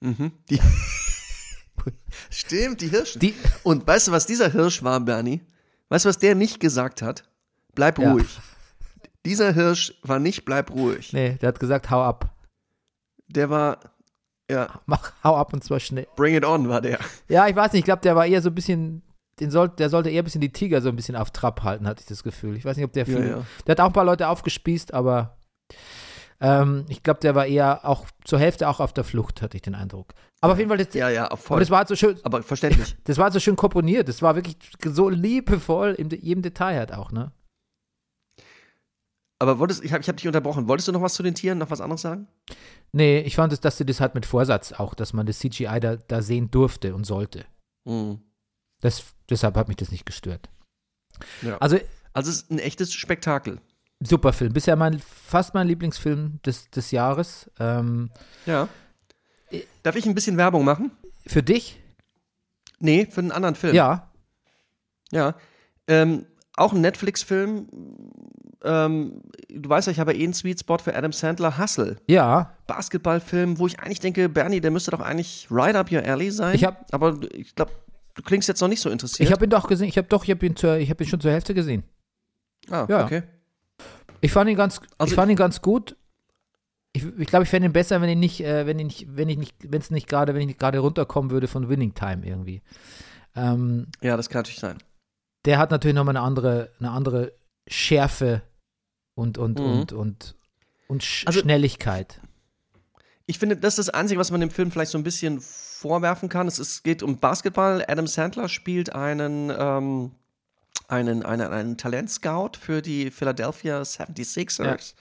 Mhm. 0.01 0.33
Die 0.51 0.61
Stimmt, 2.31 2.81
die 2.81 2.89
Hirsche. 2.89 3.19
Die 3.19 3.35
und 3.63 3.87
weißt 3.87 4.09
du, 4.09 4.13
was 4.13 4.27
dieser 4.27 4.51
Hirsch 4.51 4.83
war, 4.83 5.01
Bernie? 5.01 5.41
Weißt 5.89 6.05
du, 6.05 6.09
was 6.09 6.19
der 6.19 6.35
nicht 6.35 6.61
gesagt 6.61 7.03
hat? 7.03 7.25
Bleib 7.75 7.99
ja. 7.99 8.13
ruhig. 8.13 8.41
Dieser 9.25 9.53
Hirsch 9.53 9.95
war 10.03 10.19
nicht 10.19 10.45
bleib 10.45 10.71
ruhig. 10.71 11.13
Nee, 11.13 11.35
der 11.41 11.49
hat 11.49 11.61
gesagt, 11.61 11.91
hau 11.91 12.03
ab. 12.03 12.35
Der 13.29 13.51
war, 13.51 13.81
ja. 14.51 14.81
Mach, 14.87 15.13
hau 15.25 15.37
ab 15.37 15.53
und 15.53 15.65
zwar 15.65 15.81
schnell. 15.81 16.07
Bring 16.17 16.35
it 16.35 16.45
on 16.45 16.69
war 16.69 16.81
der. 16.81 16.99
Ja, 17.29 17.49
ich 17.49 17.57
weiß 17.57 17.73
nicht, 17.73 17.81
ich 17.81 17.85
glaube, 17.85 18.03
der 18.03 18.15
war 18.15 18.27
eher 18.27 18.43
so 18.43 18.51
ein 18.51 18.55
bisschen 18.55 19.03
den 19.41 19.51
soll, 19.51 19.69
der 19.69 19.91
sollte 19.91 20.11
eher 20.11 20.23
ein 20.23 20.25
bisschen 20.25 20.41
die 20.41 20.53
Tiger 20.53 20.81
so 20.81 20.89
ein 20.89 20.97
bisschen 20.97 21.17
auf 21.17 21.31
Trab 21.31 21.63
halten, 21.63 21.87
hatte 21.87 22.01
ich 22.01 22.07
das 22.07 22.23
Gefühl. 22.23 22.57
Ich 22.57 22.65
weiß 22.65 22.77
nicht, 22.77 22.87
ob 22.87 22.93
der 22.93 23.07
viel. 23.07 23.21
Ja, 23.21 23.27
ja. 23.27 23.47
Der 23.67 23.73
hat 23.73 23.81
auch 23.81 23.87
ein 23.87 23.93
paar 23.93 24.05
Leute 24.05 24.29
aufgespießt, 24.29 24.95
aber 24.95 25.37
ähm, 26.41 26.87
ich 26.89 27.03
glaube, 27.03 27.21
der 27.21 27.35
war 27.35 27.47
eher 27.47 27.85
auch 27.85 28.07
zur 28.25 28.39
Hälfte 28.39 28.69
auch 28.69 28.81
auf 28.81 28.93
der 28.93 29.05
Flucht, 29.05 29.43
hatte 29.43 29.57
ich 29.57 29.63
den 29.63 29.75
Eindruck. 29.75 30.15
Aber 30.47 30.53
auf 30.55 30.59
jeden 30.59 30.69
Fall, 30.71 30.79
das, 30.79 30.95
Ja, 30.95 31.09
ja, 31.11 31.27
aber 31.27 31.37
voll. 31.37 31.61
das 31.61 31.71
war 31.71 31.79
halt 31.79 31.89
so 31.89 31.97
schön, 31.97 32.19
Aber 32.25 32.43
verständlich. 32.43 32.97
das 33.05 33.17
war 33.19 33.25
halt 33.25 33.35
so 33.35 33.41
schön 33.41 33.57
komponiert. 33.57 34.09
Das 34.09 34.23
war 34.23 34.35
wirklich 34.35 34.57
so 34.85 35.09
liebevoll 35.09 35.93
in 35.95 36.09
de- 36.09 36.21
jedem 36.21 36.43
Detail 36.43 36.79
halt 36.79 36.93
auch, 36.93 37.13
ne? 37.13 37.33
Aber 39.39 39.59
wolltest, 39.59 39.85
ich 39.85 39.93
habe 39.93 40.01
ich 40.01 40.09
hab 40.09 40.17
dich 40.17 40.27
unterbrochen. 40.27 40.67
Wolltest 40.67 40.89
du 40.89 40.93
noch 40.93 41.03
was 41.03 41.15
zu 41.15 41.23
den 41.23 41.35
Tieren, 41.35 41.59
noch 41.59 41.71
was 41.71 41.81
anderes 41.83 42.01
sagen? 42.01 42.27
Nee, 42.93 43.21
ich 43.21 43.37
fand 43.37 43.53
es, 43.53 43.61
dass 43.61 43.77
sie 43.77 43.85
das 43.85 44.01
halt 44.01 44.15
mit 44.15 44.25
Vorsatz 44.25 44.73
auch, 44.73 44.95
dass 44.95 45.13
man 45.13 45.27
das 45.27 45.41
CGI 45.41 45.79
da, 45.81 45.97
da 45.97 46.23
sehen 46.23 46.51
durfte 46.51 46.95
und 46.95 47.05
sollte. 47.05 47.45
Mhm. 47.85 48.21
Das, 48.81 49.05
deshalb 49.29 49.57
hat 49.57 49.69
mich 49.69 49.77
das 49.77 49.91
nicht 49.91 50.07
gestört. 50.07 50.49
Ja. 51.43 51.59
Also, 51.59 51.79
Also 52.15 52.31
es 52.31 52.37
ist 52.43 52.51
ein 52.51 52.59
echtes 52.59 52.95
Spektakel. 52.95 53.61
super 54.01 54.33
Film. 54.33 54.55
Bisher 54.55 54.77
mein, 54.77 54.99
fast 55.01 55.53
mein 55.53 55.67
Lieblingsfilm 55.69 56.41
des, 56.47 56.71
des 56.71 56.91
Jahres. 56.91 57.51
Ähm, 57.59 58.11
Ja. 58.47 58.69
Darf 59.83 59.97
ich 59.97 60.07
ein 60.07 60.15
bisschen 60.15 60.37
Werbung 60.37 60.65
machen? 60.65 60.91
für 61.27 61.43
dich? 61.43 61.81
Nee, 62.79 63.07
für 63.11 63.21
einen 63.21 63.33
anderen 63.33 63.55
Film. 63.57 63.75
Ja. 63.75 64.11
Ja. 65.11 65.35
Ähm, 65.89 66.27
auch 66.57 66.73
ein 66.73 66.81
Netflix-Film. 66.81 67.69
Ähm, 68.63 69.23
du 69.49 69.69
weißt 69.69 69.87
ja, 69.89 69.93
ich 69.93 70.01
habe 70.01 70.15
eh 70.15 70.23
einen 70.25 70.35
Sweet 70.35 70.61
Spot 70.61 70.79
für 70.79 70.95
Adam 70.95 71.13
Sandler, 71.13 71.59
Hustle. 71.59 71.97
Ja. 72.07 72.55
Basketballfilm, 72.67 73.59
wo 73.59 73.67
ich 73.67 73.79
eigentlich 73.81 74.01
denke, 74.01 74.29
Bernie, 74.29 74.61
der 74.61 74.71
müsste 74.71 74.91
doch 74.93 75.01
eigentlich 75.01 75.47
right 75.51 75.75
up 75.75 75.91
your 75.93 76.03
alley 76.03 76.31
sein. 76.31 76.55
Ich 76.55 76.65
hab- 76.65 76.87
Aber 76.93 77.19
ich 77.33 77.55
glaube, 77.55 77.73
du 78.15 78.23
klingst 78.23 78.49
jetzt 78.49 78.61
noch 78.61 78.69
nicht 78.69 78.81
so 78.81 78.91
interessiert. 78.91 79.29
Ich 79.29 79.33
habe 79.33 79.45
ihn 79.47 79.51
doch 79.51 79.69
gesehen. 79.69 79.89
Ich 79.89 79.99
habe 79.99 80.09
doch, 80.09 80.25
ich 80.25 80.31
habe 80.31 80.45
ihn, 80.47 80.57
zur- 80.57 80.77
ich 80.77 80.91
hab 80.91 81.01
ihn 81.01 81.07
schon 81.07 81.21
zur 81.21 81.31
Hälfte 81.33 81.55
gesehen. 81.55 81.85
ah, 82.71 82.87
ja. 82.89 83.05
okay. 83.05 83.23
Ich 84.21 84.33
fand 84.33 84.49
ihn 84.51 84.57
ganz, 84.57 84.81
Also- 84.99 85.11
ich 85.13 85.15
fand 85.17 85.31
ihn 85.31 85.37
ganz 85.37 85.61
gut. 85.61 85.97
Ich, 86.97 87.05
ich 87.19 87.27
glaube, 87.27 87.45
ich 87.45 87.49
fände 87.51 87.67
ihn 87.69 87.73
besser, 87.73 88.01
wenn 88.01 88.09
ich 88.09 88.17
nicht, 88.17 88.41
äh, 88.41 88.67
wenn 88.67 88.79
ich 88.79 88.85
nicht, 88.87 89.07
wenn 89.17 89.29
ich 89.29 89.37
nicht, 89.39 89.55
wenn 89.63 89.81
es 89.81 89.91
nicht 89.91 90.09
gerade, 90.09 90.35
wenn 90.35 90.41
ich 90.43 90.47
nicht 90.49 90.59
gerade 90.59 90.79
runterkommen 90.79 91.31
würde 91.31 91.49
von 91.49 91.69
Winning 91.69 91.95
Time 91.95 92.27
irgendwie. 92.27 92.63
Ähm, 93.35 93.89
Ja, 94.03 94.17
das 94.17 94.29
kann 94.29 94.41
natürlich 94.41 94.61
sein. 94.61 94.79
der 95.45 95.59
hat 95.59 95.71
natürlich 95.71 95.95
nochmal 95.95 96.17
eine 96.17 96.25
andere, 96.25 96.71
eine 96.81 96.91
andere 96.91 97.33
Schärfe 97.69 98.43
und 99.15 99.39
und 99.39 99.59
Mhm. 99.59 99.65
und 99.65 99.93
und 99.93 100.35
und 100.89 101.03
Sch 101.03 101.27
Also- 101.27 101.41
Schnelligkeit. 101.41 102.21
Ich 103.29 103.39
finde, 103.41 103.57
das 103.57 103.77
ist 103.79 103.89
das 103.89 103.95
Einzige, 103.95 104.21
was 104.21 104.31
man 104.31 104.41
dem 104.41 104.51
Film 104.51 104.71
vielleicht 104.71 104.93
so 104.93 104.99
ein 104.99 105.03
bisschen 105.03 105.41
vorwerfen 105.41 106.29
kann. 106.29 106.47
Es, 106.47 106.61
ist, 106.61 106.85
geht 106.85 107.03
um 107.03 107.19
Basketball. 107.19 107.85
Adam 107.89 108.07
Sandler 108.07 108.49
spielt 108.49 108.95
einen, 108.95 109.53
ähm, 109.59 110.13
einen, 110.87 111.25
einen, 111.25 111.49
einen 111.53 111.77
Talentscout 111.77 112.53
für 112.61 112.83
die 112.83 113.11
Philadelphia 113.11 113.83
76ers. 113.83 114.95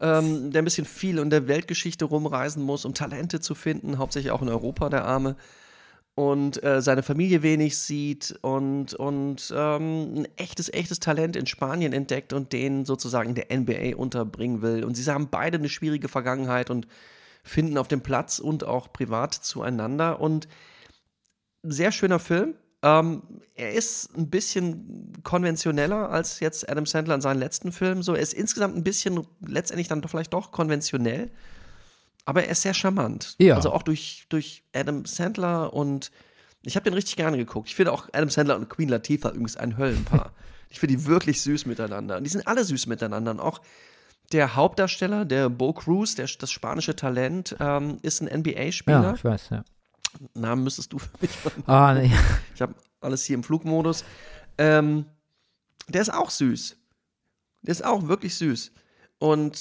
Ähm, 0.00 0.52
der 0.52 0.62
ein 0.62 0.64
bisschen 0.64 0.84
viel 0.84 1.18
in 1.18 1.30
der 1.30 1.48
Weltgeschichte 1.48 2.04
rumreisen 2.04 2.62
muss, 2.62 2.84
um 2.84 2.94
Talente 2.94 3.40
zu 3.40 3.56
finden, 3.56 3.98
hauptsächlich 3.98 4.30
auch 4.30 4.42
in 4.42 4.48
Europa, 4.48 4.88
der 4.88 5.04
Arme. 5.04 5.36
Und 6.14 6.62
äh, 6.64 6.82
seine 6.82 7.02
Familie 7.02 7.42
wenig 7.42 7.78
sieht 7.78 8.36
und, 8.42 8.94
und 8.94 9.52
ähm, 9.56 10.14
ein 10.14 10.28
echtes, 10.36 10.72
echtes 10.72 10.98
Talent 10.98 11.36
in 11.36 11.46
Spanien 11.46 11.92
entdeckt 11.92 12.32
und 12.32 12.52
den 12.52 12.84
sozusagen 12.84 13.28
in 13.30 13.34
der 13.36 13.56
NBA 13.56 13.96
unterbringen 13.96 14.62
will. 14.62 14.84
Und 14.84 14.96
sie 14.96 15.10
haben 15.10 15.30
beide 15.30 15.58
eine 15.58 15.68
schwierige 15.68 16.08
Vergangenheit 16.08 16.70
und 16.70 16.88
finden 17.44 17.78
auf 17.78 17.88
dem 17.88 18.00
Platz 18.00 18.40
und 18.40 18.64
auch 18.64 18.92
privat 18.92 19.34
zueinander. 19.34 20.20
Und 20.20 20.48
sehr 21.62 21.92
schöner 21.92 22.18
Film. 22.18 22.54
Ähm, 22.82 23.22
er 23.54 23.72
ist 23.72 24.16
ein 24.16 24.30
bisschen 24.30 25.12
konventioneller 25.24 26.10
als 26.10 26.40
jetzt 26.40 26.68
Adam 26.68 26.86
Sandler 26.86 27.16
in 27.16 27.20
seinen 27.20 27.40
letzten 27.40 27.72
Filmen. 27.72 28.02
So, 28.02 28.14
er 28.14 28.22
ist 28.22 28.34
insgesamt 28.34 28.76
ein 28.76 28.84
bisschen 28.84 29.26
letztendlich 29.44 29.88
dann 29.88 30.02
vielleicht 30.06 30.32
doch 30.32 30.52
konventionell. 30.52 31.30
Aber 32.24 32.44
er 32.44 32.52
ist 32.52 32.62
sehr 32.62 32.74
charmant. 32.74 33.34
Ja. 33.38 33.56
Also 33.56 33.72
auch 33.72 33.82
durch, 33.82 34.26
durch 34.28 34.62
Adam 34.74 35.06
Sandler 35.06 35.72
und 35.72 36.10
ich 36.62 36.76
habe 36.76 36.84
den 36.84 36.94
richtig 36.94 37.16
gerne 37.16 37.36
geguckt. 37.36 37.68
Ich 37.68 37.74
finde 37.74 37.92
auch 37.92 38.08
Adam 38.12 38.28
Sandler 38.28 38.56
und 38.56 38.68
Queen 38.68 38.88
Latifah 38.88 39.30
übrigens 39.30 39.56
ein 39.56 39.78
Höllenpaar. 39.78 40.32
ich 40.68 40.78
finde 40.78 40.96
die 40.96 41.06
wirklich 41.06 41.40
süß 41.42 41.66
miteinander. 41.66 42.18
Und 42.18 42.24
die 42.24 42.30
sind 42.30 42.46
alle 42.46 42.64
süß 42.64 42.86
miteinander. 42.86 43.30
Und 43.30 43.40
auch 43.40 43.60
der 44.32 44.54
Hauptdarsteller, 44.56 45.24
der 45.24 45.48
Bo 45.48 45.72
Cruz, 45.72 46.14
der, 46.14 46.28
das 46.38 46.50
spanische 46.50 46.94
Talent, 46.94 47.56
ähm, 47.60 47.98
ist 48.02 48.20
ein 48.20 48.28
Ja, 48.28 48.36
NBA-Spieler. 48.36 49.14
ich 49.16 49.24
weiß, 49.24 49.48
ja. 49.50 49.64
Namen 50.34 50.64
müsstest 50.64 50.92
du 50.92 50.98
für 50.98 51.10
mich 51.20 51.30
machen. 51.44 51.62
Ah, 51.66 51.94
nee. 51.94 52.10
Ich 52.54 52.62
habe 52.62 52.74
alles 53.00 53.24
hier 53.24 53.34
im 53.34 53.42
Flugmodus. 53.42 54.04
Ähm, 54.56 55.06
der 55.88 56.02
ist 56.02 56.12
auch 56.12 56.30
süß. 56.30 56.76
Der 57.62 57.72
ist 57.72 57.84
auch 57.84 58.08
wirklich 58.08 58.34
süß. 58.36 58.72
Und 59.18 59.60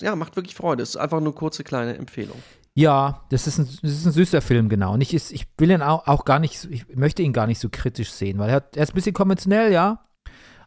ja, 0.00 0.16
macht 0.16 0.36
wirklich 0.36 0.54
Freude. 0.54 0.82
Ist 0.82 0.96
einfach 0.96 1.20
nur 1.20 1.28
eine 1.28 1.38
kurze 1.38 1.64
kleine 1.64 1.96
Empfehlung. 1.96 2.42
Ja, 2.74 3.24
das 3.30 3.46
ist 3.46 3.58
ein, 3.58 3.68
das 3.82 3.90
ist 3.90 4.06
ein 4.06 4.12
süßer 4.12 4.40
Film, 4.40 4.68
genau. 4.68 4.94
Und 4.94 5.00
ich, 5.00 5.12
ist, 5.12 5.32
ich 5.32 5.46
will 5.58 5.70
ihn 5.70 5.82
auch, 5.82 6.06
auch 6.06 6.24
gar 6.24 6.38
nicht, 6.38 6.64
ich 6.70 6.86
möchte 6.94 7.22
ihn 7.22 7.32
gar 7.32 7.46
nicht 7.46 7.58
so 7.58 7.68
kritisch 7.70 8.12
sehen, 8.12 8.38
weil 8.38 8.50
er, 8.50 8.56
hat, 8.56 8.76
er 8.76 8.84
ist 8.84 8.92
ein 8.92 8.94
bisschen 8.94 9.14
konventionell, 9.14 9.72
ja. 9.72 10.06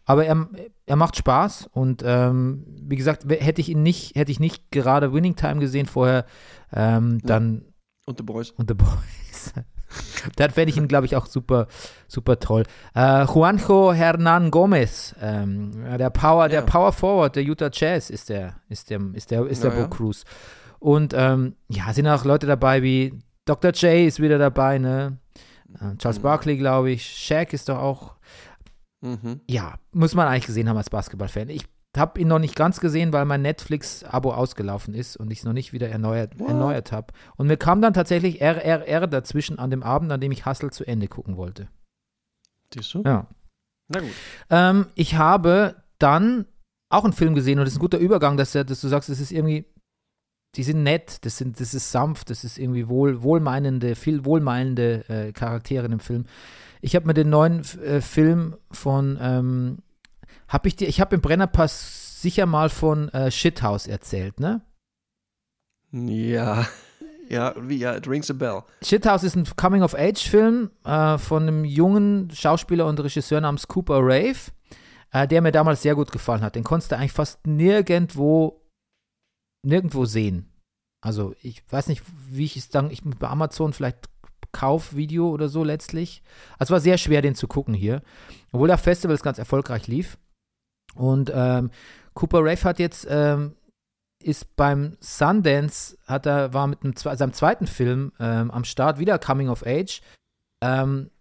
Aber 0.06 0.26
er, 0.26 0.50
er 0.86 0.96
macht 0.98 1.16
Spaß 1.16 1.70
und 1.72 2.04
ähm, 2.06 2.66
wie 2.82 2.98
gesagt, 2.98 3.24
hätte 3.30 3.62
ich 3.62 3.70
ihn 3.70 3.84
nicht, 3.84 4.16
hätte 4.16 4.34
ich 4.34 4.40
nicht 4.42 4.70
gerade 4.70 5.14
Winning 5.14 5.38
Time 5.38 5.62
gesehen 5.62 5.86
vorher, 5.86 6.26
ähm, 6.74 7.20
dann 7.24 7.64
Und 8.06 8.18
The 8.18 8.24
Boys. 8.24 8.52
und 8.52 8.70
The 8.70 8.74
Boys. 8.76 9.54
dann 10.36 10.50
fände 10.52 10.72
ich 10.72 10.78
ihn, 10.78 10.88
glaube 10.88 11.06
ich, 11.06 11.16
auch 11.16 11.26
super, 11.26 11.68
super 12.08 12.40
toll. 12.40 12.64
Äh, 12.96 13.26
Juanjo 13.26 13.94
Hernan 13.94 14.52
Gomez, 14.52 15.16
ähm, 15.22 15.72
der 15.98 16.10
Power, 16.10 16.50
der 16.50 16.62
Ja. 16.62 16.66
Power 16.66 16.92
Forward 16.92 17.36
der 17.36 17.44
Utah 17.44 17.70
Jazz 17.72 18.10
ist 18.10 18.30
der, 18.30 18.56
ist 18.70 18.90
der, 18.90 19.00
ist 19.14 19.32
der, 19.32 19.46
ist 19.46 19.64
der 19.64 19.74
Ja, 19.74 19.84
Bo. 19.86 19.90
Cruz. 19.90 20.24
Und 20.80 21.14
ähm, 21.16 21.56
ja, 21.70 21.94
sind 21.94 22.08
auch 22.08 22.26
Leute 22.26 22.46
dabei 22.48 22.82
wie 22.84 23.20
Dr. 23.46 23.72
J 23.72 24.08
ist 24.08 24.20
wieder 24.22 24.38
dabei, 24.38 24.80
ne? 24.80 25.18
Äh, 25.80 25.96
Charles 25.98 26.20
Mhm. 26.20 26.24
Barkley, 26.24 26.58
glaube 26.58 26.92
ich. 26.92 27.06
Shaq 27.06 27.54
ist 27.54 27.70
doch 27.70 27.78
auch, 27.80 28.16
Mhm. 29.02 29.42
ja, 29.50 29.76
muss 29.94 30.14
man 30.16 30.28
eigentlich 30.28 30.46
gesehen 30.46 30.68
haben 30.70 30.78
als 30.78 30.90
Basketballfan. 30.90 31.50
Ich 31.50 31.66
habe 31.98 32.20
ihn 32.20 32.28
noch 32.28 32.40
nicht 32.40 32.56
ganz 32.56 32.80
gesehen, 32.80 33.14
weil 33.14 33.26
mein 33.26 33.42
Netflix-Abo 33.44 34.34
ausgelaufen 34.34 34.94
ist 34.94 35.16
und 35.16 35.32
ich 35.32 35.40
es 35.40 35.46
noch 35.46 35.54
nicht 35.54 35.74
wieder 35.74 35.90
erneuert, 35.90 36.40
What? 36.40 36.50
erneuert 36.50 36.92
habe. 36.92 37.14
Und 37.38 37.48
mir 37.48 37.58
kam 37.58 37.82
dann 37.82 37.94
tatsächlich 37.94 38.42
RRR 38.42 39.08
dazwischen 39.08 39.60
an 39.60 39.70
dem 39.70 39.84
Abend, 39.84 40.12
an 40.12 40.20
dem 40.20 40.32
ich 40.32 40.46
Hustle 40.46 40.72
zu 40.72 40.86
Ende 40.86 41.08
gucken 41.08 41.38
wollte. 41.38 41.68
Siehst 42.74 42.94
du? 42.96 43.04
Ja. 43.06 43.28
Na 43.90 44.00
gut. 44.00 44.12
Ähm, 44.50 44.88
ich 44.96 45.16
habe 45.16 45.76
dann 46.00 46.48
auch 46.90 47.04
einen 47.04 47.14
Film 47.14 47.36
gesehen 47.36 47.60
und 47.60 47.66
das 47.66 47.74
ist 47.74 47.78
ein 47.78 47.82
guter 47.82 47.98
Übergang, 47.98 48.38
dass, 48.38 48.54
dass 48.54 48.82
du 48.82 48.88
sagst, 48.88 49.10
es 49.10 49.20
ist 49.20 49.32
irgendwie, 49.32 49.66
die 50.56 50.64
sind 50.64 50.84
nett, 50.84 51.26
das, 51.26 51.38
sind, 51.38 51.60
das 51.60 51.74
ist 51.74 51.92
sanft, 51.92 52.30
das 52.30 52.44
ist 52.44 52.58
irgendwie 52.58 52.88
wohl, 52.88 53.22
wohlmeinende, 53.24 53.96
viel 53.96 54.26
wohlmeinende 54.26 55.10
äh, 55.10 55.32
Charaktere 55.32 55.86
in 55.86 55.92
dem 55.92 56.00
Film. 56.00 56.26
Ich 56.82 56.96
habe 56.96 57.08
mir 57.08 57.14
den 57.14 57.30
neuen 57.30 57.62
äh, 57.82 58.02
Film 58.02 58.56
von, 58.72 59.18
ähm, 59.22 59.78
habe 60.48 60.68
ich 60.68 60.76
dir, 60.76 60.88
ich 60.88 61.02
habe 61.02 61.16
im 61.16 61.22
Brennerpass 61.22 62.22
sicher 62.22 62.46
mal 62.46 62.70
von 62.70 63.10
äh, 63.10 63.32
Shithouse 63.32 63.88
erzählt, 63.88 64.40
ne? 64.40 64.62
Ja. 65.92 66.68
Ja, 67.30 67.56
wie, 67.58 67.78
ja, 67.78 67.96
it 67.96 68.08
rings 68.08 68.30
a 68.30 68.34
bell. 68.34 68.64
Shithouse 68.84 69.24
ist 69.24 69.36
ein 69.36 69.46
Coming-of-Age-Film 69.56 70.72
äh, 70.84 71.18
von 71.18 71.44
einem 71.44 71.66
jungen 71.66 72.30
Schauspieler 72.32 72.86
und 72.86 73.00
Regisseur 73.00 73.42
namens 73.42 73.68
Cooper 73.68 74.00
Rave, 74.02 74.52
äh, 75.12 75.28
der 75.28 75.42
mir 75.42 75.52
damals 75.52 75.82
sehr 75.82 75.96
gut 75.96 76.12
gefallen 76.12 76.42
hat. 76.42 76.56
Den 76.56 76.64
konntest 76.64 76.92
du 76.92 76.98
eigentlich 76.98 77.14
fast 77.14 77.48
nirgendwo, 77.48 78.62
nirgendwo 79.66 80.06
sehen. 80.06 80.50
Also 81.02 81.34
ich 81.42 81.64
weiß 81.70 81.88
nicht, 81.88 82.04
wie 82.30 82.46
ich 82.46 82.58
es 82.58 82.70
dann, 82.70 82.92
ich 82.92 83.04
bei 83.04 83.28
Amazon 83.28 83.74
vielleicht 83.74 84.10
Kaufvideo 84.52 85.30
oder 85.30 85.50
so 85.50 85.64
letztlich. 85.64 86.24
Also 86.60 86.72
es 86.72 86.72
war 86.72 86.80
sehr 86.80 86.98
schwer, 86.98 87.22
den 87.22 87.36
zu 87.36 87.48
gucken 87.48 87.74
hier. 87.74 88.02
Obwohl 88.52 88.68
der 88.68 88.78
Festival 88.78 89.18
ganz 89.18 89.40
erfolgreich 89.40 89.88
lief. 89.88 90.18
Und 90.96 91.32
ähm, 91.34 91.72
Cooper 92.14 92.40
Rave 92.40 92.64
hat 92.64 92.80
jetzt 92.80 93.08
ähm, 93.10 93.56
ist 94.24 94.56
beim 94.56 94.98
Sundance, 95.00 95.98
hat 96.08 96.26
er, 96.26 96.54
war 96.54 96.68
mit 96.68 96.84
einem, 96.84 96.96
seinem 96.96 97.34
zweiten 97.34 97.68
Film 97.68 98.12
ähm, 98.20 98.52
am 98.52 98.64
Start 98.64 99.00
wieder 99.00 99.20
Coming 99.20 99.50
of 99.50 99.66
Age, 99.66 100.02
ähm, 100.64 101.12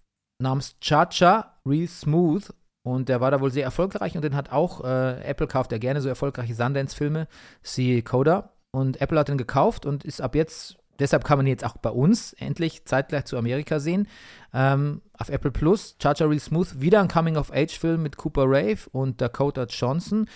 namens 0.41 0.77
Cha-Cha, 0.81 1.59
Real 1.67 1.89
Smooth. 1.89 2.53
Und 2.85 3.09
der 3.09 3.21
war 3.21 3.31
da 3.31 3.41
wohl 3.41 3.53
sehr 3.53 3.63
erfolgreich 3.65 4.17
und 4.17 4.23
den 4.23 4.35
hat 4.35 4.51
auch, 4.51 4.83
äh, 4.83 5.23
Apple 5.23 5.47
kauft 5.47 5.71
ja 5.71 5.79
gerne 5.79 6.01
so 6.01 6.09
erfolgreiche 6.09 6.55
Sundance-Filme, 6.55 7.29
siehe 7.63 8.03
Coda. 8.03 8.53
Und 8.73 9.01
Apple 9.01 9.19
hat 9.19 9.29
den 9.29 9.39
gekauft 9.39 9.87
und 9.87 10.05
ist 10.05 10.21
ab 10.21 10.35
jetzt, 10.35 10.79
deshalb 11.03 11.25
kann 11.25 11.39
man 11.39 11.47
ihn 11.47 11.51
jetzt 11.51 11.65
auch 11.65 11.77
bei 11.77 11.91
uns 11.91 12.33
endlich 12.35 12.85
zeitgleich 12.87 13.27
zu 13.27 13.37
Amerika 13.37 13.79
sehen. 13.81 14.09
Ähm, 14.55 15.03
auf 15.19 15.29
Apple 15.29 15.51
Plus, 15.51 15.97
Cha-Cha 15.99 16.25
Real 16.25 16.41
Smooth, 16.41 16.81
wieder 16.81 17.01
ein 17.01 17.09
Coming-of-Age-Film 17.09 18.03
mit 18.03 18.17
Cooper 18.17 18.45
Rave 18.47 18.79
und 18.93 19.21
Dakota 19.21 19.65
Johnson. 19.65 20.27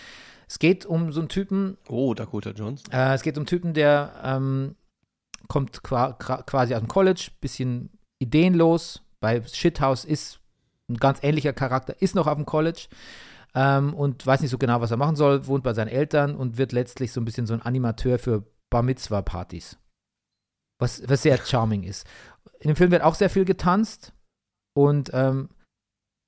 Es 0.48 0.58
geht 0.58 0.86
um 0.86 1.10
so 1.12 1.20
einen 1.20 1.28
Typen, 1.28 1.76
Oh, 1.88 2.14
Dakota 2.14 2.50
Johnson. 2.50 2.92
äh, 2.92 3.14
es 3.14 3.22
geht 3.22 3.36
um 3.36 3.40
einen 3.42 3.46
Typen, 3.46 3.74
der 3.74 4.12
ähm, 4.22 4.76
kommt 5.48 5.82
qua 5.82 6.12
quasi 6.12 6.74
aus 6.74 6.80
dem 6.80 6.88
College, 6.88 7.30
bisschen 7.40 7.90
ideenlos. 8.18 9.02
Bei 9.20 9.42
Shithouse 9.42 10.04
ist 10.04 10.40
ein 10.88 10.96
ganz 10.98 11.18
ähnlicher 11.22 11.52
Charakter, 11.52 12.00
ist 12.00 12.14
noch 12.14 12.26
auf 12.26 12.36
dem 12.36 12.46
College 12.46 12.86
ähm, 13.54 13.92
und 13.94 14.24
weiß 14.26 14.40
nicht 14.40 14.50
so 14.50 14.58
genau, 14.58 14.80
was 14.80 14.90
er 14.92 14.96
machen 14.98 15.16
soll, 15.16 15.46
wohnt 15.46 15.64
bei 15.64 15.74
seinen 15.74 15.88
Eltern 15.88 16.36
und 16.36 16.58
wird 16.58 16.72
letztlich 16.72 17.12
so 17.12 17.20
ein 17.20 17.24
bisschen 17.24 17.46
so 17.46 17.54
ein 17.54 17.62
Animateur 17.62 18.18
für 18.18 18.44
Bar 18.70 18.82
Mitzvah-Partys. 18.82 19.78
Was, 20.78 21.08
was 21.08 21.22
sehr 21.22 21.38
charming 21.38 21.84
ist. 21.84 22.06
In 22.60 22.68
dem 22.68 22.76
Film 22.76 22.90
wird 22.90 23.02
auch 23.02 23.14
sehr 23.14 23.30
viel 23.30 23.44
getanzt 23.44 24.12
und 24.74 25.10
ähm, 25.14 25.48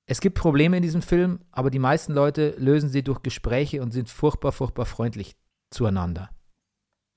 es 0.09 0.21
gibt 0.21 0.39
Probleme 0.39 0.77
in 0.77 0.81
diesem 0.81 1.03
Film, 1.03 1.39
aber 1.51 1.69
die 1.69 1.77
meisten 1.77 2.13
Leute 2.13 2.55
lösen 2.57 2.89
sie 2.89 3.03
durch 3.03 3.21
Gespräche 3.21 3.83
und 3.83 3.91
sind 3.91 4.09
furchtbar, 4.09 4.51
furchtbar 4.51 4.87
freundlich 4.87 5.35
zueinander. 5.69 6.31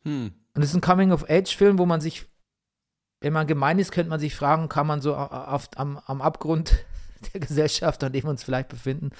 Hm. 0.04 0.32
Und 0.54 0.62
es 0.62 0.68
ist 0.68 0.74
ein 0.74 0.82
Coming-of-Age-Film, 0.82 1.78
wo 1.78 1.86
man 1.86 2.02
sich, 2.02 2.26
wenn 3.22 3.32
man 3.32 3.46
gemein 3.46 3.78
ist, 3.78 3.92
könnte 3.92 4.10
man 4.10 4.20
sich 4.20 4.36
fragen, 4.36 4.68
kann 4.68 4.86
man 4.86 5.00
so 5.00 5.16
auf, 5.16 5.70
am, 5.76 5.98
am 6.04 6.20
Abgrund 6.20 6.84
der 7.32 7.40
Gesellschaft, 7.40 8.04
an 8.04 8.12
dem 8.12 8.24
wir 8.24 8.30
uns 8.30 8.44
vielleicht 8.44 8.68
befinden, 8.68 9.10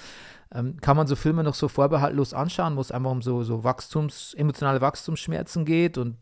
ähm, 0.53 0.77
kann 0.79 0.95
man 0.95 1.07
so 1.07 1.15
Filme 1.15 1.43
noch 1.43 1.55
so 1.55 1.67
vorbehaltlos 1.67 2.35
anschauen, 2.35 2.75
wo 2.75 2.81
es 2.81 2.91
einfach 2.91 3.09
um 3.09 3.23
so, 3.23 3.41
so 3.41 3.63
Wachstums, 3.63 4.35
emotionale 4.35 4.81
Wachstumsschmerzen 4.81 5.65
geht 5.65 5.97
und 5.97 6.17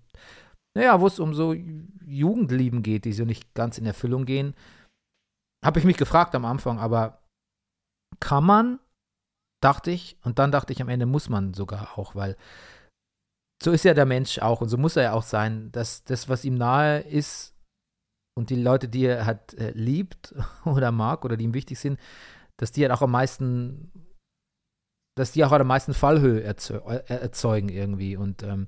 naja, 0.75 1.01
wo 1.01 1.07
es 1.07 1.19
um 1.19 1.33
so 1.33 1.53
Jugendlieben 1.53 2.83
geht, 2.83 3.05
die 3.05 3.13
so 3.13 3.25
nicht 3.25 3.53
ganz 3.53 3.77
in 3.77 3.85
Erfüllung 3.85 4.25
gehen. 4.25 4.55
Habe 5.63 5.79
ich 5.79 5.85
mich 5.85 5.97
gefragt 5.97 6.33
am 6.35 6.45
Anfang, 6.45 6.79
aber 6.79 7.21
kann 8.19 8.43
man, 8.43 8.79
dachte 9.61 9.91
ich, 9.91 10.17
und 10.23 10.39
dann 10.39 10.51
dachte 10.51 10.73
ich, 10.73 10.81
am 10.81 10.89
Ende 10.89 11.05
muss 11.05 11.29
man 11.29 11.53
sogar 11.53 11.97
auch, 11.97 12.15
weil 12.15 12.35
so 13.61 13.71
ist 13.71 13.85
ja 13.85 13.93
der 13.93 14.05
Mensch 14.05 14.39
auch 14.39 14.61
und 14.61 14.69
so 14.69 14.77
muss 14.77 14.95
er 14.95 15.03
ja 15.03 15.13
auch 15.13 15.23
sein, 15.23 15.71
dass 15.71 16.03
das, 16.03 16.29
was 16.29 16.45
ihm 16.45 16.55
nahe 16.55 17.01
ist 17.01 17.53
und 18.35 18.49
die 18.49 18.55
Leute, 18.55 18.87
die 18.89 19.05
er 19.05 19.25
halt 19.25 19.53
äh, 19.53 19.71
liebt 19.71 20.33
oder 20.65 20.91
mag 20.91 21.23
oder 21.25 21.37
die 21.37 21.45
ihm 21.45 21.53
wichtig 21.53 21.79
sind, 21.79 21.99
dass 22.57 22.71
die 22.71 22.81
halt 22.81 22.91
auch 22.91 23.03
am 23.03 23.11
meisten, 23.11 23.91
dass 25.15 25.31
die 25.31 25.45
auch 25.45 25.51
am 25.51 25.67
meisten 25.67 25.93
Fallhöhe 25.93 26.43
erzeugen 26.43 27.69
irgendwie 27.69 28.15
und 28.15 28.41
ähm, 28.43 28.67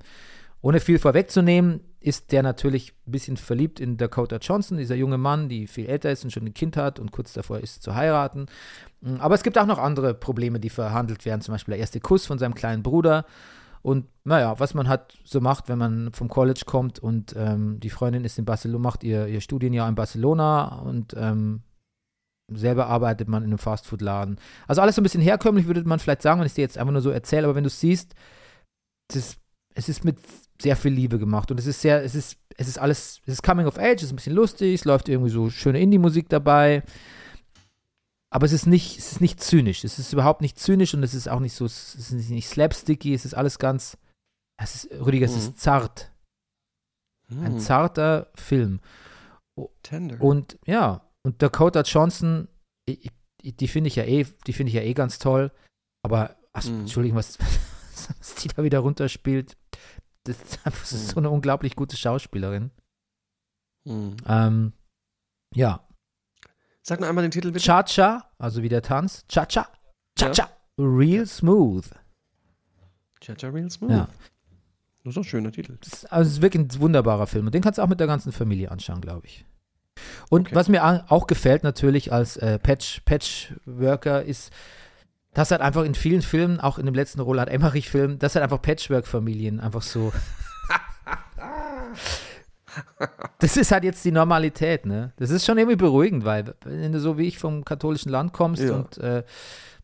ohne 0.64 0.80
viel 0.80 0.97
vorwegzunehmen, 0.97 1.82
ist 1.99 2.32
der 2.32 2.41
natürlich 2.41 2.93
ein 3.05 3.11
bisschen 3.11 3.38
verliebt 3.38 3.80
in 3.80 3.97
Dakota 3.97 4.38
Johnson, 4.38 4.78
dieser 4.78 4.95
junge 4.95 5.18
Mann, 5.18 5.49
die 5.49 5.68
viel 5.68 5.88
älter 5.88 6.09
ist 6.09 6.24
und 6.24 6.32
schon 6.32 6.45
ein 6.45 6.53
Kind 6.53 6.78
hat 6.78 6.99
und 6.99 7.11
kurz 7.11 7.34
davor 7.34 7.59
ist 7.59 7.84
zu 7.84 7.95
heiraten. 7.95 8.47
Mm, 9.01 9.18
aber 9.20 9.36
es 9.36 9.43
gibt 9.43 9.57
auch 9.57 9.66
noch 9.66 9.78
andere 9.78 10.14
Probleme, 10.14 10.61
die 10.61 10.70
verhandelt 10.70 11.26
werden, 11.26 11.41
zum 11.41 11.53
Beispiel 11.53 11.74
der 11.74 11.80
erste 11.80 11.99
Kuss 11.99 12.26
von 12.26 12.39
seinem 12.39 12.55
kleinen 12.55 12.82
Bruder. 12.82 13.26
Und 13.82 14.07
naja, 14.24 14.57
was 14.57 14.74
man 14.74 14.88
halt 14.88 15.18
so 15.26 15.41
macht, 15.41 15.68
wenn 15.68 15.78
man 15.78 16.14
vom 16.14 16.30
College 16.30 16.61
kommt 16.66 16.97
und 16.97 17.36
ähm, 17.38 17.82
die 17.82 17.89
Freundin 17.89 18.24
ist 18.24 18.39
in 18.39 18.45
Barcelona, 18.45 18.80
macht 18.80 19.03
ihr, 19.03 19.28
ihr 19.28 19.41
Studienjahr 19.41 19.89
in 19.89 19.95
Barcelona 19.95 20.80
und 20.80 21.14
ähm, 21.18 21.61
selber 22.53 22.88
arbeitet 22.88 23.28
man 23.28 23.43
in 23.43 23.49
einem 23.49 23.57
Fastfood-Laden. 23.57 24.39
Also 24.68 24.82
alles 24.82 24.95
so 24.95 25.01
ein 25.01 25.03
bisschen 25.03 25.22
herkömmlich, 25.22 25.68
würde 25.68 25.84
man 25.84 25.99
vielleicht 25.99 26.22
sagen, 26.22 26.39
wenn 26.39 26.47
ich 26.47 26.53
dir 26.53 26.61
jetzt 26.61 26.78
einfach 26.78 26.93
nur 26.93 27.01
so 27.01 27.09
erzähle, 27.09 27.47
aber 27.47 27.55
wenn 27.55 27.66
du 27.66 27.70
es 27.70 27.82
siehst, 27.82 28.16
es 29.09 29.18
ist, 29.18 29.39
es 29.76 29.89
ist 29.89 30.05
mit 30.05 30.18
sehr 30.64 30.76
viel 30.76 30.93
Liebe 30.93 31.20
gemacht. 31.20 31.51
Und 31.51 31.59
es 31.59 31.68
ist 31.68 31.82
sehr, 31.82 32.03
es 32.03 32.16
ist, 32.16 32.38
es 32.57 32.68
ist 32.68 32.80
alles, 32.80 33.22
es 33.26 33.34
ist 33.34 33.43
Coming 33.43 33.68
of 33.68 33.78
Age, 33.78 33.97
es 33.97 34.03
ist 34.03 34.14
ein 34.14 34.16
bisschen 34.16 34.36
lustig, 34.36 34.74
es 34.74 34.86
läuft 34.86 35.09
irgendwie 35.09 35.30
so 35.30 35.49
schöne 35.49 35.80
Indie-Musik 35.80 36.30
dabei. 36.30 36.84
Aber 38.32 38.45
es 38.45 38.53
ist 38.53 38.66
nicht, 38.66 38.97
es 38.97 39.11
ist 39.11 39.22
nicht 39.22 39.43
zynisch. 39.43 39.84
Es 39.84 39.99
ist 39.99 40.11
überhaupt 40.11 40.41
nicht 40.41 40.57
zynisch 40.57 40.93
und 40.95 41.03
es 41.03 41.14
ist 41.14 41.30
auch 41.30 41.39
nicht 41.39 41.53
so, 41.53 41.66
es 41.66 41.95
ist 41.95 42.30
nicht 42.32 42.47
slapsticky, 42.47 43.14
es 43.14 43.26
ist 43.26 43.36
alles 43.36 43.59
ganz, 43.59 43.97
es 44.57 44.76
ist, 44.76 44.91
Rüdiger, 45.05 45.26
es 45.26 45.36
ist 45.36 45.51
mhm. 45.51 45.57
zart. 45.57 46.11
Ein 47.30 47.53
mhm. 47.53 47.59
zarter 47.59 48.32
Film. 48.36 48.80
Tender. 49.84 50.20
Und 50.22 50.57
ja, 50.66 51.01
und 51.24 51.41
Dakota 51.41 51.82
Johnson, 51.82 52.47
die, 52.88 53.11
die 53.43 53.68
finde 53.68 53.89
ich 53.89 53.95
ja 53.95 54.03
eh, 54.03 54.26
die 54.47 54.53
finde 54.53 54.70
ich 54.70 54.76
ja 54.76 54.82
eh 54.82 54.93
ganz 54.93 55.20
toll. 55.20 55.51
Aber, 56.03 56.36
ach, 56.51 56.66
mm. 56.66 56.82
Entschuldigung, 56.82 57.18
was, 57.18 57.38
was 58.20 58.36
die 58.36 58.49
da 58.49 58.64
wieder 58.64 58.80
runterspielt, 58.80 59.55
das 60.24 60.42
ist, 60.42 60.60
einfach, 60.66 60.84
ist 60.84 61.10
so 61.10 61.18
eine 61.18 61.30
unglaublich 61.30 61.76
gute 61.76 61.98
Schauspielerin. 61.98 62.72
Mhm. 63.86 64.18
Ähm, 64.28 64.74
ja. 65.54 65.88
Sag 66.82 67.00
noch 67.00 67.08
einmal 67.08 67.24
den 67.24 67.32
Titel 67.32 67.52
bitte. 67.52 67.66
Cha-Cha, 67.66 68.32
also 68.38 68.62
wie 68.62 68.70
der 68.70 68.82
Tanz. 68.82 69.26
Cha-Cha. 69.28 69.68
Cha-Cha. 70.18 70.44
Ja. 70.44 70.86
Real 70.86 71.26
Smooth. 71.26 71.86
Cha-Cha 73.22 73.50
Real 73.50 73.70
Smooth. 73.70 73.92
Ja. 73.92 74.10
Das 75.04 75.12
ist 75.12 75.18
auch 75.18 75.22
ein 75.22 75.26
schöner 75.26 75.52
Titel. 75.52 75.78
Das 75.82 75.94
ist, 75.94 76.12
also 76.12 76.28
es 76.28 76.36
ist 76.36 76.42
wirklich 76.42 76.64
ein 76.64 76.80
wunderbarer 76.80 77.28
Film. 77.28 77.46
Und 77.46 77.56
den 77.56 77.62
kannst 77.62 77.78
du 77.78 77.84
auch 77.84 77.88
mit 77.88 78.00
der 78.00 78.08
ganzen 78.08 78.32
Familie 78.32 78.72
anschauen, 78.72 79.02
glaube 79.02 79.28
ich. 79.28 79.46
Und 80.30 80.48
okay. 80.48 80.56
was 80.56 80.70
mir 80.70 81.12
auch 81.12 81.28
gefällt 81.28 81.64
natürlich 81.64 82.12
als 82.12 82.38
äh, 82.38 82.58
Patch, 82.58 83.02
Patchworker 83.06 84.24
ist, 84.24 84.52
das 85.34 85.52
hat 85.52 85.62
einfach 85.62 85.84
in 85.84 85.96
vielen 85.96 86.22
Filmen, 86.22 86.60
auch 86.60 86.78
in 86.78 86.86
dem 86.86 86.96
letzten 86.96 87.20
Roland 87.22 87.50
Emmerich-Film, 87.50 88.20
das 88.20 88.36
hat 88.36 88.44
einfach 88.44 88.62
Patchwork-Familien, 88.62 89.60
einfach 89.60 89.82
so. 89.82 90.14
das 93.40 93.58
ist 93.58 93.72
halt 93.72 93.84
jetzt 93.84 94.06
die 94.06 94.12
Normalität, 94.12 94.86
ne? 94.86 95.14
Das 95.18 95.32
ist 95.32 95.46
schon 95.46 95.58
irgendwie 95.58 95.76
beruhigend, 95.76 96.24
weil 96.26 96.54
wenn 96.64 96.92
du 96.92 97.00
so 97.00 97.18
wie 97.18 97.28
ich 97.28 97.40
vom 97.40 97.66
katholischen 97.66 98.12
Land 98.12 98.34
kommst 98.34 98.64
ja. 98.64 98.76
und 98.76 98.98
äh, 99.00 99.24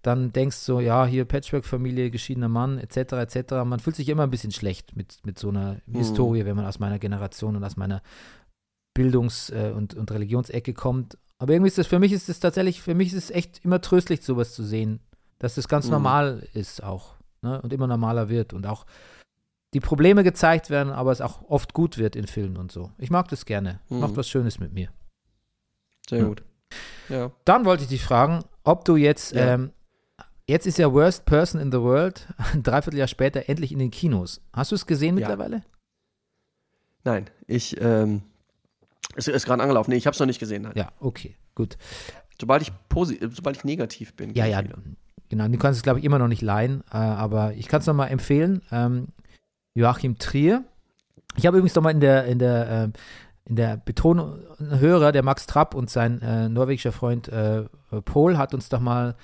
dann 0.02 0.32
denkst 0.32 0.58
so, 0.58 0.80
ja, 0.80 1.06
hier 1.06 1.26
Patchwork-Familie, 1.26 2.12
geschiedener 2.12 2.48
Mann, 2.48 2.78
etc., 2.78 3.14
etc., 3.14 3.52
man 3.66 3.80
fühlt 3.80 3.96
sich 3.96 4.08
immer 4.08 4.24
ein 4.24 4.32
bisschen 4.32 4.52
schlecht 4.52 4.96
mit, 4.96 5.20
mit 5.26 5.38
so 5.40 5.50
einer 5.50 5.78
mhm. 5.88 5.98
Historie, 5.98 6.46
wenn 6.46 6.56
man 6.56 6.66
aus 6.66 6.80
meiner 6.80 7.00
Generation 7.00 7.56
und 7.56 7.64
aus 7.64 7.76
meiner 7.76 8.02
Bildungs- 8.94 9.50
äh, 9.50 9.72
und, 9.72 9.96
und 9.96 10.12
Religionsecke 10.12 10.74
kommt. 10.74 11.18
Aber 11.38 11.54
irgendwie 11.54 11.70
ist 11.70 11.78
das, 11.78 11.88
für 11.88 12.00
mich 12.00 12.12
ist 12.12 12.30
es 12.30 12.40
tatsächlich, 12.40 12.82
für 12.82 12.96
mich 12.96 13.10
ist 13.10 13.26
es 13.26 13.32
echt 13.32 13.66
immer 13.66 13.82
tröstlich, 13.82 14.22
sowas 14.22 14.54
zu 14.54 14.64
sehen 14.64 15.00
dass 15.40 15.56
das 15.56 15.68
ganz 15.68 15.86
mhm. 15.86 15.92
normal 15.92 16.48
ist 16.54 16.84
auch 16.84 17.16
ne? 17.42 17.62
und 17.62 17.74
immer 17.74 17.88
normaler 17.88 18.30
wird 18.30 18.54
und 18.54 18.68
auch 18.68 18.86
die 19.74 19.80
Probleme 19.80 20.24
gezeigt 20.24 20.70
werden, 20.70 20.92
aber 20.92 21.12
es 21.12 21.22
auch 21.22 21.44
oft 21.50 21.74
gut 21.74 21.98
wird 21.98 22.16
in 22.16 22.28
Filmen 22.28 22.58
und 22.58 22.72
so. 22.72 22.92
Ich 22.98 23.10
mag 23.10 23.28
das 23.30 23.46
gerne. 23.46 23.80
Mhm. 23.90 24.00
Macht 24.00 24.18
was 24.18 24.28
Schönes 24.28 24.60
mit 24.60 24.74
mir. 24.74 24.90
Sehr 26.10 26.20
ja. 26.20 26.26
gut. 26.26 26.44
Ja. 27.08 27.32
Dann 27.46 27.66
wollte 27.66 27.84
ich 27.84 27.90
dich 27.90 28.04
fragen, 28.04 28.44
ob 28.64 28.86
du 28.86 28.96
jetzt, 28.96 29.34
ja. 29.34 29.54
ähm, 29.54 29.72
jetzt 30.48 30.66
ist 30.66 30.78
ja 30.78 30.92
Worst 30.92 31.26
Person 31.26 31.62
in 31.62 31.72
the 31.72 31.80
World, 31.80 32.28
ein 32.54 32.64
Dreivierteljahr 32.64 33.08
später 33.08 33.48
endlich 33.48 33.72
in 33.72 33.80
den 33.80 33.92
Kinos. 33.92 34.42
Hast 34.54 34.72
du 34.72 34.76
es 34.76 34.86
gesehen 34.86 35.16
mittlerweile? 35.16 35.64
Nein, 37.04 37.30
ich, 37.48 37.80
ähm, 37.80 38.24
es 39.16 39.28
ist 39.28 39.46
gerade 39.46 39.62
angelaufen. 39.62 39.92
Nee, 39.92 39.98
ich 39.98 40.06
habe 40.06 40.14
es 40.14 40.20
noch 40.20 40.28
nicht 40.28 40.40
gesehen. 40.40 40.64
Nein. 40.64 40.74
Ja, 40.76 40.92
okay, 41.00 41.36
gut. 41.56 41.78
Sobald 42.40 42.62
ich, 42.62 42.72
sobald 43.32 43.58
ich 43.58 43.64
negativ 43.64 44.14
bin. 44.16 44.34
Ja, 44.34 44.46
ja, 44.46 44.62
Genau, 45.30 45.48
du 45.48 45.58
kannst 45.58 45.78
es, 45.78 45.84
glaube 45.84 46.00
ich, 46.00 46.06
immer 46.06 46.20
noch 46.20 46.28
nicht 46.28 46.42
leihen, 46.42 46.84
äh, 46.92 46.98
aber 46.98 47.54
ich 47.54 47.68
kann 47.68 47.82
es 47.82 47.88
nochmal 47.88 48.10
empfehlen. 48.10 48.62
Ähm, 48.72 49.10
Joachim 49.76 50.18
Trier. 50.18 50.66
Ich 51.38 51.46
habe 51.46 51.58
übrigens 51.58 51.76
nochmal 51.76 51.94
in 51.94 52.00
der, 52.00 52.26
in 52.26 52.40
der, 52.40 52.70
äh, 52.70 52.90
in 53.46 53.56
der 53.56 53.78
Betonung, 53.78 54.40
Hörer, 54.58 55.12
der 55.12 55.24
Max 55.24 55.46
Trapp 55.46 55.76
und 55.76 55.90
sein 55.90 56.22
äh, 56.22 56.50
norwegischer 56.50 56.92
Freund 56.92 57.28
äh, 57.30 57.66
Paul 58.06 58.38
hat 58.38 58.54
uns 58.54 58.70
doch 58.70 58.80
mal 58.80 59.16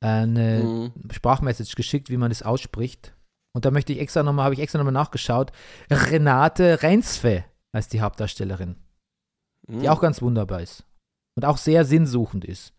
äh, 0.00 0.06
eine 0.06 0.62
mhm. 0.64 0.92
Sprachmessage 1.10 1.76
geschickt, 1.76 2.10
wie 2.10 2.16
man 2.16 2.30
das 2.30 2.42
ausspricht. 2.42 3.14
Und 3.54 3.64
da 3.64 3.70
möchte 3.70 3.92
ich 3.92 4.00
extra 4.00 4.22
nochmal, 4.22 4.46
habe 4.46 4.54
ich 4.54 4.60
extra 4.60 4.78
nochmal 4.78 4.92
nachgeschaut. 4.92 5.52
Renate 5.90 6.82
Reinsve 6.82 7.44
heißt 7.74 7.92
die 7.92 8.00
Hauptdarstellerin. 8.00 8.76
Mhm. 9.68 9.80
Die 9.80 9.88
auch 9.88 10.00
ganz 10.00 10.22
wunderbar 10.22 10.60
ist. 10.60 10.84
Und 11.36 11.44
auch 11.44 11.56
sehr 11.56 11.84
sinnsuchend 11.84 12.44
ist 12.44 12.72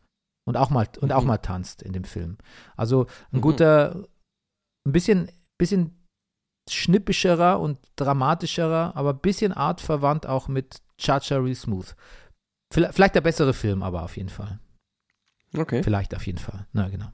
und 0.45 0.57
auch 0.57 0.69
mal 0.69 0.87
und 0.99 1.09
mhm. 1.09 1.15
auch 1.15 1.23
mal 1.23 1.37
tanzt 1.37 1.81
in 1.81 1.93
dem 1.93 2.03
Film. 2.03 2.37
Also 2.75 3.05
ein 3.31 3.37
mhm. 3.37 3.41
guter, 3.41 4.05
ein 4.85 4.91
bisschen, 4.91 5.29
bisschen 5.57 6.03
schnippischerer 6.69 7.59
und 7.59 7.79
dramatischerer, 7.95 8.93
aber 8.95 9.11
ein 9.11 9.19
bisschen 9.19 9.51
artverwandt 9.51 10.25
auch 10.25 10.47
mit 10.47 10.81
Cha-Cha 10.97 11.37
Real 11.37 11.55
Smooth. 11.55 11.95
Vielleicht 12.71 13.15
der 13.15 13.21
bessere 13.21 13.53
Film, 13.53 13.83
aber 13.83 14.03
auf 14.03 14.17
jeden 14.17 14.29
Fall. 14.29 14.59
Okay. 15.55 15.83
Vielleicht 15.83 16.15
auf 16.15 16.25
jeden 16.25 16.39
Fall. 16.39 16.65
Na, 16.71 16.89
genau. 16.89 17.11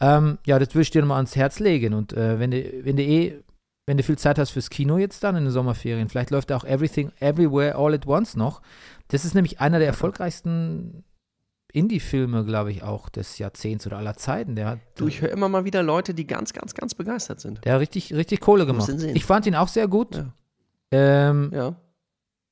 Ähm, 0.00 0.38
ja, 0.44 0.58
das 0.58 0.70
würde 0.70 0.82
ich 0.82 0.90
dir 0.90 1.02
nochmal 1.02 1.18
ans 1.18 1.36
Herz 1.36 1.60
legen. 1.60 1.94
Und 1.94 2.12
äh, 2.12 2.40
wenn 2.40 2.50
du, 2.50 2.84
wenn 2.84 2.96
du 2.96 3.02
eh, 3.02 3.40
wenn 3.86 3.96
du 3.96 4.02
viel 4.02 4.18
Zeit 4.18 4.38
hast 4.38 4.50
fürs 4.50 4.70
Kino 4.70 4.98
jetzt 4.98 5.22
dann 5.22 5.36
in 5.36 5.44
den 5.44 5.52
Sommerferien, 5.52 6.08
vielleicht 6.08 6.30
läuft 6.30 6.50
auch 6.50 6.64
Everything 6.64 7.12
Everywhere 7.20 7.76
All 7.76 7.94
at 7.94 8.06
Once 8.06 8.34
noch. 8.34 8.62
Das 9.08 9.24
ist 9.24 9.34
nämlich 9.34 9.60
einer 9.60 9.78
der 9.78 9.88
erfolgreichsten 9.88 11.04
Indie-Filme, 11.74 12.44
glaube 12.44 12.70
ich, 12.70 12.82
auch 12.82 13.08
des 13.08 13.38
Jahrzehnts 13.38 13.86
oder 13.86 13.98
aller 13.98 14.16
Zeiten. 14.16 14.54
Der 14.54 14.66
hat, 14.66 14.78
du, 14.94 15.08
ich 15.08 15.20
höre 15.20 15.30
immer 15.30 15.48
mal 15.48 15.64
wieder 15.64 15.82
Leute, 15.82 16.14
die 16.14 16.26
ganz, 16.26 16.52
ganz, 16.52 16.74
ganz 16.74 16.94
begeistert 16.94 17.40
sind. 17.40 17.64
Der 17.64 17.74
hat 17.74 17.80
richtig, 17.80 18.14
richtig 18.14 18.40
Kohle 18.40 18.64
gemacht. 18.64 18.88
Ich 18.88 19.24
fand 19.24 19.46
ihn 19.46 19.56
auch 19.56 19.68
sehr 19.68 19.88
gut. 19.88 20.16
Ja. 20.16 20.32
Ähm, 20.92 21.50
ja. 21.52 21.74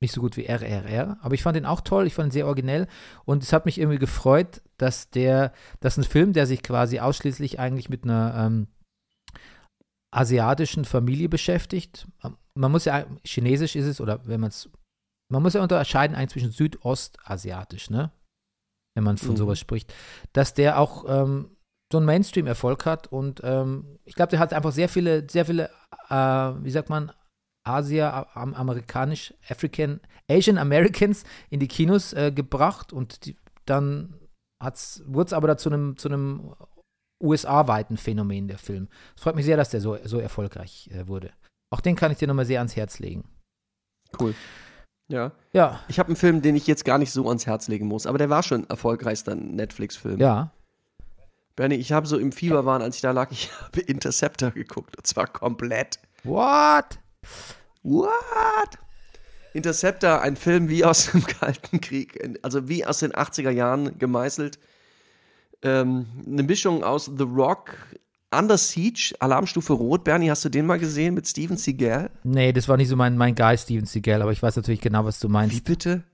Nicht 0.00 0.12
so 0.12 0.20
gut 0.20 0.36
wie 0.36 0.46
RRR, 0.46 1.18
aber 1.20 1.34
ich 1.34 1.44
fand 1.44 1.56
ihn 1.56 1.64
auch 1.64 1.80
toll, 1.80 2.08
ich 2.08 2.14
fand 2.14 2.28
ihn 2.28 2.32
sehr 2.32 2.46
originell 2.46 2.88
und 3.24 3.44
es 3.44 3.52
hat 3.52 3.66
mich 3.66 3.78
irgendwie 3.78 4.00
gefreut, 4.00 4.60
dass 4.76 5.10
der, 5.10 5.52
dass 5.78 5.96
ein 5.96 6.02
Film, 6.02 6.32
der 6.32 6.48
sich 6.48 6.64
quasi 6.64 6.98
ausschließlich 6.98 7.60
eigentlich 7.60 7.88
mit 7.88 8.02
einer 8.02 8.34
ähm, 8.36 8.66
asiatischen 10.10 10.84
Familie 10.84 11.28
beschäftigt, 11.28 12.08
man 12.54 12.72
muss 12.72 12.84
ja, 12.84 13.06
chinesisch 13.24 13.76
ist 13.76 13.86
es, 13.86 14.00
oder 14.00 14.26
wenn 14.26 14.40
man 14.40 14.48
es, 14.48 14.68
man 15.28 15.40
muss 15.40 15.54
ja 15.54 15.62
unterscheiden 15.62 16.16
eigentlich 16.16 16.30
zwischen 16.30 16.50
südostasiatisch, 16.50 17.88
ne? 17.88 18.10
Wenn 18.94 19.04
man 19.04 19.18
von 19.18 19.32
Mhm. 19.32 19.36
sowas 19.36 19.58
spricht, 19.58 19.92
dass 20.32 20.54
der 20.54 20.78
auch 20.78 21.04
ähm, 21.08 21.50
so 21.92 21.98
einen 21.98 22.06
Mainstream-Erfolg 22.06 22.86
hat 22.86 23.06
und 23.12 23.40
ähm, 23.44 23.98
ich 24.04 24.14
glaube, 24.14 24.30
der 24.30 24.38
hat 24.38 24.52
einfach 24.52 24.72
sehr 24.72 24.88
viele, 24.88 25.28
sehr 25.28 25.44
viele, 25.44 25.70
äh, 26.08 26.14
wie 26.14 26.70
sagt 26.70 26.88
man, 26.88 27.12
Asia, 27.64 28.26
am, 28.34 28.54
amerikanisch, 28.54 29.34
African, 29.48 30.00
Asian 30.28 30.58
Americans 30.58 31.24
in 31.50 31.60
die 31.60 31.68
Kinos 31.68 32.12
äh, 32.12 32.32
gebracht 32.32 32.92
und 32.92 33.26
die, 33.26 33.36
dann 33.66 34.18
wurde 35.06 35.26
es 35.26 35.32
aber 35.32 35.48
da 35.48 35.56
zu 35.56 35.70
einem, 35.70 35.96
zu 35.96 36.08
einem 36.08 36.54
USA-weiten 37.22 37.96
Phänomen, 37.96 38.48
der 38.48 38.58
Film. 38.58 38.88
Es 39.16 39.22
freut 39.22 39.36
mich 39.36 39.44
sehr, 39.44 39.56
dass 39.56 39.70
der 39.70 39.80
so, 39.80 39.96
so 40.04 40.18
erfolgreich 40.18 40.88
äh, 40.92 41.06
wurde. 41.06 41.32
Auch 41.72 41.80
den 41.80 41.96
kann 41.96 42.10
ich 42.12 42.18
dir 42.18 42.28
nochmal 42.28 42.46
sehr 42.46 42.60
ans 42.60 42.76
Herz 42.76 42.98
legen. 42.98 43.24
Cool. 44.20 44.34
Ja. 45.12 45.32
Ja, 45.52 45.80
Ich 45.88 45.98
habe 45.98 46.08
einen 46.08 46.16
Film, 46.16 46.42
den 46.42 46.56
ich 46.56 46.66
jetzt 46.66 46.84
gar 46.84 46.98
nicht 46.98 47.12
so 47.12 47.28
ans 47.28 47.46
Herz 47.46 47.68
legen 47.68 47.86
muss, 47.86 48.06
aber 48.06 48.18
der 48.18 48.30
war 48.30 48.42
schon 48.42 48.68
erfolgreichster 48.68 49.34
Netflix-Film. 49.34 50.18
ja. 50.18 50.50
Bernie, 51.54 51.74
ich 51.74 51.92
habe 51.92 52.06
so 52.06 52.16
im 52.16 52.32
Fieberwahn, 52.32 52.80
als 52.80 52.96
ich 52.96 53.02
da 53.02 53.10
lag, 53.10 53.30
ich 53.30 53.50
habe 53.62 53.80
Interceptor 53.80 54.50
geguckt 54.52 54.96
und 54.96 55.06
zwar 55.06 55.26
komplett. 55.26 55.98
What? 56.24 56.98
What? 57.82 58.78
Interceptor, 59.52 60.22
ein 60.22 60.36
Film 60.36 60.70
wie 60.70 60.82
aus 60.82 61.10
dem 61.12 61.24
Kalten 61.26 61.82
Krieg, 61.82 62.38
also 62.40 62.68
wie 62.68 62.86
aus 62.86 63.00
den 63.00 63.12
80er 63.12 63.50
Jahren 63.50 63.98
gemeißelt. 63.98 64.58
Ähm, 65.60 66.06
eine 66.26 66.42
Mischung 66.42 66.82
aus 66.84 67.04
The 67.04 67.24
Rock, 67.24 67.74
Under 68.34 68.56
Siege, 68.58 69.14
Alarmstufe 69.20 69.72
Rot. 69.72 70.04
Bernie, 70.04 70.30
hast 70.30 70.44
du 70.44 70.48
den 70.48 70.66
mal 70.66 70.78
gesehen 70.78 71.14
mit 71.14 71.26
Steven 71.28 71.56
Seagal? 71.56 72.10
Nee, 72.24 72.52
das 72.52 72.68
war 72.68 72.76
nicht 72.76 72.88
so 72.88 72.96
mein, 72.96 73.16
mein 73.16 73.34
Guy, 73.34 73.56
Steven 73.58 73.86
Seagal, 73.86 74.22
aber 74.22 74.32
ich 74.32 74.42
weiß 74.42 74.56
natürlich 74.56 74.80
genau, 74.80 75.04
was 75.04 75.20
du 75.20 75.28
meinst. 75.28 75.54
Wie 75.56 75.60
bitte? 75.60 76.04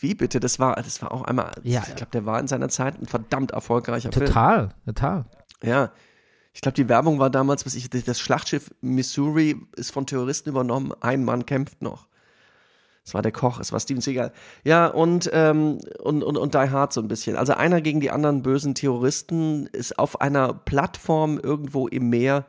Wie 0.00 0.14
bitte? 0.14 0.40
Das 0.40 0.58
war, 0.58 0.74
das 0.76 1.00
war 1.02 1.12
auch 1.12 1.22
einmal, 1.22 1.52
Ja. 1.62 1.84
ich 1.88 1.94
glaube, 1.94 2.10
der 2.12 2.26
war 2.26 2.40
in 2.40 2.48
seiner 2.48 2.68
Zeit 2.68 3.00
ein 3.00 3.06
verdammt 3.06 3.52
erfolgreicher 3.52 4.10
Film. 4.10 4.26
Total, 4.26 4.74
total. 4.84 5.24
Ja. 5.62 5.92
Ich 6.54 6.60
glaube, 6.60 6.74
die 6.74 6.88
Werbung 6.88 7.18
war 7.18 7.30
damals, 7.30 7.64
was 7.64 7.74
ich, 7.74 7.88
das 7.88 8.18
Schlachtschiff 8.20 8.70
Missouri 8.80 9.56
ist 9.76 9.90
von 9.92 10.04
Terroristen 10.06 10.50
übernommen, 10.50 10.92
ein 11.00 11.24
Mann 11.24 11.46
kämpft 11.46 11.80
noch. 11.80 12.08
Es 13.04 13.14
war 13.14 13.22
der 13.22 13.32
Koch, 13.32 13.58
es 13.58 13.72
war 13.72 13.80
Steven 13.80 14.00
Seagal. 14.00 14.32
Ja, 14.62 14.86
und, 14.86 15.28
ähm, 15.32 15.78
und, 16.02 16.22
und, 16.22 16.36
und 16.36 16.54
Die 16.54 16.70
Hard 16.70 16.92
so 16.92 17.00
ein 17.00 17.08
bisschen. 17.08 17.36
Also 17.36 17.54
einer 17.54 17.80
gegen 17.80 18.00
die 18.00 18.12
anderen 18.12 18.42
bösen 18.42 18.74
Terroristen 18.74 19.66
ist 19.66 19.98
auf 19.98 20.20
einer 20.20 20.52
Plattform 20.52 21.38
irgendwo 21.38 21.88
im 21.88 22.10
Meer 22.10 22.46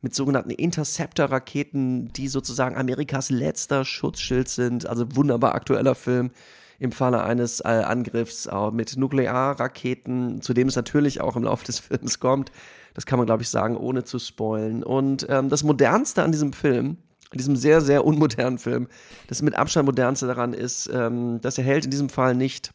mit 0.00 0.14
sogenannten 0.14 0.50
Interceptor-Raketen, 0.50 2.12
die 2.12 2.26
sozusagen 2.26 2.76
Amerikas 2.76 3.30
letzter 3.30 3.84
Schutzschild 3.84 4.48
sind. 4.48 4.86
Also 4.86 5.14
wunderbar 5.14 5.54
aktueller 5.54 5.94
Film 5.94 6.32
im 6.80 6.90
Falle 6.90 7.22
eines 7.22 7.60
äh, 7.60 7.68
Angriffs 7.68 8.46
äh, 8.46 8.70
mit 8.72 8.96
Nuklearraketen, 8.96 10.42
zu 10.42 10.52
dem 10.52 10.66
es 10.66 10.74
natürlich 10.74 11.20
auch 11.20 11.36
im 11.36 11.44
Laufe 11.44 11.64
des 11.64 11.78
Films 11.80 12.18
kommt. 12.18 12.50
Das 12.94 13.06
kann 13.06 13.18
man, 13.18 13.26
glaube 13.26 13.42
ich, 13.42 13.48
sagen, 13.48 13.76
ohne 13.76 14.02
zu 14.02 14.18
spoilen. 14.18 14.82
Und 14.82 15.26
ähm, 15.30 15.48
das 15.48 15.62
Modernste 15.62 16.24
an 16.24 16.32
diesem 16.32 16.52
Film, 16.52 16.96
an 17.32 17.38
diesem 17.38 17.56
sehr, 17.56 17.80
sehr 17.80 18.04
unmodernen 18.04 18.58
Film, 18.58 18.88
das 19.26 19.42
mit 19.42 19.56
Abstand 19.56 19.86
modernste 19.86 20.26
daran 20.26 20.52
ist, 20.52 20.88
ähm, 20.92 21.40
dass 21.40 21.54
der 21.56 21.64
Held 21.64 21.86
in 21.86 21.90
diesem 21.90 22.10
Fall 22.10 22.34
nicht 22.34 22.70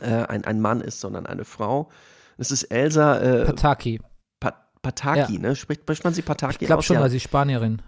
äh, 0.00 0.06
ein, 0.06 0.44
ein 0.44 0.60
Mann 0.60 0.80
ist, 0.80 1.00
sondern 1.00 1.26
eine 1.26 1.44
Frau. 1.44 1.90
Es 2.38 2.50
ist 2.50 2.64
Elsa 2.64 3.18
äh, 3.18 3.44
Pataki. 3.44 4.00
Pa 4.40 4.54
Pataki, 4.82 5.34
Ja. 5.34 5.40
ne? 5.40 5.56
Spricht, 5.56 5.82
spricht 5.82 6.04
man 6.04 6.14
sie 6.14 6.22
Pataki 6.22 6.58
Ich 6.60 6.66
glaube 6.66 6.82
schon, 6.82 6.96
ja. 6.96 7.02
weil 7.02 7.10
sie 7.10 7.20
Spanierin. 7.20 7.82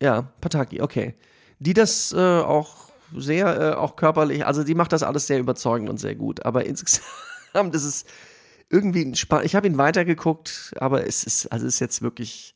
Ja, 0.00 0.22
Pataki, 0.40 0.80
okay. 0.80 1.14
Die 1.58 1.74
das 1.74 2.12
äh, 2.12 2.16
auch 2.18 2.88
sehr, 3.14 3.60
äh, 3.60 3.74
auch 3.74 3.96
körperlich, 3.96 4.46
also 4.46 4.64
die 4.64 4.74
macht 4.74 4.92
das 4.92 5.02
alles 5.02 5.26
sehr 5.26 5.38
überzeugend 5.38 5.88
und 5.90 5.98
sehr 5.98 6.14
gut. 6.14 6.44
Aber 6.44 6.64
insgesamt 6.66 7.74
ist 7.74 7.84
es 7.84 8.04
irgendwie 8.70 9.04
ein 9.04 9.14
Spa 9.14 9.42
Ich 9.42 9.54
habe 9.54 9.66
ihn 9.66 9.78
weitergeguckt, 9.78 10.72
aber 10.78 11.06
es 11.06 11.24
ist, 11.24 11.52
also 11.52 11.66
es 11.66 11.74
ist 11.74 11.80
jetzt 11.80 12.02
wirklich 12.02 12.55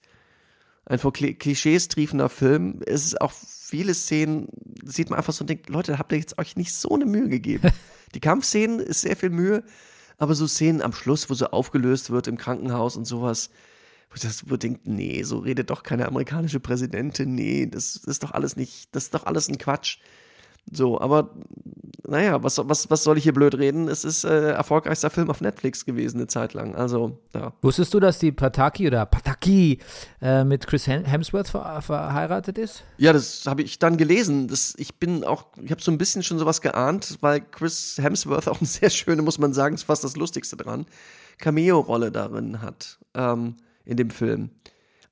ein 0.86 0.98
vor 0.98 1.12
Kli 1.12 1.34
Klischees 1.34 1.88
triefender 1.88 2.28
Film. 2.28 2.80
Es 2.86 3.04
ist 3.04 3.20
auch 3.20 3.32
viele 3.32 3.94
Szenen, 3.94 4.48
sieht 4.84 5.10
man 5.10 5.18
einfach 5.18 5.32
so 5.32 5.42
und 5.42 5.50
denkt, 5.50 5.68
Leute, 5.68 5.98
habt 5.98 6.12
ihr 6.12 6.18
jetzt 6.18 6.38
euch 6.38 6.56
nicht 6.56 6.72
so 6.72 6.94
eine 6.94 7.06
Mühe 7.06 7.28
gegeben. 7.28 7.70
Die 8.14 8.20
Kampfszenen 8.20 8.80
ist 8.80 9.02
sehr 9.02 9.16
viel 9.16 9.30
Mühe, 9.30 9.62
aber 10.18 10.34
so 10.34 10.46
Szenen 10.46 10.82
am 10.82 10.92
Schluss, 10.92 11.30
wo 11.30 11.34
so 11.34 11.46
aufgelöst 11.46 12.10
wird 12.10 12.26
im 12.26 12.36
Krankenhaus 12.36 12.96
und 12.96 13.04
sowas, 13.04 13.50
wo 14.10 14.16
das 14.20 14.50
wo 14.50 14.54
ich 14.54 14.60
denke, 14.60 14.80
nee, 14.84 15.22
so 15.22 15.38
redet 15.38 15.70
doch 15.70 15.84
keine 15.84 16.08
amerikanische 16.08 16.58
Präsidentin, 16.58 17.34
nee, 17.34 17.66
das 17.66 17.96
ist 17.96 18.24
doch 18.24 18.32
alles 18.32 18.56
nicht, 18.56 18.94
das 18.94 19.04
ist 19.04 19.14
doch 19.14 19.26
alles 19.26 19.48
ein 19.48 19.58
Quatsch. 19.58 19.98
So, 20.72 21.00
aber 21.00 21.30
naja, 22.06 22.42
was, 22.42 22.58
was, 22.58 22.90
was 22.90 23.04
soll 23.04 23.18
ich 23.18 23.24
hier 23.24 23.34
blöd 23.34 23.56
reden? 23.56 23.86
Es 23.88 24.04
ist 24.04 24.24
äh, 24.24 24.50
erfolgreichster 24.50 25.10
Film 25.10 25.30
auf 25.30 25.40
Netflix 25.40 25.84
gewesen 25.84 26.18
eine 26.18 26.26
Zeit 26.26 26.54
lang. 26.54 26.74
Also, 26.74 27.18
ja. 27.34 27.52
Wusstest 27.62 27.94
du, 27.94 28.00
dass 28.00 28.18
die 28.18 28.32
Pataki 28.32 28.86
oder 28.88 29.06
Pataki 29.06 29.78
äh, 30.20 30.42
mit 30.42 30.66
Chris 30.66 30.86
Hem- 30.88 31.04
Hemsworth 31.04 31.48
ver 31.48 31.80
verheiratet 31.82 32.58
ist? 32.58 32.82
Ja, 32.98 33.12
das 33.12 33.46
habe 33.46 33.62
ich 33.62 33.78
dann 33.78 33.96
gelesen. 33.96 34.48
Das, 34.48 34.74
ich 34.76 34.96
bin 34.96 35.22
auch, 35.24 35.46
ich 35.62 35.70
habe 35.70 35.82
so 35.82 35.92
ein 35.92 35.98
bisschen 35.98 36.22
schon 36.22 36.38
sowas 36.38 36.60
geahnt, 36.60 37.18
weil 37.20 37.40
Chris 37.42 37.98
Hemsworth 38.00 38.48
auch 38.48 38.58
eine 38.58 38.66
sehr 38.66 38.90
schöne, 38.90 39.22
muss 39.22 39.38
man 39.38 39.52
sagen, 39.52 39.76
ist 39.76 39.84
fast 39.84 40.02
das 40.02 40.16
Lustigste 40.16 40.56
dran, 40.56 40.86
Cameo-Rolle 41.38 42.10
darin 42.10 42.60
hat, 42.60 42.98
ähm, 43.14 43.56
in 43.84 43.96
dem 43.96 44.10
Film. 44.10 44.50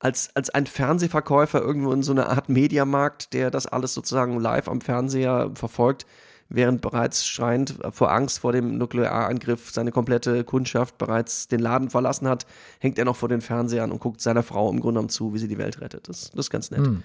Als, 0.00 0.34
als 0.36 0.50
ein 0.50 0.66
Fernsehverkäufer 0.66 1.60
irgendwo 1.60 1.92
in 1.92 2.02
so 2.02 2.12
einer 2.12 2.28
Art 2.28 2.48
Mediamarkt, 2.48 3.32
der 3.32 3.50
das 3.50 3.66
alles 3.66 3.94
sozusagen 3.94 4.38
live 4.38 4.68
am 4.68 4.80
Fernseher 4.80 5.50
verfolgt, 5.54 6.06
während 6.48 6.80
bereits 6.80 7.26
schreiend 7.26 7.78
vor 7.90 8.10
Angst 8.10 8.38
vor 8.38 8.52
dem 8.52 8.78
Nuklearangriff 8.78 9.70
seine 9.70 9.92
komplette 9.92 10.44
Kundschaft 10.44 10.98
bereits 10.98 11.48
den 11.48 11.60
Laden 11.60 11.90
verlassen 11.90 12.28
hat, 12.28 12.46
hängt 12.78 12.98
er 12.98 13.04
noch 13.04 13.16
vor 13.16 13.28
den 13.28 13.40
Fernsehern 13.40 13.92
und 13.92 14.00
guckt 14.00 14.20
seiner 14.20 14.42
Frau 14.42 14.70
im 14.70 14.80
Grunde 14.80 14.94
genommen 14.94 15.08
zu, 15.08 15.34
wie 15.34 15.38
sie 15.38 15.48
die 15.48 15.58
Welt 15.58 15.80
rettet. 15.80 16.08
Das, 16.08 16.30
das 16.30 16.46
ist 16.46 16.50
ganz 16.50 16.70
nett. 16.70 16.80
Hm. 16.80 17.02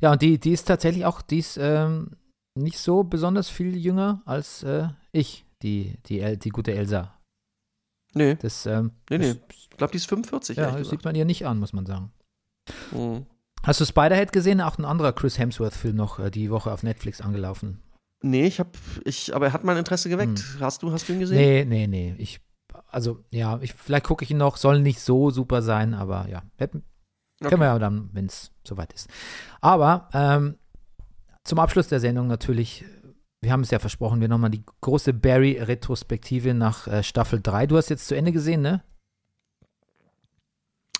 Ja, 0.00 0.12
und 0.12 0.22
die, 0.22 0.38
die 0.38 0.52
ist 0.52 0.64
tatsächlich 0.64 1.04
auch, 1.04 1.20
die 1.20 1.38
ist 1.38 1.58
ähm, 1.60 2.12
nicht 2.54 2.78
so 2.78 3.04
besonders 3.04 3.48
viel 3.48 3.76
jünger 3.76 4.22
als 4.24 4.62
äh, 4.62 4.88
ich, 5.12 5.44
die, 5.62 5.98
die, 6.06 6.20
El 6.20 6.36
die 6.36 6.50
gute 6.50 6.72
Elsa. 6.72 7.14
Nee, 8.14 8.36
Das, 8.36 8.66
ähm, 8.66 8.92
nee, 9.08 9.18
nee. 9.18 9.36
Ich 9.50 9.70
glaube, 9.70 9.92
die 9.92 9.98
ist 9.98 10.08
45. 10.08 10.56
ja, 10.56 10.72
das 10.72 10.88
sieht 10.88 11.04
man 11.04 11.14
ihr 11.14 11.24
nicht 11.24 11.46
an, 11.46 11.58
muss 11.58 11.72
man 11.72 11.86
sagen. 11.86 12.12
Mhm. 12.92 13.26
Hast 13.62 13.80
du 13.80 13.84
Spiderhead 13.84 14.32
gesehen? 14.32 14.60
Auch 14.60 14.78
ein 14.78 14.84
anderer 14.84 15.12
Chris 15.12 15.38
Hemsworth-Film 15.38 15.94
noch 15.94 16.18
äh, 16.18 16.30
die 16.30 16.50
Woche 16.50 16.72
auf 16.72 16.82
Netflix 16.82 17.20
angelaufen. 17.20 17.82
Nee, 18.22 18.46
ich 18.46 18.58
habe, 18.58 18.70
ich, 19.04 19.34
aber 19.34 19.46
er 19.46 19.52
hat 19.52 19.64
mein 19.64 19.76
Interesse 19.76 20.08
geweckt. 20.08 20.44
Hast 20.60 20.82
du, 20.82 20.92
hast 20.92 21.08
du 21.08 21.14
ihn 21.14 21.20
gesehen? 21.20 21.38
Nee, 21.38 21.64
nee, 21.64 21.86
nee. 21.86 22.14
Ich, 22.18 22.40
also, 22.88 23.24
ja, 23.30 23.58
ich, 23.62 23.74
vielleicht 23.74 24.04
gucke 24.04 24.24
ich 24.24 24.30
ihn 24.30 24.36
noch. 24.36 24.56
Soll 24.56 24.80
nicht 24.80 25.00
so 25.00 25.30
super 25.30 25.62
sein, 25.62 25.94
aber 25.94 26.28
ja. 26.28 26.42
Können 26.58 27.60
wir 27.60 27.66
ja 27.66 27.78
dann, 27.78 28.10
wenn 28.12 28.26
es 28.26 28.52
soweit 28.66 28.92
ist. 28.92 29.08
Aber 29.62 30.08
ähm, 30.12 30.56
zum 31.44 31.58
Abschluss 31.58 31.88
der 31.88 32.00
Sendung 32.00 32.26
natürlich, 32.26 32.84
wir 33.40 33.52
haben 33.52 33.62
es 33.62 33.70
ja 33.70 33.78
versprochen, 33.78 34.20
wir 34.20 34.28
nochmal 34.28 34.50
die 34.50 34.64
große 34.82 35.14
Barry-Retrospektive 35.14 36.52
nach 36.52 36.86
äh, 36.86 37.02
Staffel 37.02 37.40
3. 37.42 37.66
Du 37.66 37.78
hast 37.78 37.88
jetzt 37.88 38.06
zu 38.06 38.14
Ende 38.14 38.32
gesehen, 38.32 38.60
ne? 38.60 38.82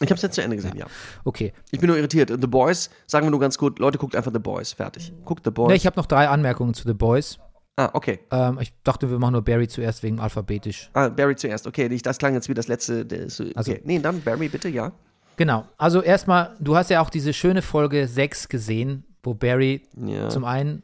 Ich 0.03 0.07
habe 0.11 0.15
es 0.17 0.23
jetzt 0.23 0.35
zu 0.35 0.43
Ende 0.43 0.57
gesehen, 0.57 0.77
ja. 0.77 0.87
Okay. 1.25 1.53
Ich 1.71 1.79
bin 1.81 1.89
nur 1.89 1.97
irritiert. 1.99 2.31
The 2.31 2.47
Boys, 2.47 2.89
sagen 3.07 3.27
wir 3.27 3.31
nur 3.31 3.41
ganz 3.41 3.59
gut, 3.59 3.79
Leute, 3.79 3.99
guckt 3.99 4.17
einfach 4.17 4.33
The 4.33 4.39
Boys. 4.39 4.73
Fertig. 4.73 5.13
Guckt 5.25 5.45
The 5.45 5.51
Boys. 5.51 5.69
Ne, 5.69 5.75
ich 5.77 5.85
habe 5.87 5.97
noch 5.99 6.07
drei 6.07 6.29
Anmerkungen 6.29 6.73
zu 6.75 6.89
The 6.89 6.95
Boys. 6.95 7.39
ah, 7.77 7.91
okay. 7.93 8.21
Ähm, 8.31 8.59
ich 8.61 8.73
dachte, 8.83 9.11
wir 9.11 9.19
machen 9.19 9.33
nur 9.33 9.43
Barry 9.43 9.69
zuerst 9.69 10.03
wegen 10.03 10.19
alphabetisch. 10.21 10.91
Ah, 10.95 11.09
Barry 11.09 11.37
zuerst. 11.37 11.67
Okay, 11.67 11.89
das 12.03 12.19
klang 12.19 12.35
jetzt 12.35 12.49
wie 12.49 12.55
das 12.55 12.69
letzte. 12.69 13.05
Das, 13.05 13.41
okay. 13.41 13.53
Also- 13.55 13.75
nee, 13.85 13.99
dann 13.99 14.21
Barry 14.23 14.49
bitte, 14.49 14.69
ja. 14.69 14.93
Genau. 15.37 15.65
Also 15.79 16.03
erstmal, 16.03 16.57
du 16.61 16.77
hast 16.77 16.91
ja 16.91 17.01
auch 17.01 17.11
diese 17.11 17.33
schöne 17.33 17.63
Folge 17.63 18.07
6 18.09 18.49
gesehen, 18.49 19.05
wo 19.23 19.35
Barry 19.35 19.83
Ja. 19.97 20.29
zum 20.29 20.45
einen, 20.45 20.83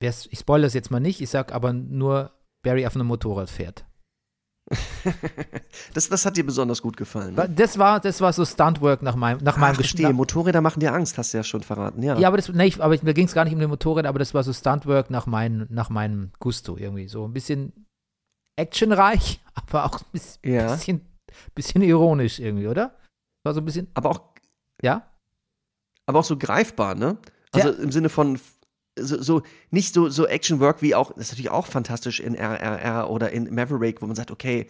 ich 0.00 0.38
spoilere 0.38 0.66
das 0.66 0.74
jetzt 0.74 0.90
mal 0.90 1.00
nicht, 1.00 1.20
ich 1.20 1.30
sag 1.30 1.52
aber 1.52 1.72
nur, 1.72 2.30
Barry 2.62 2.86
auf 2.86 2.94
einem 2.96 3.06
Motorrad 3.06 3.50
fährt. 3.50 3.84
Das, 5.94 6.08
das 6.08 6.26
hat 6.26 6.36
dir 6.36 6.44
besonders 6.44 6.82
gut 6.82 6.96
gefallen. 6.96 7.34
Ne? 7.34 7.48
Das 7.48 7.78
war, 7.78 8.00
das 8.00 8.20
war 8.20 8.32
so 8.32 8.44
Stuntwork 8.44 9.00
nach 9.02 9.16
meinem, 9.16 9.42
nach 9.42 9.56
meinem 9.56 9.74
Ach. 9.74 9.78
Geschmack. 9.78 10.12
Motorräder 10.14 10.60
machen 10.60 10.80
dir 10.80 10.92
Angst, 10.92 11.16
hast 11.18 11.32
du 11.32 11.38
ja 11.38 11.44
schon 11.44 11.62
verraten. 11.62 12.02
Ja. 12.02 12.18
Ja, 12.18 12.28
aber, 12.28 12.36
das, 12.36 12.48
nee, 12.50 12.66
ich, 12.66 12.82
aber 12.82 12.94
ich, 12.94 13.02
mir 13.02 13.14
ging 13.14 13.26
es 13.26 13.32
gar 13.32 13.44
nicht 13.44 13.54
um 13.54 13.60
den 13.60 13.70
Motorrad, 13.70 14.06
aber 14.06 14.18
das 14.18 14.34
war 14.34 14.42
so 14.42 14.52
Stuntwork 14.52 15.10
nach, 15.10 15.26
mein, 15.26 15.66
nach 15.70 15.88
meinem 15.88 16.30
Gusto 16.40 16.76
irgendwie. 16.76 17.08
So 17.08 17.24
ein 17.26 17.32
bisschen 17.32 17.86
actionreich, 18.56 19.40
aber 19.54 19.84
auch 19.86 20.00
ein 20.00 20.06
bisschen, 20.12 20.40
Ja. 20.44 20.72
bisschen, 20.72 21.00
bisschen 21.54 21.82
ironisch 21.82 22.38
irgendwie, 22.38 22.66
oder? 22.66 22.94
War 23.44 23.54
so 23.54 23.60
ein 23.60 23.64
bisschen, 23.64 23.88
Aber 23.94 24.10
auch 24.10 24.20
ja? 24.82 25.08
aber 26.06 26.20
auch 26.20 26.24
so 26.24 26.36
greifbar, 26.36 26.94
ne? 26.94 27.18
Also 27.52 27.70
im 27.70 27.90
Sinne 27.92 28.08
von 28.08 28.38
so, 29.00 29.20
so 29.22 29.42
nicht 29.70 29.94
so, 29.94 30.08
so 30.08 30.26
Action-Work 30.26 30.82
wie 30.82 30.94
auch, 30.94 31.12
das 31.12 31.26
ist 31.26 31.32
natürlich 31.32 31.50
auch 31.50 31.66
fantastisch 31.66 32.20
in 32.20 32.34
RRR 32.34 33.10
oder 33.10 33.30
in 33.32 33.54
Maverick, 33.54 34.02
wo 34.02 34.06
man 34.06 34.16
sagt, 34.16 34.30
okay, 34.30 34.66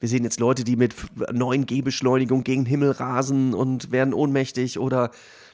wir 0.00 0.08
sehen 0.08 0.22
jetzt 0.22 0.38
Leute, 0.38 0.62
die 0.64 0.76
mit 0.76 0.94
neuen 1.32 1.66
Gehbeschleunigung 1.66 2.44
gegen 2.44 2.62
den 2.64 2.68
Himmel 2.70 2.92
rasen 2.92 3.52
und 3.54 3.90
werden 3.90 4.14
ohnmächtig 4.14 4.78
oder 4.78 5.10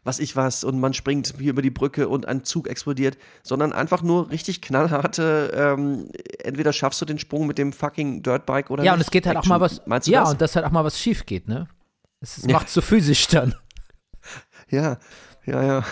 was 0.06 0.18
ich 0.18 0.36
was 0.36 0.64
und 0.64 0.78
man 0.78 0.92
springt 0.92 1.32
hier 1.38 1.48
über 1.50 1.62
die 1.62 1.70
Brücke 1.70 2.08
und 2.10 2.28
ein 2.28 2.44
Zug 2.44 2.68
explodiert, 2.68 3.16
sondern 3.42 3.72
einfach 3.72 4.02
nur 4.02 4.30
richtig 4.30 4.60
knallharte, 4.60 5.50
ähm, 5.56 6.10
entweder 6.42 6.74
schaffst 6.74 7.00
du 7.00 7.06
den 7.06 7.18
Sprung 7.18 7.46
mit 7.46 7.56
dem 7.56 7.72
fucking 7.72 8.22
Dirtbike 8.22 8.70
oder 8.70 8.84
Ja, 8.84 8.92
nicht. 8.92 8.98
und 8.98 9.06
es 9.06 9.10
geht 9.10 9.26
halt 9.26 9.38
Action. 9.38 9.50
auch 9.52 9.58
mal 9.58 9.64
was. 9.64 9.80
Meinst 9.86 10.08
du 10.08 10.12
ja, 10.12 10.20
das? 10.20 10.32
und 10.32 10.40
dass 10.42 10.56
halt 10.56 10.66
auch 10.66 10.70
mal 10.72 10.84
was 10.84 11.00
schief 11.00 11.24
geht, 11.24 11.48
ne? 11.48 11.68
Es 12.20 12.42
Ja. 12.42 12.52
macht 12.52 12.68
so 12.68 12.82
physisch 12.82 13.28
dann. 13.28 13.54
ja, 14.68 14.98
ja, 15.46 15.62
ja. 15.62 15.84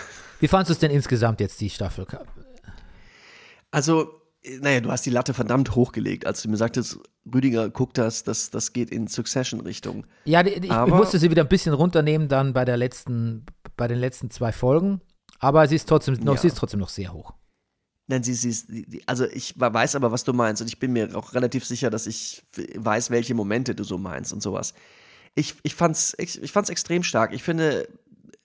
Wie 0.43 0.49
fandest 0.49 0.71
du 0.71 0.73
es 0.73 0.79
denn 0.79 0.91
insgesamt 0.91 1.39
jetzt, 1.39 1.61
die 1.61 1.69
Staffel? 1.69 2.05
Also, 3.71 4.09
naja, 4.59 4.81
du 4.81 4.91
hast 4.91 5.05
die 5.05 5.09
Latte 5.09 5.33
verdammt 5.33 5.73
hochgelegt, 5.73 6.27
als 6.27 6.41
du 6.41 6.49
mir 6.49 6.57
sagtest, 6.57 6.99
Rüdiger, 7.33 7.69
guck 7.69 7.93
das, 7.93 8.23
das, 8.25 8.49
das 8.49 8.73
geht 8.73 8.89
in 8.89 9.07
Succession-Richtung. 9.07 10.05
Ja, 10.25 10.45
ich, 10.45 10.61
ich 10.61 10.69
Aber- 10.69 10.97
musste 10.97 11.17
sie 11.17 11.31
wieder 11.31 11.43
ein 11.43 11.47
bisschen 11.47 11.73
runternehmen 11.73 12.27
dann 12.27 12.51
bei 12.51 12.65
der 12.65 12.75
letzten, 12.75 13.45
bei 13.77 13.87
den 13.87 13.99
letzten 13.99 14.29
zwei 14.31 14.51
Folgen. 14.51 14.99
Aber 15.39 15.65
sie 15.69 15.75
ist 15.77 15.87
trotzdem 15.87 16.15
noch, 16.15 16.35
Ja. 16.35 16.41
sie 16.41 16.47
ist 16.47 16.57
trotzdem 16.57 16.81
noch 16.81 16.89
sehr 16.89 17.13
hoch. 17.13 17.33
Nein, 18.07 18.21
sie, 18.23 18.33
sie 18.33 18.49
ist, 18.49 18.67
also 19.05 19.25
ich 19.25 19.57
weiß 19.57 19.95
aber, 19.95 20.11
was 20.11 20.25
du 20.25 20.33
meinst 20.33 20.61
und 20.61 20.67
ich 20.67 20.77
bin 20.77 20.91
mir 20.91 21.15
auch 21.15 21.33
relativ 21.33 21.63
sicher, 21.65 21.89
dass 21.89 22.05
ich 22.05 22.43
weiß, 22.75 23.11
welche 23.11 23.33
Momente 23.33 23.75
du 23.75 23.85
so 23.85 23.97
meinst 23.97 24.33
und 24.33 24.43
sowas. 24.43 24.73
Ich, 25.35 25.55
ich 25.63 25.73
fand's, 25.73 26.13
ich, 26.17 26.43
ich 26.43 26.51
fand's 26.51 26.69
extrem 26.69 27.01
stark. 27.03 27.33
Ich 27.33 27.43
finde, 27.43 27.87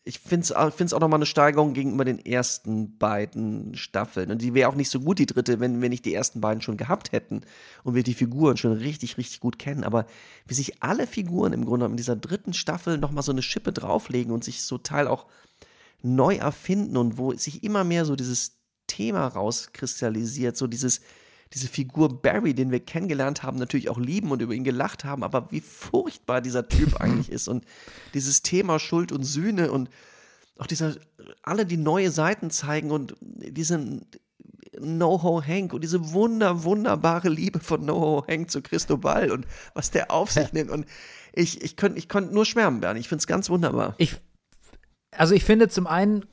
ich 0.08 0.20
find's, 0.20 0.52
auch- 0.52 0.72
find's 0.72 0.94
auch 0.94 1.00
nochmal 1.00 1.18
eine 1.18 1.26
Steigerung 1.26 1.74
gegenüber 1.74 2.06
den 2.06 2.24
ersten 2.24 2.96
beiden 2.96 3.74
Staffeln. 3.76 4.30
Und 4.30 4.40
die 4.40 4.54
wäre 4.54 4.70
auch 4.70 4.74
nicht 4.74 4.88
so 4.88 5.00
gut, 5.00 5.18
die 5.18 5.26
dritte, 5.26 5.60
wenn 5.60 5.82
wir 5.82 5.90
nicht 5.90 6.06
die 6.06 6.14
ersten 6.14 6.40
beiden 6.40 6.62
schon 6.62 6.78
gehabt 6.78 7.12
hätten 7.12 7.42
und 7.84 7.94
wir 7.94 8.02
die 8.02 8.14
Figuren 8.14 8.56
schon 8.56 8.72
richtig, 8.72 9.18
richtig 9.18 9.40
gut 9.40 9.58
kennen. 9.58 9.84
Aber 9.84 10.06
wie 10.46 10.54
sich 10.54 10.82
alle 10.82 11.06
Figuren 11.06 11.52
im 11.52 11.66
Grunde 11.66 11.84
in 11.84 11.98
dieser 11.98 12.16
dritten 12.16 12.54
Staffel 12.54 12.96
nochmal 12.96 13.22
so 13.22 13.32
eine 13.32 13.42
Schippe 13.42 13.70
drauflegen 13.70 14.32
und 14.32 14.44
sich 14.44 14.62
so 14.62 14.78
Teil 14.78 15.06
auch 15.06 15.26
neu 16.00 16.36
erfinden 16.36 16.96
und 16.96 17.18
wo 17.18 17.34
sich 17.34 17.62
immer 17.62 17.84
mehr 17.84 18.06
so 18.06 18.16
dieses 18.16 18.56
Thema 18.86 19.26
rauskristallisiert, 19.26 20.56
so 20.56 20.66
dieses, 20.66 21.02
diese 21.54 21.68
Figur 21.68 22.20
Barry, 22.20 22.54
den 22.54 22.70
wir 22.70 22.80
kennengelernt 22.80 23.42
haben, 23.42 23.58
natürlich 23.58 23.88
auch 23.88 23.98
lieben 23.98 24.30
und 24.30 24.42
über 24.42 24.54
ihn 24.54 24.64
gelacht 24.64 25.04
haben, 25.04 25.22
aber 25.22 25.50
wie 25.50 25.60
furchtbar 25.60 26.40
dieser 26.40 26.68
Typ 26.68 26.96
eigentlich 27.00 27.30
ist 27.30 27.48
und 27.48 27.64
dieses 28.14 28.42
Thema 28.42 28.78
Schuld 28.78 29.12
und 29.12 29.24
Sühne 29.24 29.70
und 29.70 29.88
auch 30.58 30.66
dieser, 30.66 30.96
alle 31.42 31.64
die 31.66 31.76
neue 31.76 32.10
Seiten 32.10 32.50
zeigen 32.50 32.90
und 32.90 33.14
diesen 33.20 34.06
No-Ho 34.80 35.42
Hank 35.42 35.72
und 35.72 35.82
diese 35.82 36.12
wunder, 36.12 36.64
wunderbare 36.64 37.28
Liebe 37.28 37.60
von 37.60 37.84
No-Ho 37.84 38.26
Hank 38.28 38.50
zu 38.50 38.60
Christobal 38.60 39.30
und 39.30 39.46
was 39.74 39.90
der 39.90 40.10
auf 40.10 40.30
sich 40.30 40.52
nimmt 40.52 40.70
und 40.70 40.86
ich, 41.32 41.62
ich 41.62 41.76
könnte 41.76 41.98
ich 41.98 42.08
könnt 42.08 42.32
nur 42.32 42.44
schwärmen, 42.44 42.80
Bernie. 42.80 43.00
Ich 43.00 43.08
finde 43.08 43.20
es 43.20 43.26
ganz 43.26 43.48
wunderbar. 43.48 43.94
Ich, 43.98 44.16
also 45.12 45.34
ich 45.34 45.44
finde 45.44 45.68
zum 45.68 45.86
einen, 45.86 46.24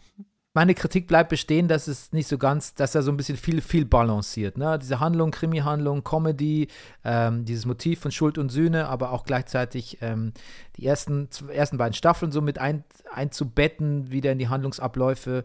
meine 0.56 0.74
Kritik 0.74 1.06
bleibt 1.06 1.30
bestehen, 1.30 1.68
dass 1.68 1.88
es 1.88 2.14
nicht 2.14 2.28
so 2.28 2.38
ganz, 2.38 2.74
dass 2.74 2.96
er 2.96 3.04
so 3.04 3.12
ein 3.12 3.18
bisschen 3.18 3.36
viel, 3.36 3.62
viel 3.62 3.84
balanciert. 3.84 4.58
Ne? 4.58 4.80
Diese 4.80 5.02
Handlung, 5.02 5.32
Krimi-Handlung, 5.32 6.06
Comedy, 6.06 6.70
ähm, 7.04 7.44
dieses 7.44 7.66
Motiv 7.66 8.00
von 8.00 8.12
Schuld 8.12 8.38
und 8.38 8.50
Sühne, 8.50 8.88
aber 8.88 9.12
auch 9.12 9.26
gleichzeitig 9.26 9.98
ähm, 10.02 10.32
die 10.78 10.86
ersten, 10.86 11.28
ersten 11.54 11.78
beiden 11.78 11.94
Staffeln 11.94 12.32
so 12.32 12.42
mit 12.42 12.58
ein, 12.58 12.86
einzubetten, 13.14 14.12
wieder 14.12 14.32
in 14.32 14.40
die 14.40 14.48
Handlungsabläufe. 14.48 15.44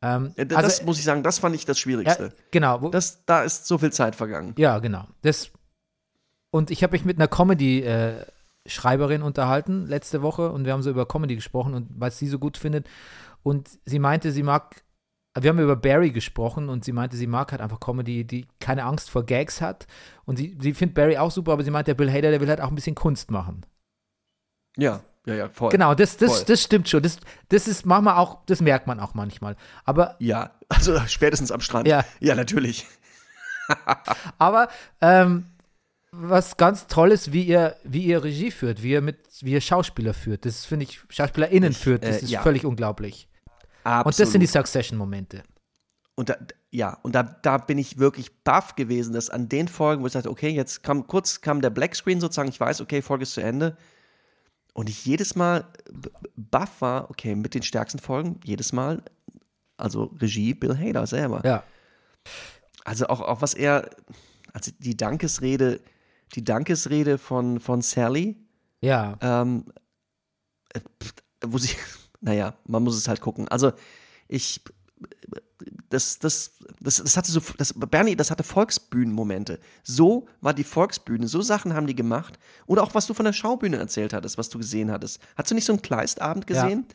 Ähm, 0.00 0.32
Ja, 0.36 0.44
Das 0.44 0.64
also, 0.64 0.84
muss 0.84 0.98
ich 0.98 1.04
sagen, 1.04 1.24
das 1.24 1.40
fand 1.40 1.56
ich 1.56 1.64
das 1.64 1.78
ja, 1.78 1.82
Schwierigste. 1.82 2.32
genau. 2.52 2.80
Wo, 2.80 2.90
Das, 2.90 3.24
da 3.26 3.42
ist 3.42 3.66
so 3.66 3.78
viel 3.78 3.92
Zeit 3.92 4.14
vergangen. 4.14 4.54
ja, 4.56 4.78
genau. 4.78 5.04
Das, 5.22 5.50
und 6.52 6.70
ich 6.70 6.84
habe 6.84 6.92
mich 6.92 7.04
mit 7.04 7.18
einer 7.18 7.26
Comedy-Schreiberin 7.26 9.22
unterhalten 9.22 9.88
letzte 9.88 10.22
Woche 10.22 10.52
und 10.52 10.64
wir 10.64 10.72
haben 10.72 10.82
so 10.82 10.90
über 10.90 11.08
Comedy 11.08 11.34
gesprochen 11.34 11.74
und 11.74 11.88
was 11.96 12.20
sie 12.20 12.28
so 12.28 12.38
gut 12.38 12.56
findet. 12.56 12.86
Und 13.44 13.78
sie 13.84 14.00
meinte, 14.00 14.32
sie 14.32 14.42
mag, 14.42 14.82
wir 15.38 15.50
haben 15.50 15.60
über 15.60 15.76
Barry 15.76 16.10
gesprochen 16.10 16.68
und 16.68 16.84
sie 16.84 16.92
meinte, 16.92 17.16
sie 17.16 17.28
mag 17.28 17.52
halt 17.52 17.60
einfach 17.60 17.78
Comedy, 17.78 18.24
die 18.24 18.48
keine 18.58 18.84
Angst 18.84 19.10
vor 19.10 19.24
Gags 19.24 19.60
hat. 19.60 19.86
Und 20.24 20.36
sie, 20.36 20.56
sie 20.60 20.74
findet 20.74 20.96
Barry 20.96 21.16
auch 21.16 21.30
super, 21.30 21.52
aber 21.52 21.62
sie 21.62 21.70
meint, 21.70 21.86
der 21.86 21.94
Bill 21.94 22.10
Hader, 22.10 22.32
der 22.32 22.40
will 22.40 22.48
halt 22.48 22.60
auch 22.60 22.68
ein 22.68 22.74
bisschen 22.74 22.96
Kunst 22.96 23.30
machen. 23.30 23.64
Ja, 24.76 25.02
ja, 25.26 25.34
ja, 25.34 25.48
voll. 25.48 25.70
Genau, 25.70 25.94
das, 25.94 26.16
das, 26.16 26.38
Voll. 26.38 26.44
das 26.46 26.62
stimmt 26.62 26.88
schon. 26.88 27.02
Das, 27.02 27.18
das 27.48 27.68
ist 27.68 27.86
manchmal 27.86 28.16
auch, 28.16 28.44
das 28.46 28.60
merkt 28.60 28.86
man 28.86 29.00
auch 29.00 29.14
manchmal. 29.14 29.56
Aber 29.84 30.16
Ja, 30.18 30.52
also 30.68 30.98
spätestens 31.06 31.50
am 31.52 31.60
Strand. 31.60 31.86
Ja. 31.86 32.04
ja 32.20 32.34
natürlich. 32.34 32.86
Aber 34.38 34.68
ähm, 35.00 35.46
was 36.10 36.56
ganz 36.56 36.86
toll 36.86 37.10
ist, 37.12 37.32
wie 37.32 37.42
ihr, 37.42 37.76
wie 37.84 38.04
ihr 38.04 38.22
Regie 38.22 38.50
führt, 38.50 38.82
wie 38.82 38.90
ihr 38.90 39.00
mit, 39.00 39.18
wie 39.40 39.52
ihr 39.52 39.60
Schauspieler 39.60 40.14
führt. 40.14 40.44
Das 40.44 40.64
finde 40.64 40.84
ich, 40.84 41.00
SchauspielerInnen 41.08 41.72
Ich, 41.72 41.78
führt, 41.78 42.04
das 42.04 42.18
äh, 42.18 42.24
ist 42.24 42.30
ja. 42.30 42.42
völlig 42.42 42.64
unglaublich. 42.64 43.28
Absolut. 43.84 44.06
Und 44.06 44.20
das 44.20 44.32
sind 44.32 44.40
die 44.40 44.46
Succession-Momente. 44.46 45.42
Und 46.16 46.28
da, 46.28 46.36
ja, 46.70 46.98
und 47.02 47.14
da, 47.14 47.22
da 47.22 47.58
bin 47.58 47.76
ich 47.78 47.98
wirklich 47.98 48.42
baff 48.44 48.76
gewesen, 48.76 49.12
dass 49.12 49.30
an 49.30 49.48
den 49.48 49.68
Folgen, 49.68 50.02
wo 50.02 50.06
ich 50.06 50.12
dachte, 50.12 50.30
okay, 50.30 50.48
jetzt 50.50 50.82
kam 50.82 51.06
kurz 51.06 51.40
kam 51.40 51.60
der 51.60 51.70
Blackscreen 51.70 52.20
sozusagen, 52.20 52.48
ich 52.48 52.60
weiß, 52.60 52.80
okay, 52.80 53.02
Folge 53.02 53.24
ist 53.24 53.34
zu 53.34 53.40
Ende. 53.40 53.76
Und 54.74 54.88
ich 54.88 55.04
jedes 55.04 55.36
Mal 55.36 55.66
baff 56.36 56.80
war, 56.80 57.10
okay, 57.10 57.34
mit 57.36 57.54
den 57.54 57.62
stärksten 57.62 57.98
Folgen, 58.00 58.40
jedes 58.44 58.72
Mal, 58.72 59.02
also 59.76 60.04
Regie 60.20 60.54
Bill 60.54 60.76
Hader 60.76 61.06
selber. 61.06 61.42
Ja. 61.44 61.62
Also 62.84 63.06
auch, 63.06 63.20
auch 63.20 63.40
was 63.42 63.54
er, 63.54 63.90
also 64.52 64.70
die 64.78 64.96
Dankesrede, 64.96 65.80
die 66.34 66.44
Dankesrede 66.44 67.18
von, 67.18 67.60
von 67.60 67.82
Sally, 67.82 68.36
Ja. 68.80 69.16
ähm, 69.20 69.66
äh, 70.74 70.80
wo 71.44 71.58
sie, 71.58 71.76
naja, 72.24 72.54
man 72.66 72.82
muss 72.82 72.96
es 72.96 73.06
halt 73.06 73.20
gucken. 73.20 73.46
Also 73.48 73.72
ich, 74.28 74.62
das, 75.90 76.18
das, 76.18 76.52
das, 76.80 76.96
das 76.96 77.16
hatte 77.16 77.30
so, 77.30 77.40
das, 77.58 77.74
Bernie, 77.76 78.16
das 78.16 78.30
hatte 78.30 78.42
Volksbühnenmomente. 78.42 79.60
So 79.82 80.26
war 80.40 80.54
die 80.54 80.64
Volksbühne, 80.64 81.28
so 81.28 81.42
Sachen 81.42 81.74
haben 81.74 81.86
die 81.86 81.94
gemacht. 81.94 82.38
Oder 82.66 82.82
auch 82.82 82.94
was 82.94 83.06
du 83.06 83.14
von 83.14 83.26
der 83.26 83.34
Schaubühne 83.34 83.76
erzählt 83.76 84.14
hattest, 84.14 84.38
was 84.38 84.48
du 84.48 84.58
gesehen 84.58 84.90
hattest. 84.90 85.20
Hast 85.36 85.50
du 85.50 85.54
nicht 85.54 85.66
so 85.66 85.72
einen 85.72 85.82
Kleistabend 85.82 86.48
Ja. 86.48 86.62
gesehen? 86.64 86.86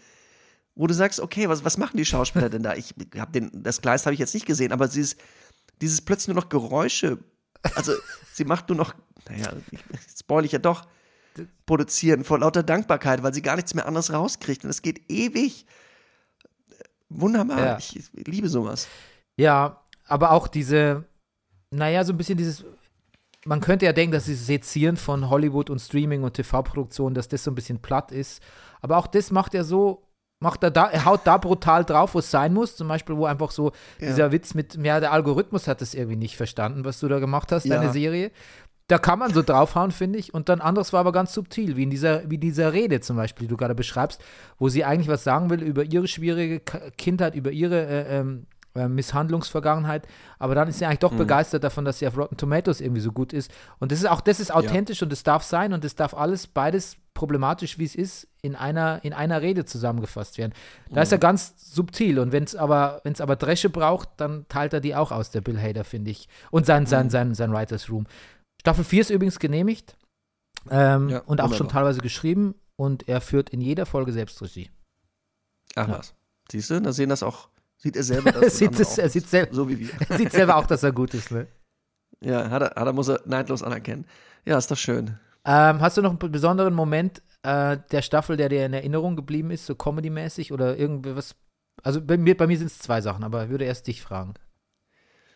Wo 0.76 0.88
du 0.88 0.94
sagst, 0.94 1.20
okay, 1.20 1.48
was, 1.48 1.64
was 1.64 1.78
machen 1.78 1.98
die 1.98 2.06
Schauspieler 2.06 2.50
denn 2.50 2.64
da? 2.64 2.74
Ich 2.74 2.96
hab 3.18 3.32
den, 3.34 3.52
das 3.54 3.82
Kleist 3.82 4.06
habe 4.06 4.14
ich 4.14 4.20
jetzt 4.20 4.34
nicht 4.34 4.46
gesehen, 4.46 4.72
aber 4.72 4.88
dieses, 4.88 5.16
dieses 5.82 6.02
plötzlich 6.02 6.34
nur 6.34 6.42
noch 6.42 6.50
Geräusche, 6.50 7.20
also 7.76 7.92
sie 8.34 8.46
macht 8.46 8.70
nur 8.70 8.78
noch, 8.78 8.96
naja, 9.30 9.54
spoil 10.18 10.46
ich 10.46 10.54
ja 10.54 10.60
doch, 10.60 10.88
produzieren 11.66 12.24
vor 12.24 12.40
lauter 12.40 12.64
Dankbarkeit, 12.64 13.24
weil 13.24 13.34
sie 13.34 13.42
gar 13.42 13.56
nichts 13.56 13.74
mehr 13.74 13.86
anderes 13.88 14.12
rauskriegt. 14.14 14.64
Und 14.64 14.70
es 14.70 14.82
geht 14.82 15.10
ewig. 15.12 15.66
Wunderbar. 17.10 17.60
Ja. 17.60 17.78
Ich, 17.78 17.96
ich 17.96 18.28
liebe 18.28 18.50
sowas. 18.50 18.88
Ja, 19.38 19.82
aber 20.06 20.32
auch 20.32 20.48
diese, 20.48 21.06
naja, 21.72 22.04
so 22.04 22.14
ein 22.14 22.18
bisschen 22.18 22.38
dieses, 22.38 22.64
man 23.46 23.62
könnte 23.62 23.86
ja 23.86 23.94
denken, 23.94 24.12
dass 24.14 24.26
dieses 24.26 24.46
Sezieren 24.48 24.98
von 24.98 25.30
Hollywood 25.30 25.70
und 25.70 25.80
Streaming 25.80 26.24
und 26.24 26.34
TV-Produktion, 26.34 27.14
dass 27.14 27.28
das 27.28 27.44
so 27.44 27.52
ein 27.52 27.56
bisschen 27.56 27.80
platt 27.82 28.12
ist. 28.12 28.42
Aber 28.82 28.98
auch 28.98 29.08
das 29.08 29.32
macht 29.32 29.56
er 29.56 29.64
so, 29.64 30.04
macht 30.42 30.64
er 30.64 30.72
da, 30.72 30.86
er 30.90 31.06
haut 31.06 31.22
da 31.26 31.38
brutal 31.38 31.84
drauf, 31.84 32.14
wo 32.14 32.20
es 32.20 32.30
sein 32.30 32.54
muss. 32.54 32.76
Zum 32.76 32.88
Beispiel, 32.88 33.18
wo 33.18 33.26
einfach 33.26 33.52
so 33.52 33.72
Ja. 34.00 34.08
dieser 34.08 34.32
Witz 34.32 34.54
mit, 34.54 34.76
ja, 34.76 35.00
der 35.00 35.12
Algorithmus 35.12 35.68
hat 35.68 35.82
das 35.82 35.94
irgendwie 35.94 36.16
nicht 36.18 36.38
verstanden, 36.38 36.86
was 36.86 37.00
du 37.00 37.08
da 37.08 37.20
gemacht 37.20 37.52
hast, 37.52 37.66
Ja. 37.66 37.78
deine 37.80 37.92
Serie. 37.92 38.32
Da 38.90 38.98
kann 38.98 39.20
man 39.20 39.32
so 39.32 39.44
draufhauen, 39.44 39.92
finde 39.92 40.18
ich. 40.18 40.34
Und 40.34 40.50
dann 40.50 40.62
anderes 40.62 40.94
war 40.94 41.02
aber 41.02 41.12
ganz 41.12 41.32
subtil, 41.32 41.78
wie 41.78 41.84
in 41.84 41.92
dieser, 41.92 42.30
wie 42.30 42.40
dieser 42.40 42.74
Rede 42.74 43.00
zum 43.02 43.18
Beispiel, 43.18 43.48
die 43.48 43.52
du 43.52 43.56
gerade 43.56 43.76
beschreibst, 43.76 44.20
wo 44.58 44.68
sie 44.68 44.84
eigentlich 44.84 45.08
was 45.08 45.24
sagen 45.24 45.52
will 45.52 45.62
über 45.62 45.84
ihre 45.84 46.08
schwierige 46.08 46.60
Kindheit, 46.98 47.36
über 47.36 47.52
ihre 47.52 47.86
äh, 47.86 48.18
ähm, 48.18 48.48
äh, 48.74 48.88
Misshandlungsvergangenheit. 48.88 50.08
Aber 50.40 50.56
dann 50.56 50.68
ist 50.68 50.80
sie 50.80 50.86
eigentlich 50.86 51.00
doch 51.00 51.14
begeistert 51.14 51.64
davon, 51.64 51.86
dass 51.86 52.00
sie 52.00 52.08
auf 52.08 52.18
Rotten 52.18 52.36
Tomatoes 52.36 52.82
irgendwie 52.82 53.02
so 53.02 53.12
gut 53.12 53.32
ist. 53.32 53.52
Und 53.78 53.92
das 53.92 54.00
ist 54.00 54.10
auch, 54.10 54.22
das 54.22 54.40
ist 54.40 54.54
authentisch 54.54 55.04
und 55.04 55.12
das 55.12 55.22
darf 55.22 55.44
sein 55.44 55.72
und 55.72 55.84
das 55.84 55.94
darf 55.94 56.16
alles, 56.16 56.48
beides 56.48 56.98
problematisch, 57.14 57.78
wie 57.78 57.84
es 57.84 57.96
ist, 57.96 58.28
in 58.42 58.56
einer, 58.56 59.02
in 59.04 59.14
einer 59.14 59.42
Rede 59.42 59.66
zusammengefasst 59.66 60.38
werden. 60.38 60.54
Da 60.90 61.02
ist 61.02 61.12
er 61.12 61.18
ganz 61.18 61.54
subtil 61.58 62.18
und 62.18 62.32
wenn 62.32 62.46
es 62.46 62.56
aber, 62.56 63.02
wenn's 63.04 63.22
aber 63.22 63.36
Dresche 63.36 63.70
braucht, 63.70 64.10
dann 64.18 64.46
teilt 64.50 64.74
er 64.74 64.80
die 64.80 64.96
auch 64.96 65.12
aus, 65.12 65.30
der 65.30 65.42
Bill 65.42 65.60
Hader, 65.60 65.84
finde 65.84 66.12
ich. 66.12 66.28
Und 66.50 66.66
sein, 66.66 66.86
sein, 66.86 67.10
sein, 67.10 67.36
sein 67.36 67.52
Writers 67.52 67.90
Room. 67.90 68.06
Staffel 68.60 68.84
4 68.84 69.02
ist 69.02 69.10
übrigens 69.10 69.40
genehmigt 69.40 69.98
ähm, 70.70 71.10
Ja, 71.10 71.20
und 71.22 71.42
auch 71.42 71.54
schon 71.54 71.70
teilweise 71.70 72.02
geschrieben 72.02 72.56
und 72.76 73.08
er 73.08 73.22
führt 73.22 73.50
in 73.50 73.62
jeder 73.62 73.86
Folge 73.86 74.12
selbst 74.14 74.42
Regie. 74.42 74.70
Ach 75.76 75.88
Ja. 75.88 75.98
was. 76.00 76.14
Siehst 76.52 76.70
du, 76.70 76.82
da 76.82 76.92
sehen 76.94 77.10
das 77.10 77.24
auch, 77.24 77.50
sieht 77.78 77.96
er 77.96 78.04
selber 78.04 78.32
das 78.32 78.44
Er 78.44 78.50
sieht, 78.50 78.80
es, 78.80 78.98
er 78.98 79.10
sieht, 79.10 79.28
sel 79.28 79.48
so 79.52 79.70
wie 79.70 79.80
wir. 79.80 79.90
er 80.10 80.18
sieht 80.18 80.32
selber 80.32 80.56
auch, 80.58 80.66
dass 80.66 80.84
er 80.84 80.92
gut 80.92 81.14
ist. 81.14 81.32
Ne? 81.32 81.48
Ja, 82.22 82.50
hat 82.50 82.62
er, 82.62 82.70
hat 82.76 82.88
er, 82.88 82.94
muss 82.94 83.08
er 83.08 83.22
neidlos 83.26 83.64
anerkennen. 83.64 84.06
Ja, 84.46 84.58
ist 84.58 84.70
doch 84.72 84.78
schön. 84.78 85.18
Ähm, 85.46 85.80
hast 85.80 85.96
du 85.98 86.02
noch 86.02 86.10
einen 86.20 86.32
besonderen 86.32 86.74
Moment 86.74 87.22
äh, 87.44 87.78
der 87.92 88.02
Staffel, 88.02 88.36
der 88.36 88.50
dir 88.50 88.66
in 88.66 88.74
Erinnerung 88.74 89.16
geblieben 89.16 89.52
ist, 89.52 89.66
so 89.66 89.74
comedy-mäßig 89.76 90.52
oder 90.52 90.76
irgendwas? 90.78 91.36
Also 91.82 92.02
bei 92.02 92.18
mir, 92.18 92.36
bei 92.36 92.46
mir 92.46 92.58
sind 92.58 92.68
es 92.68 92.80
zwei 92.80 93.00
Sachen, 93.00 93.24
aber 93.24 93.46
ich 93.46 93.50
würde 93.50 93.64
erst 93.64 93.88
dich 93.88 94.02
fragen. 94.02 94.34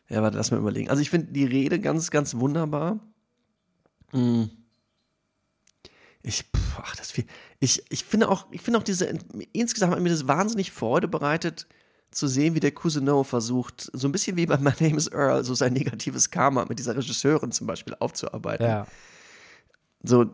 Ja, 0.09 0.21
warte, 0.21 0.36
lass 0.36 0.51
mal 0.51 0.57
überlegen. 0.59 0.89
Also 0.89 1.01
ich 1.01 1.09
finde 1.09 1.32
die 1.32 1.45
Rede 1.45 1.80
ganz, 1.80 2.11
ganz 2.11 2.36
wunderbar. 2.36 2.99
Mm. 4.14 4.45
Ich, 6.22 6.43
pff, 6.43 6.80
ach, 6.82 6.95
das 6.95 7.11
viel. 7.11 7.26
Ich, 7.59 7.84
ich 7.89 8.05
finde 8.05 8.30
auch, 8.30 8.47
ich 8.51 8.61
finde 8.61 8.80
auch 8.80 8.84
diese, 8.84 9.14
insgesamt 9.51 9.93
hat 9.93 10.01
mir 10.01 10.09
das 10.09 10.28
wahnsinnig 10.28 10.72
Freude 10.72 11.07
bereitet, 11.07 11.68
zu 12.11 12.28
sehen, 12.28 12.55
wie 12.55 12.59
der 12.59 12.72
Cousineau 12.72 13.24
versucht, 13.24 13.89
so 13.93 14.07
ein 14.07 14.11
bisschen 14.11 14.38
wie 14.38 14.45
bei 14.45 14.57
My 14.57 14.72
Name 14.80 14.97
is 14.97 15.07
Earl, 15.07 15.43
so 15.43 15.53
sein 15.53 15.74
negatives 15.74 16.30
Karma 16.30 16.66
mit 16.70 16.80
dieser 16.80 16.95
Regisseurin 16.95 17.51
zum 17.51 17.68
Beispiel 17.68 17.95
aufzuarbeiten. 17.99 18.66
Ja. 18.66 18.88
So, 20.03 20.26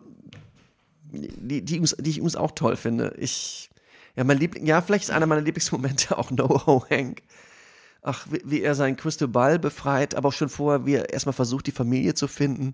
die, 1.11 1.63
die, 1.63 1.80
die 1.80 2.09
ich 2.09 2.17
übrigens 2.17 2.36
auch 2.36 2.51
toll 2.51 2.75
finde. 2.75 3.15
Ich, 3.17 3.69
ja, 4.15 4.23
mein 4.23 4.38
Liebling, 4.38 4.65
ja, 4.65 4.82
vielleicht 4.82 5.05
ist 5.05 5.11
einer 5.11 5.25
meiner 5.25 5.41
Lieblingsmomente 5.41 6.17
auch 6.17 6.32
No-Ho 6.32 6.86
Hank. 6.89 7.23
Ach, 8.01 8.27
wie, 8.30 8.41
wie 8.45 8.61
er 8.61 8.75
seinen 8.75 8.95
Crystal 8.95 9.27
Ball 9.27 9.59
befreit, 9.59 10.15
aber 10.15 10.30
auch 10.30 10.34
schon 10.34 10.49
vorher, 10.49 10.86
wie 10.86 10.95
er 10.95 11.11
erstmal 11.11 11.34
versucht, 11.34 11.67
die 11.67 11.71
Familie 11.71 12.13
zu 12.13 12.27
finden. 12.27 12.73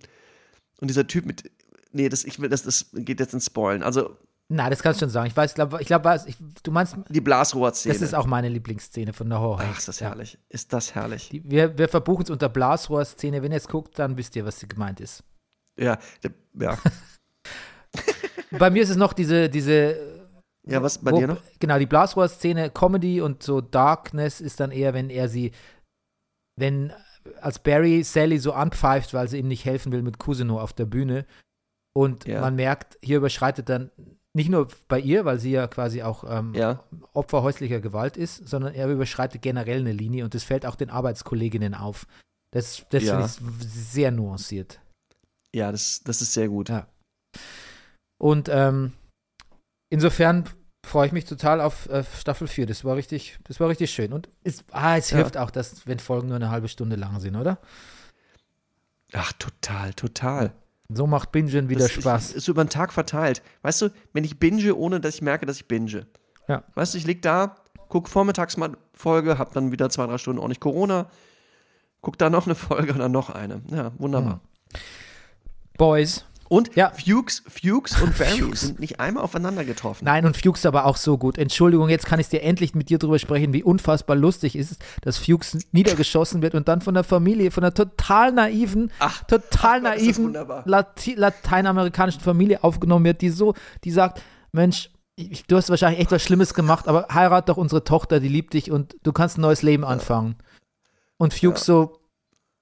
Und 0.82 0.90
dieser 0.90 1.08
Typ 1.08 1.26
mit, 1.26 1.50
nee, 1.92 2.10
das, 2.10 2.24
ich 2.24 2.40
will, 2.40 2.50
das, 2.50 2.64
das 2.64 2.88
geht 2.94 3.20
jetzt 3.20 3.34
ins 3.34 3.46
Spoilen. 3.46 3.82
Also, 3.84 4.18
Na, 4.50 4.70
das 4.70 4.82
kannst 4.84 5.02
du 5.02 5.06
schon 5.06 5.10
sagen. 5.12 5.28
Ich 5.28 5.36
weiß, 5.38 5.52
ich 5.52 5.56
glaube, 5.56 5.82
ich 5.82 5.88
glaub, 5.88 6.04
was- 6.04 6.26
ich, 6.28 6.36
du 6.64 6.72
meinst, 6.72 6.96
die 7.10 7.22
Blasrohrszene. 7.22 7.94
das 7.94 8.02
ist 8.02 8.14
auch 8.14 8.26
meine 8.28 8.50
Lieblingsszene 8.50 9.14
von 9.14 9.30
der 9.30 9.40
Horror. 9.40 9.62
Ach, 9.64 9.78
ist 9.78 9.88
das 9.88 10.02
herrlich. 10.02 10.38
Ist 10.50 10.72
das 10.74 10.94
herrlich. 10.96 11.30
Die, 11.30 11.50
wir, 11.50 11.78
wir 11.78 11.88
verbuchen 11.90 12.24
es 12.26 12.30
unter 12.30 12.50
Blasrohr-Szene. 12.50 13.42
Wenn 13.42 13.52
ihr 13.52 13.58
es 13.58 13.68
guckt, 13.68 13.98
dann 14.00 14.18
wisst 14.18 14.36
ihr, 14.36 14.46
was 14.46 14.60
sie 14.60 14.68
gemeint 14.68 15.00
ist. 15.00 15.24
Ja, 15.80 15.98
ja. 16.60 16.78
Bei 18.52 18.70
mir 18.70 18.84
ist 18.84 18.90
es 18.90 18.98
noch 18.98 19.14
diese, 19.14 19.50
diese 19.50 19.98
Ja, 20.68 20.82
was 20.82 20.98
bei 21.00 21.12
wo- 21.12 21.20
dir 21.20 21.28
noch? 21.28 21.42
Genau, 21.60 21.78
die 21.80 21.86
Blasrohr-Szene, 21.86 22.70
Comedy 22.70 23.22
und 23.22 23.44
so 23.44 23.62
Darkness 23.62 24.42
ist 24.42 24.60
dann 24.60 24.72
eher, 24.72 24.94
wenn 24.94 25.10
er 25.10 25.28
sie, 25.30 25.52
wenn 26.58 26.94
als 27.42 27.60
Barry 27.60 28.04
Sally 28.04 28.38
so 28.40 28.54
anpfeift, 28.54 29.14
weil 29.14 29.28
sie 29.28 29.40
ihm 29.40 29.48
nicht 29.48 29.66
helfen 29.66 29.92
will 29.92 30.02
mit 30.02 30.18
Cousino 30.20 30.60
auf 30.60 30.74
der 30.74 30.86
Bühne. 30.86 31.26
Und 31.94 32.26
Ja. 32.28 32.42
man 32.42 32.56
merkt, 32.56 32.98
hier 33.02 33.18
überschreitet 33.18 33.70
dann 33.70 33.90
nicht 34.34 34.50
nur 34.50 34.68
bei 34.90 35.00
ihr, 35.00 35.24
weil 35.24 35.40
sie 35.40 35.52
ja 35.52 35.68
quasi 35.68 36.04
auch 36.04 36.26
ähm, 36.28 36.54
Ja. 36.54 36.84
Opfer 37.14 37.42
häuslicher 37.42 37.80
Gewalt 37.80 38.18
ist, 38.18 38.48
sondern 38.48 38.74
er 38.74 38.90
überschreitet 38.90 39.42
generell 39.42 39.80
eine 39.80 39.94
Linie 39.94 40.26
und 40.26 40.34
das 40.34 40.44
fällt 40.44 40.66
auch 40.66 40.76
den 40.76 40.90
Arbeitskolleginnen 40.90 41.74
auf. 41.74 42.06
Das, 42.52 42.86
das 42.90 43.04
Ja. 43.04 43.26
finde 43.28 43.54
ich 43.62 43.68
sehr 43.70 44.12
nuanciert. 44.12 44.82
Ja, 45.54 45.72
das, 45.72 46.02
das 46.04 46.22
ist 46.22 46.34
sehr 46.34 46.50
gut. 46.50 46.68
Ja. 46.70 46.88
Und 48.22 48.50
ähm, 48.52 48.92
insofern 49.90 50.50
freue 50.86 51.08
ich 51.08 51.12
mich 51.14 51.26
total 51.26 51.62
auf 51.62 51.90
äh, 51.90 52.04
Staffel 52.18 52.48
4. 52.48 52.66
Das 52.66 52.86
war 52.86 52.96
richtig, 52.96 53.38
das 53.46 53.60
war 53.60 53.70
richtig 53.70 53.92
schön. 53.92 54.14
Und 54.14 54.30
es, 54.44 54.64
ah, 54.72 54.98
es 54.98 55.10
Ja. 55.12 55.18
hilft 55.18 55.38
auch, 55.38 55.52
dass, 55.52 55.86
wenn 55.88 56.00
Folgen 56.00 56.28
nur 56.28 56.36
eine 56.38 56.50
halbe 56.52 56.68
Stunde 56.68 56.96
lang 56.96 57.20
sind, 57.20 57.36
oder? 57.36 57.58
Ach, 59.14 59.34
total, 59.34 59.94
total. 59.94 60.54
So 60.90 61.08
macht 61.08 61.32
Bingen 61.32 61.70
wieder 61.70 61.82
Das 61.82 61.92
Spaß. 61.92 62.30
Ist, 62.30 62.36
ist 62.36 62.48
über 62.48 62.64
den 62.64 62.70
Tag 62.70 62.94
verteilt. 62.94 63.42
Weißt 63.64 63.82
du, 63.82 63.90
wenn 64.14 64.24
ich 64.24 64.40
binge, 64.40 64.76
ohne 64.76 65.00
dass 65.00 65.16
ich 65.16 65.22
merke, 65.22 65.46
dass 65.46 65.58
ich 65.58 65.68
binge. 65.68 66.06
Ja. 66.48 66.64
Weißt 66.76 66.94
du, 66.94 66.98
ich 67.00 67.06
lieg 67.08 67.22
da, 67.24 67.56
guck 67.90 68.08
vormittags 68.08 68.56
mal 68.58 68.78
Folge, 68.94 69.38
hab 69.40 69.54
dann 69.54 69.72
wieder 69.72 69.90
zwei, 69.90 70.06
drei 70.06 70.18
Stunden 70.18 70.40
ordentlich 70.40 70.60
Corona, 70.60 71.10
guck 72.02 72.18
da 72.18 72.30
noch 72.30 72.46
eine 72.46 72.56
Folge 72.56 72.94
und 72.94 73.00
dann 73.00 73.12
noch 73.12 73.30
eine. 73.32 73.62
Ja, 73.72 73.92
wunderbar. 73.98 74.42
Boys. 75.78 76.26
Und. 76.56 76.76
Ja. 76.76 76.92
Fuchs, 76.92 77.44
Fuchs 77.48 78.02
und 78.02 78.18
Barry 78.18 78.40
Fuchs. 78.40 78.62
sind 78.62 78.80
nicht 78.80 79.00
einmal 79.00 79.24
aufeinander 79.24 79.66
getroffen. 79.66 80.06
Nein, 80.06 80.26
und 80.26 80.38
Fuchs 80.38 80.66
aber 80.66 80.86
auch 80.86 80.98
so 80.98 81.18
gut. 81.18 81.38
Entschuldigung, 81.38 81.90
jetzt 81.90 82.06
kann 82.06 82.20
ich 82.20 82.30
dir 82.30 82.42
endlich 82.42 82.74
mit 82.76 82.90
dir 82.90 82.98
drüber 82.98 83.20
sprechen, 83.20 83.54
wie 83.54 83.64
unfassbar 83.64 84.16
lustig 84.16 84.56
ist 84.56 84.72
es, 84.72 84.78
dass 85.02 85.18
Fuchs 85.18 85.58
niedergeschossen 85.72 86.42
wird 86.42 86.56
und 86.56 86.68
dann 86.68 86.82
von 86.82 86.94
der 86.94 87.04
Familie, 87.04 87.52
von 87.52 87.64
einer 87.64 87.74
total 87.74 88.32
naiven, 88.32 88.92
Ach, 89.00 89.24
total 89.26 89.80
ach 89.80 89.96
naiven. 89.96 90.34
Lati 90.66 91.14
lateinamerikanischen 91.16 92.22
Familie 92.22 92.64
aufgenommen 92.64 93.06
wird, 93.06 93.22
die 93.22 93.30
so, 93.30 93.54
die 93.84 93.92
sagt, 93.92 94.22
Mensch, 94.52 94.90
ich, 95.18 95.46
du 95.46 95.56
hast 95.56 95.70
wahrscheinlich 95.70 96.02
echt 96.02 96.12
was 96.12 96.24
Schlimmes 96.24 96.54
gemacht, 96.54 96.88
aber 96.88 97.08
heirat 97.14 97.48
doch 97.50 97.58
unsere 97.58 97.84
Tochter, 97.84 98.20
die 98.20 98.28
liebt 98.28 98.54
dich 98.54 98.70
und 98.72 98.96
du 99.04 99.14
kannst 99.14 99.38
ein 99.38 99.42
neues 99.42 99.62
Leben 99.62 99.86
anfangen. 99.86 100.36
Und 101.18 101.34
Fuchs 101.34 101.66
so, 101.66 102.00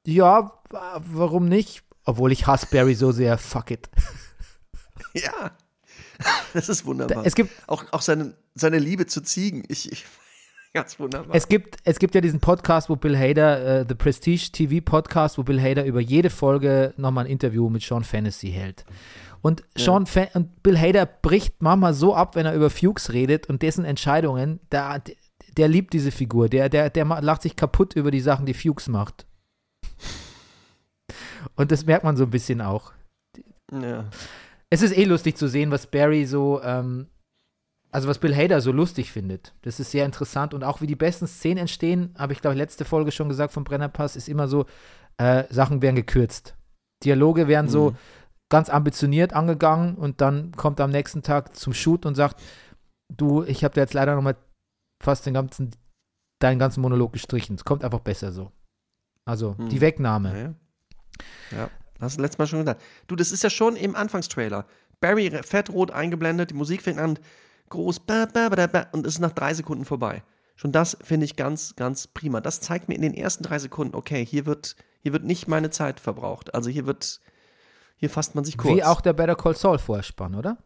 ja, 0.06 0.52
wa- 0.70 1.02
warum 1.04 1.48
nicht? 1.50 1.84
Obwohl 2.06 2.32
ich 2.32 2.48
hasse 2.48 2.68
Barry 2.70 2.96
so 2.96 3.12
sehr, 3.12 3.38
fuck 3.38 3.72
it. 3.72 3.90
Ja. 5.14 5.52
Das 6.54 6.70
ist 6.70 6.86
wunderbar. 6.86 7.26
Es 7.26 7.36
gibt, 7.36 7.52
auch 7.68 7.84
auch 7.92 8.02
seine, 8.02 8.36
seine 8.56 8.80
Liebe 8.80 9.06
zu 9.06 9.22
Ziegen. 9.22 9.64
Ich, 9.68 9.92
ich 9.92 10.06
ganz 10.74 11.00
wunderbar. 11.00 11.36
Es 11.36 11.48
gibt, 11.48 11.78
es 11.84 12.00
gibt 12.00 12.16
ja 12.16 12.22
diesen 12.22 12.40
Podcast, 12.40 12.90
wo 12.90 12.96
Bill 12.96 13.18
Hader, 13.18 13.82
äh, 13.82 13.86
The 13.88 13.96
Prestige 13.96 14.50
TV 14.52 14.84
Podcast, 14.84 15.38
wo 15.38 15.44
Bill 15.44 15.62
Hader 15.62 15.86
über 15.86 16.00
jede 16.00 16.30
Folge 16.30 16.94
nochmal 16.98 17.26
ein 17.26 17.32
Interview 17.32 17.70
mit 17.70 17.84
Sean 17.84 18.04
Fantasy 18.04 18.52
hält. 18.52 18.86
Und 19.42 19.62
Sean 19.78 20.06
Fa 20.06 20.28
und 20.36 20.64
Bill 20.64 20.80
Hader 20.80 21.06
bricht 21.06 21.62
manchmal 21.62 21.94
so 21.94 22.16
ab, 22.16 22.36
wenn 22.36 22.46
er 22.46 22.54
über 22.54 22.70
Fuchs 22.70 23.12
redet 23.12 23.48
und 23.50 23.62
dessen 23.62 23.84
Entscheidungen, 23.84 24.62
der, 24.72 25.02
der 25.58 25.68
liebt 25.68 25.94
diese 25.94 26.12
Figur, 26.12 26.48
der, 26.48 26.70
der, 26.70 26.90
der 26.90 27.06
lacht 27.22 27.42
sich 27.42 27.58
kaputt 27.58 27.94
über 27.96 28.10
die 28.10 28.22
Sachen, 28.22 28.46
die 28.46 28.54
Fuchs 28.54 28.88
macht. 28.88 29.26
Und 31.56 31.72
das 31.72 31.86
merkt 31.86 32.04
man 32.04 32.18
so 32.18 32.24
ein 32.24 32.30
bisschen 32.30 32.62
auch. 32.62 32.92
ja. 33.72 34.06
Es 34.70 34.82
ist 34.82 34.98
eh 34.98 35.04
lustig 35.06 35.38
zu 35.38 35.48
sehen, 35.48 35.70
was 35.70 35.86
Barry 35.86 36.26
so, 36.26 36.60
ähm, 36.64 37.08
also 37.92 38.08
was 38.08 38.18
Bill 38.18 38.36
Hader 38.36 38.60
so 38.60 38.72
lustig 38.72 39.12
findet. 39.12 39.54
Das 39.62 39.80
ist 39.80 39.92
sehr 39.92 40.04
interessant 40.06 40.56
und 40.56 40.64
auch 40.64 40.82
wie 40.82 40.88
die 40.88 40.96
besten 40.96 41.28
Szenen 41.28 41.60
entstehen, 41.60 42.16
habe 42.18 42.34
ich 42.34 42.42
glaube 42.42 42.58
letzte 42.58 42.84
Folge 42.86 43.12
schon 43.12 43.30
gesagt 43.30 43.54
vom 43.54 43.64
Brennerpass, 43.66 44.16
ist 44.16 44.28
immer 44.30 44.48
so, 44.48 44.66
äh, 45.18 45.44
Sachen 45.54 45.84
werden 45.84 45.96
gekürzt. 45.96 46.56
Dialoge 47.04 47.48
werden 47.48 47.70
so 47.70 47.92
Mhm. 47.92 47.98
ganz 48.50 48.70
ambitioniert 48.70 49.34
angegangen 49.34 49.94
und 49.96 50.22
dann 50.22 50.54
kommt 50.54 50.80
er 50.80 50.86
am 50.86 50.92
nächsten 50.92 51.22
Tag 51.22 51.56
zum 51.56 51.74
Shoot 51.74 52.08
und 52.08 52.16
sagt, 52.16 52.42
du, 53.16 53.44
ich 53.44 53.64
habe 53.64 53.76
dir 53.76 53.82
jetzt 53.82 53.94
leider 53.94 54.16
noch 54.16 54.24
mal 54.24 54.36
fast 55.04 55.28
den 55.28 55.36
ganzen, 55.36 55.70
deinen 56.42 56.58
ganzen 56.58 56.82
Monolog 56.82 57.14
gestrichen. 57.14 57.58
Es 57.58 57.64
kommt 57.66 57.84
einfach 57.84 58.00
besser 58.00 58.32
so. 58.32 58.52
Also 59.30 59.54
Mhm. 59.60 59.70
die 59.70 59.82
Wegnahme. 59.82 60.30
Ja. 60.32 60.38
ja, 60.46 60.54
ja, 61.52 61.70
hast 62.00 62.18
du 62.18 62.22
letztes 62.22 62.38
Mal 62.38 62.48
schon 62.48 62.60
gesagt. 62.60 62.82
Du, 63.08 63.16
das 63.16 63.32
ist 63.32 63.44
ja 63.44 63.50
schon 63.50 63.76
im 63.76 63.96
Anfangstrailer. 63.96 64.66
Barry 65.00 65.30
fettrot 65.44 65.92
eingeblendet, 65.92 66.52
die 66.52 66.56
Musik 66.56 66.82
fängt 66.82 67.00
an, 67.00 67.20
groß, 67.70 68.02
und 68.92 69.06
ist 69.06 69.20
nach 69.20 69.34
drei 69.34 69.54
Sekunden 69.54 69.86
vorbei. 69.86 70.24
Schon 70.56 70.72
das 70.72 70.98
finde 71.02 71.26
ich 71.26 71.36
ganz, 71.36 71.76
ganz 71.76 72.08
prima. 72.08 72.40
Das 72.40 72.62
zeigt 72.62 72.88
mir 72.88 72.96
in 72.96 73.02
den 73.02 73.14
ersten 73.14 73.44
drei 73.44 73.60
Sekunden, 73.60 73.96
okay, 73.96 74.26
hier 74.26 74.46
wird, 74.46 74.76
hier 75.02 75.12
wird 75.12 75.24
nicht 75.24 75.48
meine 75.48 75.72
Zeit 75.72 76.00
verbraucht. 76.00 76.54
Also 76.54 76.70
hier 76.70 76.86
wird, 76.86 77.20
hier 77.96 78.10
fasst 78.10 78.36
man 78.36 78.46
sich 78.46 78.58
kurz. 78.58 78.76
Wie 78.76 78.84
auch 78.84 79.02
der 79.02 79.14
Better 79.14 79.36
Call 79.36 79.56
Saul 79.56 79.80
Vorspann, 79.80 80.36
oder? 80.36 80.58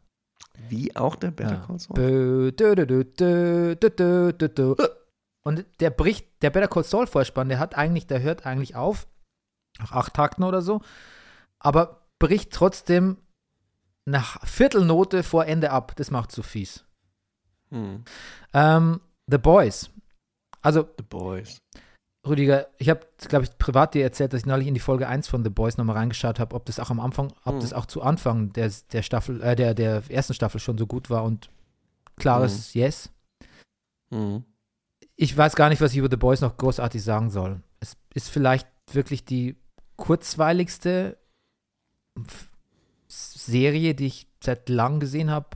Wie 0.70 0.96
auch 0.96 1.16
der 1.16 1.32
Better 1.32 1.64
Call 1.66 1.80
Saul. 1.80 1.96
Und 5.44 5.66
der 5.80 5.90
bricht, 5.90 6.28
der 6.42 6.50
Better 6.50 6.68
Call 6.68 6.84
Saul 6.84 7.08
Vorspann, 7.08 7.48
der 7.50 7.60
hat 7.60 7.76
eigentlich, 7.76 8.06
der 8.08 8.22
hört 8.22 8.46
eigentlich 8.46 8.76
auf 8.76 9.08
nach 9.80 9.92
acht 9.92 10.14
Takten 10.14 10.44
oder 10.44 10.62
so, 10.62 10.82
aber 11.60 12.02
bricht 12.20 12.52
trotzdem 12.52 13.18
nach 14.06 14.46
Viertelnote 14.46 15.24
vor 15.24 15.46
Ende 15.46 15.72
ab. 15.72 15.94
Das 15.98 16.12
macht 16.12 16.32
so 16.32 16.42
fies. 16.42 16.86
Hm. 17.70 18.04
Ähm, 18.54 19.02
The 19.30 19.38
Boys. 19.38 19.90
Also, 20.62 20.88
The 20.98 21.04
Boys. 21.08 21.58
Rüdiger, 22.26 22.68
ich 22.78 22.90
habe, 22.90 23.02
glaube 23.28 23.46
ich, 23.46 23.58
privat 23.58 23.94
dir 23.94 24.04
erzählt, 24.04 24.34
dass 24.34 24.42
ich 24.42 24.46
neulich 24.46 24.68
in 24.68 24.74
die 24.74 24.80
Folge 24.82 25.08
1 25.08 25.28
von 25.28 25.44
The 25.44 25.50
Boys 25.50 25.78
nochmal 25.78 25.96
reingeschaut 25.98 26.40
habe, 26.40 26.56
ob 26.56 26.66
das 26.66 26.80
auch 26.80 26.90
am 26.90 27.00
Anfang, 27.00 27.34
ob 27.46 27.56
Mhm. 27.56 27.60
das 27.62 27.74
auch 27.74 27.86
zu 27.86 28.02
Anfang 28.02 28.52
der, 28.54 28.72
der 28.92 29.02
Staffel, 29.02 29.42
äh, 29.42 29.56
der, 29.56 29.74
der 29.74 30.04
ersten 30.10 30.34
Staffel 30.34 30.60
schon 30.60 30.78
so 30.78 30.88
gut 30.88 31.10
war 31.10 31.24
und 31.24 31.50
klares 32.18 32.74
Yes. 32.74 33.10
Hm. 34.14 34.44
Ich 35.16 35.36
weiß 35.36 35.56
gar 35.56 35.70
nicht, 35.70 35.82
was 35.82 35.92
ich 35.92 35.98
über 35.98 36.10
The 36.10 36.18
Boys 36.18 36.42
noch 36.42 36.58
großartig 36.58 37.04
sagen 37.04 37.30
soll. 37.30 37.62
Es 37.80 37.96
ist 38.14 38.30
vielleicht 38.30 38.68
wirklich 38.92 39.26
die 39.26 39.56
kurzweiligste 39.98 41.18
Serie, 43.08 43.96
die 43.96 44.08
ich 44.08 44.28
seit 44.44 44.70
langem 44.70 45.00
gesehen 45.00 45.32
habe. 45.32 45.48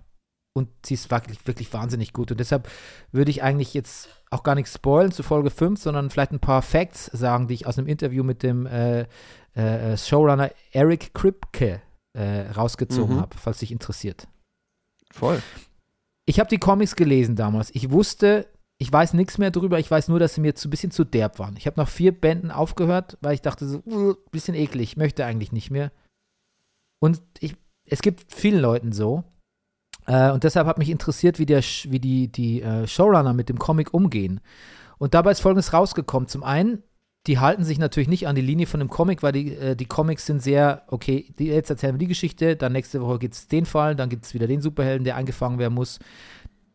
Und 0.54 0.68
sie 0.86 0.96
ist 0.96 1.10
wirklich, 1.10 1.46
wirklich 1.48 1.72
wahnsinnig 1.74 2.12
gut. 2.12 2.32
Und 2.32 2.40
deshalb 2.40 2.70
würde 3.12 3.32
ich 3.32 3.42
eigentlich 3.42 3.74
jetzt 3.74 4.10
auch 4.32 4.44
gar 4.44 4.56
nichts 4.56 4.74
spoilen 4.74 5.12
zu 5.12 5.24
Folge 5.24 5.50
5, 5.50 5.80
sondern 5.82 6.10
vielleicht 6.10 6.32
ein 6.32 6.40
paar 6.40 6.62
Facts 6.62 7.06
sagen, 7.06 7.48
die 7.48 7.54
ich 7.54 7.68
aus 7.68 7.78
einem 7.78 7.88
Interview 7.88 8.24
mit 8.24 8.44
dem 8.44 8.66
äh, 8.66 9.06
äh, 9.54 9.98
Showrunner 9.98 10.52
Eric 10.72 11.14
Kripke 11.14 11.82
äh, 12.14 12.42
rausgezogen 12.52 13.16
Mhm. 13.16 13.22
habe, 13.22 13.38
falls 13.38 13.60
dich 13.60 13.72
interessiert. 13.72 14.28
Voll. 15.12 15.42
Ich 16.26 16.40
habe 16.40 16.50
die 16.50 16.58
Comics 16.60 16.96
gelesen 16.96 17.36
damals. 17.36 17.74
Ich 17.74 17.90
wusste, 17.92 18.46
ich 18.82 18.92
weiß 18.92 19.14
nichts 19.14 19.38
mehr 19.38 19.52
drüber. 19.52 19.80
Ich 19.80 19.92
weiß 19.92 20.08
nur, 20.08 20.20
dass 20.20 20.34
sie 20.34 20.42
mir 20.42 20.56
zu 20.56 20.70
bisschen 20.70 20.92
zu 20.92 21.04
derb 21.04 21.38
waren. 21.40 21.56
Ich 21.56 21.68
habe 21.68 21.80
nach 21.80 21.88
vier 21.88 22.12
Bänden 22.12 22.50
aufgehört, 22.50 23.18
weil 23.22 23.36
ich 23.36 23.42
dachte 23.42 23.68
so, 23.68 23.84
"Uh, 23.86 24.16
bisschen 24.32 24.56
eklig, 24.56 24.92
ich 24.92 24.98
möchte 24.98 25.26
eigentlich 25.26 25.52
nicht 25.52 25.70
mehr. 25.70 25.92
Und 27.00 27.22
ich, 27.40 27.56
es 27.86 28.02
gibt 28.02 28.34
vielen 28.34 28.60
Leuten 28.60 28.92
so. 28.92 29.24
Äh, 30.08 30.32
und 30.32 30.44
deshalb 30.44 30.68
hat 30.68 30.80
mich 30.80 30.90
interessiert, 30.90 31.38
wie, 31.38 31.46
der, 31.46 31.62
wie 31.62 32.00
die, 32.00 32.32
die 32.32 32.62
äh, 32.62 32.88
Showrunner 32.88 33.34
mit 33.34 33.50
dem 33.50 33.60
Comic 33.60 33.94
umgehen. 33.94 34.42
Und 34.98 35.14
dabei 35.14 35.32
ist 35.32 35.42
Folgendes 35.42 35.74
rausgekommen. 35.74 36.28
Zum 36.28 36.44
einen 36.44 36.84
die 37.28 37.38
halten 37.38 37.64
sich 37.64 37.78
natürlich 37.78 38.10
nicht 38.10 38.28
an 38.28 38.36
die 38.36 38.42
Linie 38.42 38.66
von 38.66 38.80
dem 38.80 38.90
Comic, 38.90 39.22
weil 39.22 39.32
die, 39.32 39.54
äh, 39.56 39.76
die 39.76 39.86
Comics 39.86 40.26
sind 40.26 40.42
sehr, 40.42 40.84
okay, 40.88 41.32
die, 41.38 41.48
jetzt 41.48 41.70
erzählen 41.70 41.94
wir 41.94 42.00
die 42.00 42.08
Geschichte, 42.08 42.56
dann 42.56 42.72
nächste 42.72 43.00
Woche 43.02 43.20
gibt 43.20 43.36
es 43.36 43.48
den 43.48 43.66
Fall, 43.66 43.96
dann 43.96 44.10
gibt 44.10 44.26
es 44.26 44.34
wieder 44.34 44.48
den 44.48 44.62
Superhelden, 44.62 45.04
der 45.04 45.16
eingefangen 45.16 45.60
werden 45.60 45.76
muss. 45.76 46.00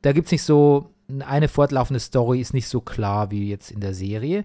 Da 0.02 0.12
gibt 0.12 0.26
es 0.26 0.32
nicht 0.32 0.44
so, 0.44 0.94
eine 1.24 1.48
fortlaufende 1.48 2.00
Story 2.00 2.40
ist 2.40 2.54
nicht 2.54 2.68
so 2.68 2.80
klar 2.80 3.30
wie 3.30 3.48
jetzt 3.48 3.70
in 3.70 3.80
der 3.80 3.94
Serie. 3.94 4.44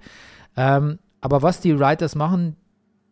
Ähm, 0.55 0.99
aber 1.20 1.41
was 1.41 1.62
die 1.62 1.78
Writers 1.78 2.16
machen, 2.16 2.55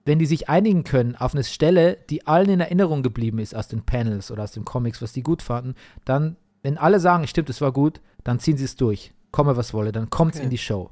wenn 0.06 0.20
die 0.20 0.26
sich 0.26 0.50
einigen 0.50 0.84
können 0.84 1.16
auf 1.16 1.34
eine 1.34 1.44
Stelle, 1.44 1.98
die 2.10 2.26
allen 2.26 2.50
in 2.50 2.60
Erinnerung 2.60 3.04
geblieben 3.04 3.40
ist 3.40 3.56
aus 3.56 3.68
den 3.68 3.84
Panels 3.84 4.32
oder 4.32 4.44
aus 4.44 4.52
den 4.52 4.66
Comics, 4.66 5.02
was 5.02 5.14
die 5.14 5.24
gut 5.24 5.42
fanden, 5.42 5.76
dann, 6.06 6.36
wenn 6.64 6.78
alle 6.78 7.00
sagen, 7.00 7.28
stimmt, 7.28 7.50
es 7.50 7.62
war 7.62 7.72
gut, 7.72 8.02
dann 8.24 8.40
ziehen 8.40 8.58
sie 8.58 8.66
es 8.66 8.76
durch. 8.76 9.14
Komme, 9.32 9.56
was 9.56 9.74
wolle, 9.74 9.92
dann 9.92 10.10
kommt 10.10 10.34
es 10.34 10.40
okay. 10.40 10.46
in 10.46 10.50
die 10.50 10.58
Show. 10.58 10.90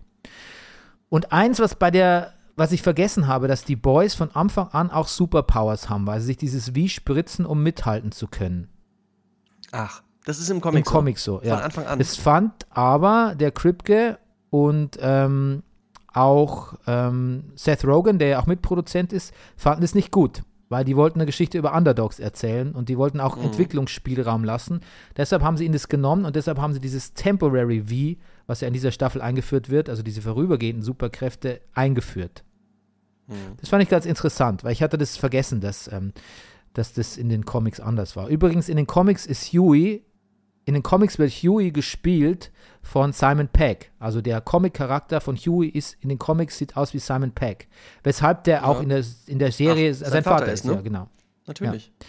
Und 1.10 1.32
eins, 1.32 1.60
was 1.60 1.76
bei 1.76 1.90
der, 1.90 2.34
was 2.56 2.72
ich 2.72 2.82
vergessen 2.82 3.28
habe, 3.28 3.48
dass 3.48 3.66
die 3.66 3.76
Boys 3.76 4.14
von 4.14 4.32
Anfang 4.32 4.68
an 4.70 4.92
auch 4.92 5.08
Superpowers 5.08 5.90
haben, 5.90 6.06
weil 6.06 6.20
sie 6.20 6.28
sich 6.28 6.38
dieses 6.38 6.76
Wie 6.76 6.90
spritzen, 6.90 7.46
um 7.46 7.64
mithalten 7.64 8.12
zu 8.12 8.28
können. 8.28 8.70
Ach, 9.72 10.04
das 10.28 10.40
ist 10.40 10.50
im 10.50 10.60
Comic 10.60 10.80
Im 10.80 10.86
so. 10.86 10.92
Comic 10.92 11.20
so, 11.20 11.42
ja. 11.42 11.56
Von 11.56 11.64
Anfang 11.64 11.86
an. 11.86 12.00
Es 12.02 12.18
fand 12.18 12.54
aber 12.70 13.34
der 13.40 13.52
Kripke 13.52 14.20
und 14.50 14.98
ähm, 15.00 15.64
auch 16.14 16.74
ähm, 16.86 17.52
Seth 17.56 17.86
Rogen, 17.86 18.20
der 18.20 18.28
ja 18.28 18.40
auch 18.40 18.46
Mitproduzent 18.46 19.14
ist, 19.14 19.34
fanden 19.56 19.84
es 19.84 19.96
nicht 19.96 20.12
gut 20.12 20.44
weil 20.70 20.84
die 20.84 20.98
wollten 20.98 21.20
eine 21.20 21.26
Geschichte 21.26 21.58
über 21.58 21.74
Underdogs 21.74 22.20
erzählen 22.20 22.74
und 22.74 22.90
die 22.90 22.98
wollten 22.98 23.22
auch 23.22 23.38
mhm. 23.38 23.46
Entwicklungsspielraum 23.46 24.44
lassen. 24.44 24.82
Deshalb 25.16 25.42
haben 25.42 25.56
sie 25.56 25.66
ihn 25.66 25.72
das 25.72 25.88
genommen 25.88 26.26
und 26.26 26.36
deshalb 26.36 26.60
haben 26.60 26.74
sie 26.74 26.82
dieses 26.82 27.14
Temporary 27.14 27.84
V, 27.84 28.20
was 28.48 28.62
ja 28.62 28.68
in 28.68 28.74
dieser 28.74 28.92
Staffel 28.92 29.22
eingeführt 29.22 29.70
wird, 29.70 29.90
also 29.90 30.04
diese 30.04 30.22
vorübergehenden 30.22 30.84
Superkräfte, 30.84 31.62
eingeführt. 31.74 32.44
Mhm. 33.28 33.56
Das 33.62 33.70
fand 33.70 33.84
ich 33.84 33.90
ganz 33.90 34.06
interessant, 34.06 34.64
weil 34.64 34.74
ich 34.74 34.84
hatte 34.84 34.98
das 34.98 35.16
vergessen, 35.16 35.62
dass, 35.62 35.92
ähm, 35.92 36.12
dass 36.74 36.94
das 36.94 37.18
in 37.18 37.30
den 37.30 37.46
Comics 37.46 37.80
anders 37.80 38.16
war. 38.16 38.28
Übrigens, 38.28 38.68
in 38.70 38.78
den 38.78 38.88
Comics 38.88 39.26
ist 39.26 39.54
Huey 39.54 40.04
in 40.68 40.74
den 40.74 40.84
Comics 40.84 41.18
wird 41.18 41.32
Huey 41.32 41.72
gespielt 41.72 42.52
von 42.84 43.14
Simon 43.14 43.48
Pegg. 43.48 43.90
Also 44.00 44.20
der 44.20 44.42
Comic-Charakter 44.42 45.22
von 45.22 45.38
Huey 45.38 45.70
ist 45.70 45.96
in 46.02 46.10
den 46.10 46.20
Comics 46.20 46.58
sieht 46.58 46.76
aus 46.76 46.94
wie 46.94 47.00
Simon 47.00 47.32
Pegg. 47.32 47.68
Weshalb 48.04 48.44
der 48.44 48.58
ja. 48.58 48.64
auch 48.66 48.82
in 48.82 48.90
der, 48.90 49.02
in 49.28 49.40
der 49.40 49.54
Serie 49.54 49.92
Ach, 49.92 49.96
sein, 49.96 50.12
sein, 50.12 50.24
Vater, 50.24 50.40
Vater 50.40 50.52
ist, 50.52 50.66
ne? 50.66 50.74
ja, 50.74 50.82
genau. 50.82 51.08
Natürlich. 51.46 51.88
Ja. 51.88 52.08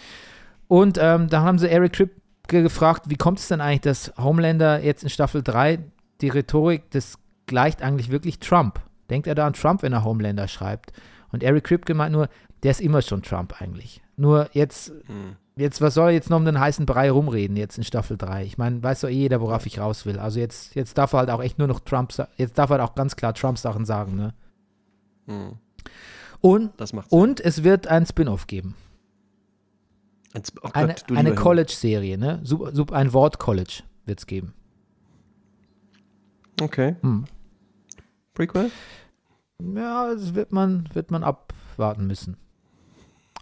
Und 0.67 0.99
ähm, 1.01 1.29
da 1.29 1.43
haben 1.43 1.61
sie 1.61 1.71
Eric 1.71 1.93
Kripke 1.93 2.65
gefragt, 2.65 3.05
wie 3.07 3.15
kommt 3.15 3.39
es 3.39 3.47
denn 3.47 3.61
eigentlich, 3.61 3.83
dass 3.83 4.13
Homelander 4.19 4.83
jetzt 4.83 5.05
in 5.05 5.09
Staffel 5.09 5.45
3 5.45 5.79
die 6.21 6.29
Rhetorik, 6.29 6.91
das 6.91 7.17
gleicht 7.47 7.81
eigentlich 7.81 8.11
wirklich 8.11 8.41
Trump. 8.41 8.81
Denkt 9.09 9.29
er 9.29 9.37
da 9.37 9.47
an 9.47 9.53
Trump, 9.53 9.83
wenn 9.83 9.93
er 9.93 10.03
Homelander 10.03 10.49
schreibt? 10.49 10.93
Und 11.31 11.45
Eric 11.45 11.63
Kripke 11.63 11.95
meint 11.95 12.11
nur, 12.11 12.29
der 12.65 12.73
ist 12.73 12.81
immer 12.81 13.03
schon 13.03 13.23
Trump 13.23 13.63
eigentlich. 13.63 14.03
Nur 14.17 14.51
jetzt 14.53 14.91
hm 15.07 15.37
jetzt, 15.59 15.81
was 15.81 15.95
soll 15.95 16.09
er 16.09 16.15
jetzt 16.15 16.31
noch 16.31 16.39
um 16.39 16.45
den 16.45 16.59
heißen 16.59 16.87
Brei 16.87 17.11
rumreden, 17.11 17.57
jetzt 17.57 17.79
in 17.79 17.85
Staffel 17.85 18.17
3? 18.17 18.45
Ich 18.45 18.59
meine, 18.59 18.83
weiß 18.83 19.01
doch 19.01 19.09
eh 19.09 19.13
jeder, 19.13 19.41
worauf 19.41 19.67
ich 19.67 19.79
raus 19.79 20.07
will. 20.07 20.19
Also 20.19 20.41
jetzt, 20.41 20.75
jetzt 20.75 20.97
darf 20.97 21.13
er 21.13 21.21
halt 21.21 21.31
auch 21.31 21.43
echt 21.43 21.59
nur 21.59 21.69
noch 21.69 21.81
Trump, 21.81 22.13
jetzt 22.37 22.59
darf 22.59 22.71
er 22.71 22.79
halt 22.79 22.91
auch 22.91 22.95
ganz 22.95 23.17
klar 23.17 23.35
Trump-Sachen 23.35 23.85
sagen, 23.85 24.17
ne? 24.17 24.35
Hm. 25.27 25.59
Und, 26.41 26.71
und 27.09 27.41
es 27.41 27.65
wird 27.65 27.89
ein 27.89 28.07
Spin-off 28.07 28.47
geben. 28.47 28.77
Ein, 30.33 30.43
oh 30.63 30.69
Gott, 30.69 30.77
eine 30.77 31.19
eine 31.19 31.35
College-Serie, 31.35 32.17
ne? 32.17 32.41
Super, 32.45 32.75
super, 32.75 32.95
ein 32.95 33.13
Wort-College 33.13 33.83
wird 34.07 34.21
es 34.21 34.27
geben. 34.27 34.55
Okay. 36.61 36.97
Hm. 37.03 37.25
Prequel? 38.35 38.71
Ja, 39.61 40.15
das 40.15 40.35
wird 40.35 40.53
man, 40.53 40.89
wird 40.93 41.11
man 41.11 41.25
abwarten 41.25 42.07
müssen. 42.07 42.37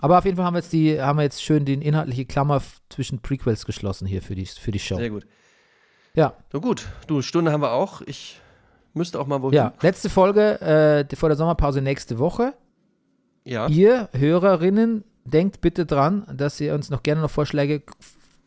Aber 0.01 0.18
auf 0.18 0.24
jeden 0.24 0.36
Fall 0.36 0.44
haben 0.44 0.55
wir 0.55 0.61
jetzt 0.61 0.72
die, 0.72 1.01
haben 1.01 1.18
wir 1.18 1.22
jetzt 1.22 1.42
schön 1.42 1.64
die 1.64 1.74
inhaltliche 1.74 2.26
Klammer 2.26 2.62
zwischen 2.90 3.20
Prequels 3.20 3.64
geschlossen 3.64 4.07
hier 4.07 4.22
für 4.22 4.34
die, 4.34 4.47
für 4.47 4.70
die 4.70 4.78
Show. 4.78 4.97
Sehr 4.97 5.11
gut. 5.11 5.26
Ja. 6.14 6.34
Na 6.53 6.59
gut, 6.59 6.86
du, 7.07 7.22
Stunde 7.22 7.53
haben 7.53 7.62
wir 7.62 7.72
auch. 7.72 8.03
Ich 8.03 8.40
müsste 8.94 9.20
auch 9.20 9.26
mal 9.26 9.42
wohin. 9.42 9.57
Ja, 9.57 9.72
letzte 9.82 10.11
Folge 10.11 10.61
äh, 10.61 11.16
vor 11.16 11.28
der 11.28 11.36
Sommerpause 11.36 11.82
nächste 11.82 12.18
Woche. 12.18 12.55
Ja. 13.44 13.68
Ihr 13.68 14.09
Hörerinnen, 14.12 15.05
denkt 15.24 15.61
bitte 15.61 15.86
dran, 15.86 16.26
dass 16.34 16.61
ihr 16.61 16.74
uns 16.74 16.90
noch 16.90 17.03
gerne 17.03 17.20
noch 17.20 17.30
Vorschläge 17.30 17.82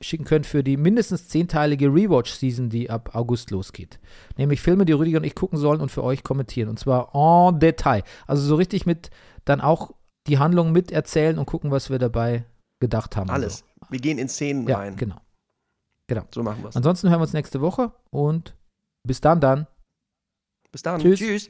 schicken 0.02 0.24
könnt 0.24 0.46
für 0.46 0.64
die 0.64 0.78
mindestens 0.78 1.28
zehnteilige 1.28 1.88
Rewatch-Season, 1.88 2.70
die 2.70 2.90
ab 2.90 3.12
August 3.14 3.52
losgeht. 3.52 4.00
Nämlich 4.38 4.62
Filme, 4.62 4.86
die 4.86 4.94
Rüdiger 4.94 5.18
und 5.18 5.26
ich 5.26 5.36
gucken 5.36 5.60
sollen 5.60 5.82
und 5.82 5.92
für 5.92 6.04
euch 6.04 6.24
kommentieren. 6.24 6.70
Und 6.70 6.80
zwar 6.80 7.14
en 7.14 7.60
Detail. 7.60 8.04
Also 8.26 8.44
so 8.44 8.56
richtig 8.56 8.86
mit 8.86 9.10
dann 9.46 9.62
auch 9.62 9.92
die 10.28 10.38
Handlung 10.38 10.72
miterzählen 10.72 11.38
und 11.38 11.46
gucken, 11.46 11.72
was 11.72 11.90
wir 11.90 12.00
dabei 12.00 12.46
gedacht 12.80 13.16
haben. 13.16 13.30
Alles. 13.30 13.60
So. 13.60 13.88
Wir 13.90 14.00
gehen 14.00 14.18
in 14.18 14.30
Szenen 14.30 14.68
ja, 14.68 14.78
rein. 14.78 14.96
Genau. 14.96 15.18
Genau. 16.08 16.24
So 16.34 16.44
machen 16.44 16.64
wir 16.64 16.70
es. 16.70 16.76
Ansonsten 16.76 17.10
hören 17.10 17.20
wir 17.20 17.24
uns 17.24 17.34
nächste 17.34 17.62
Woche 17.62 17.92
und 18.10 18.56
bis 19.04 19.22
dann 19.22 19.40
dann. 19.40 19.68
Bis 20.72 20.82
dann. 20.82 21.02
Tschüss. 21.02 21.20
Tschüss. 21.20 21.48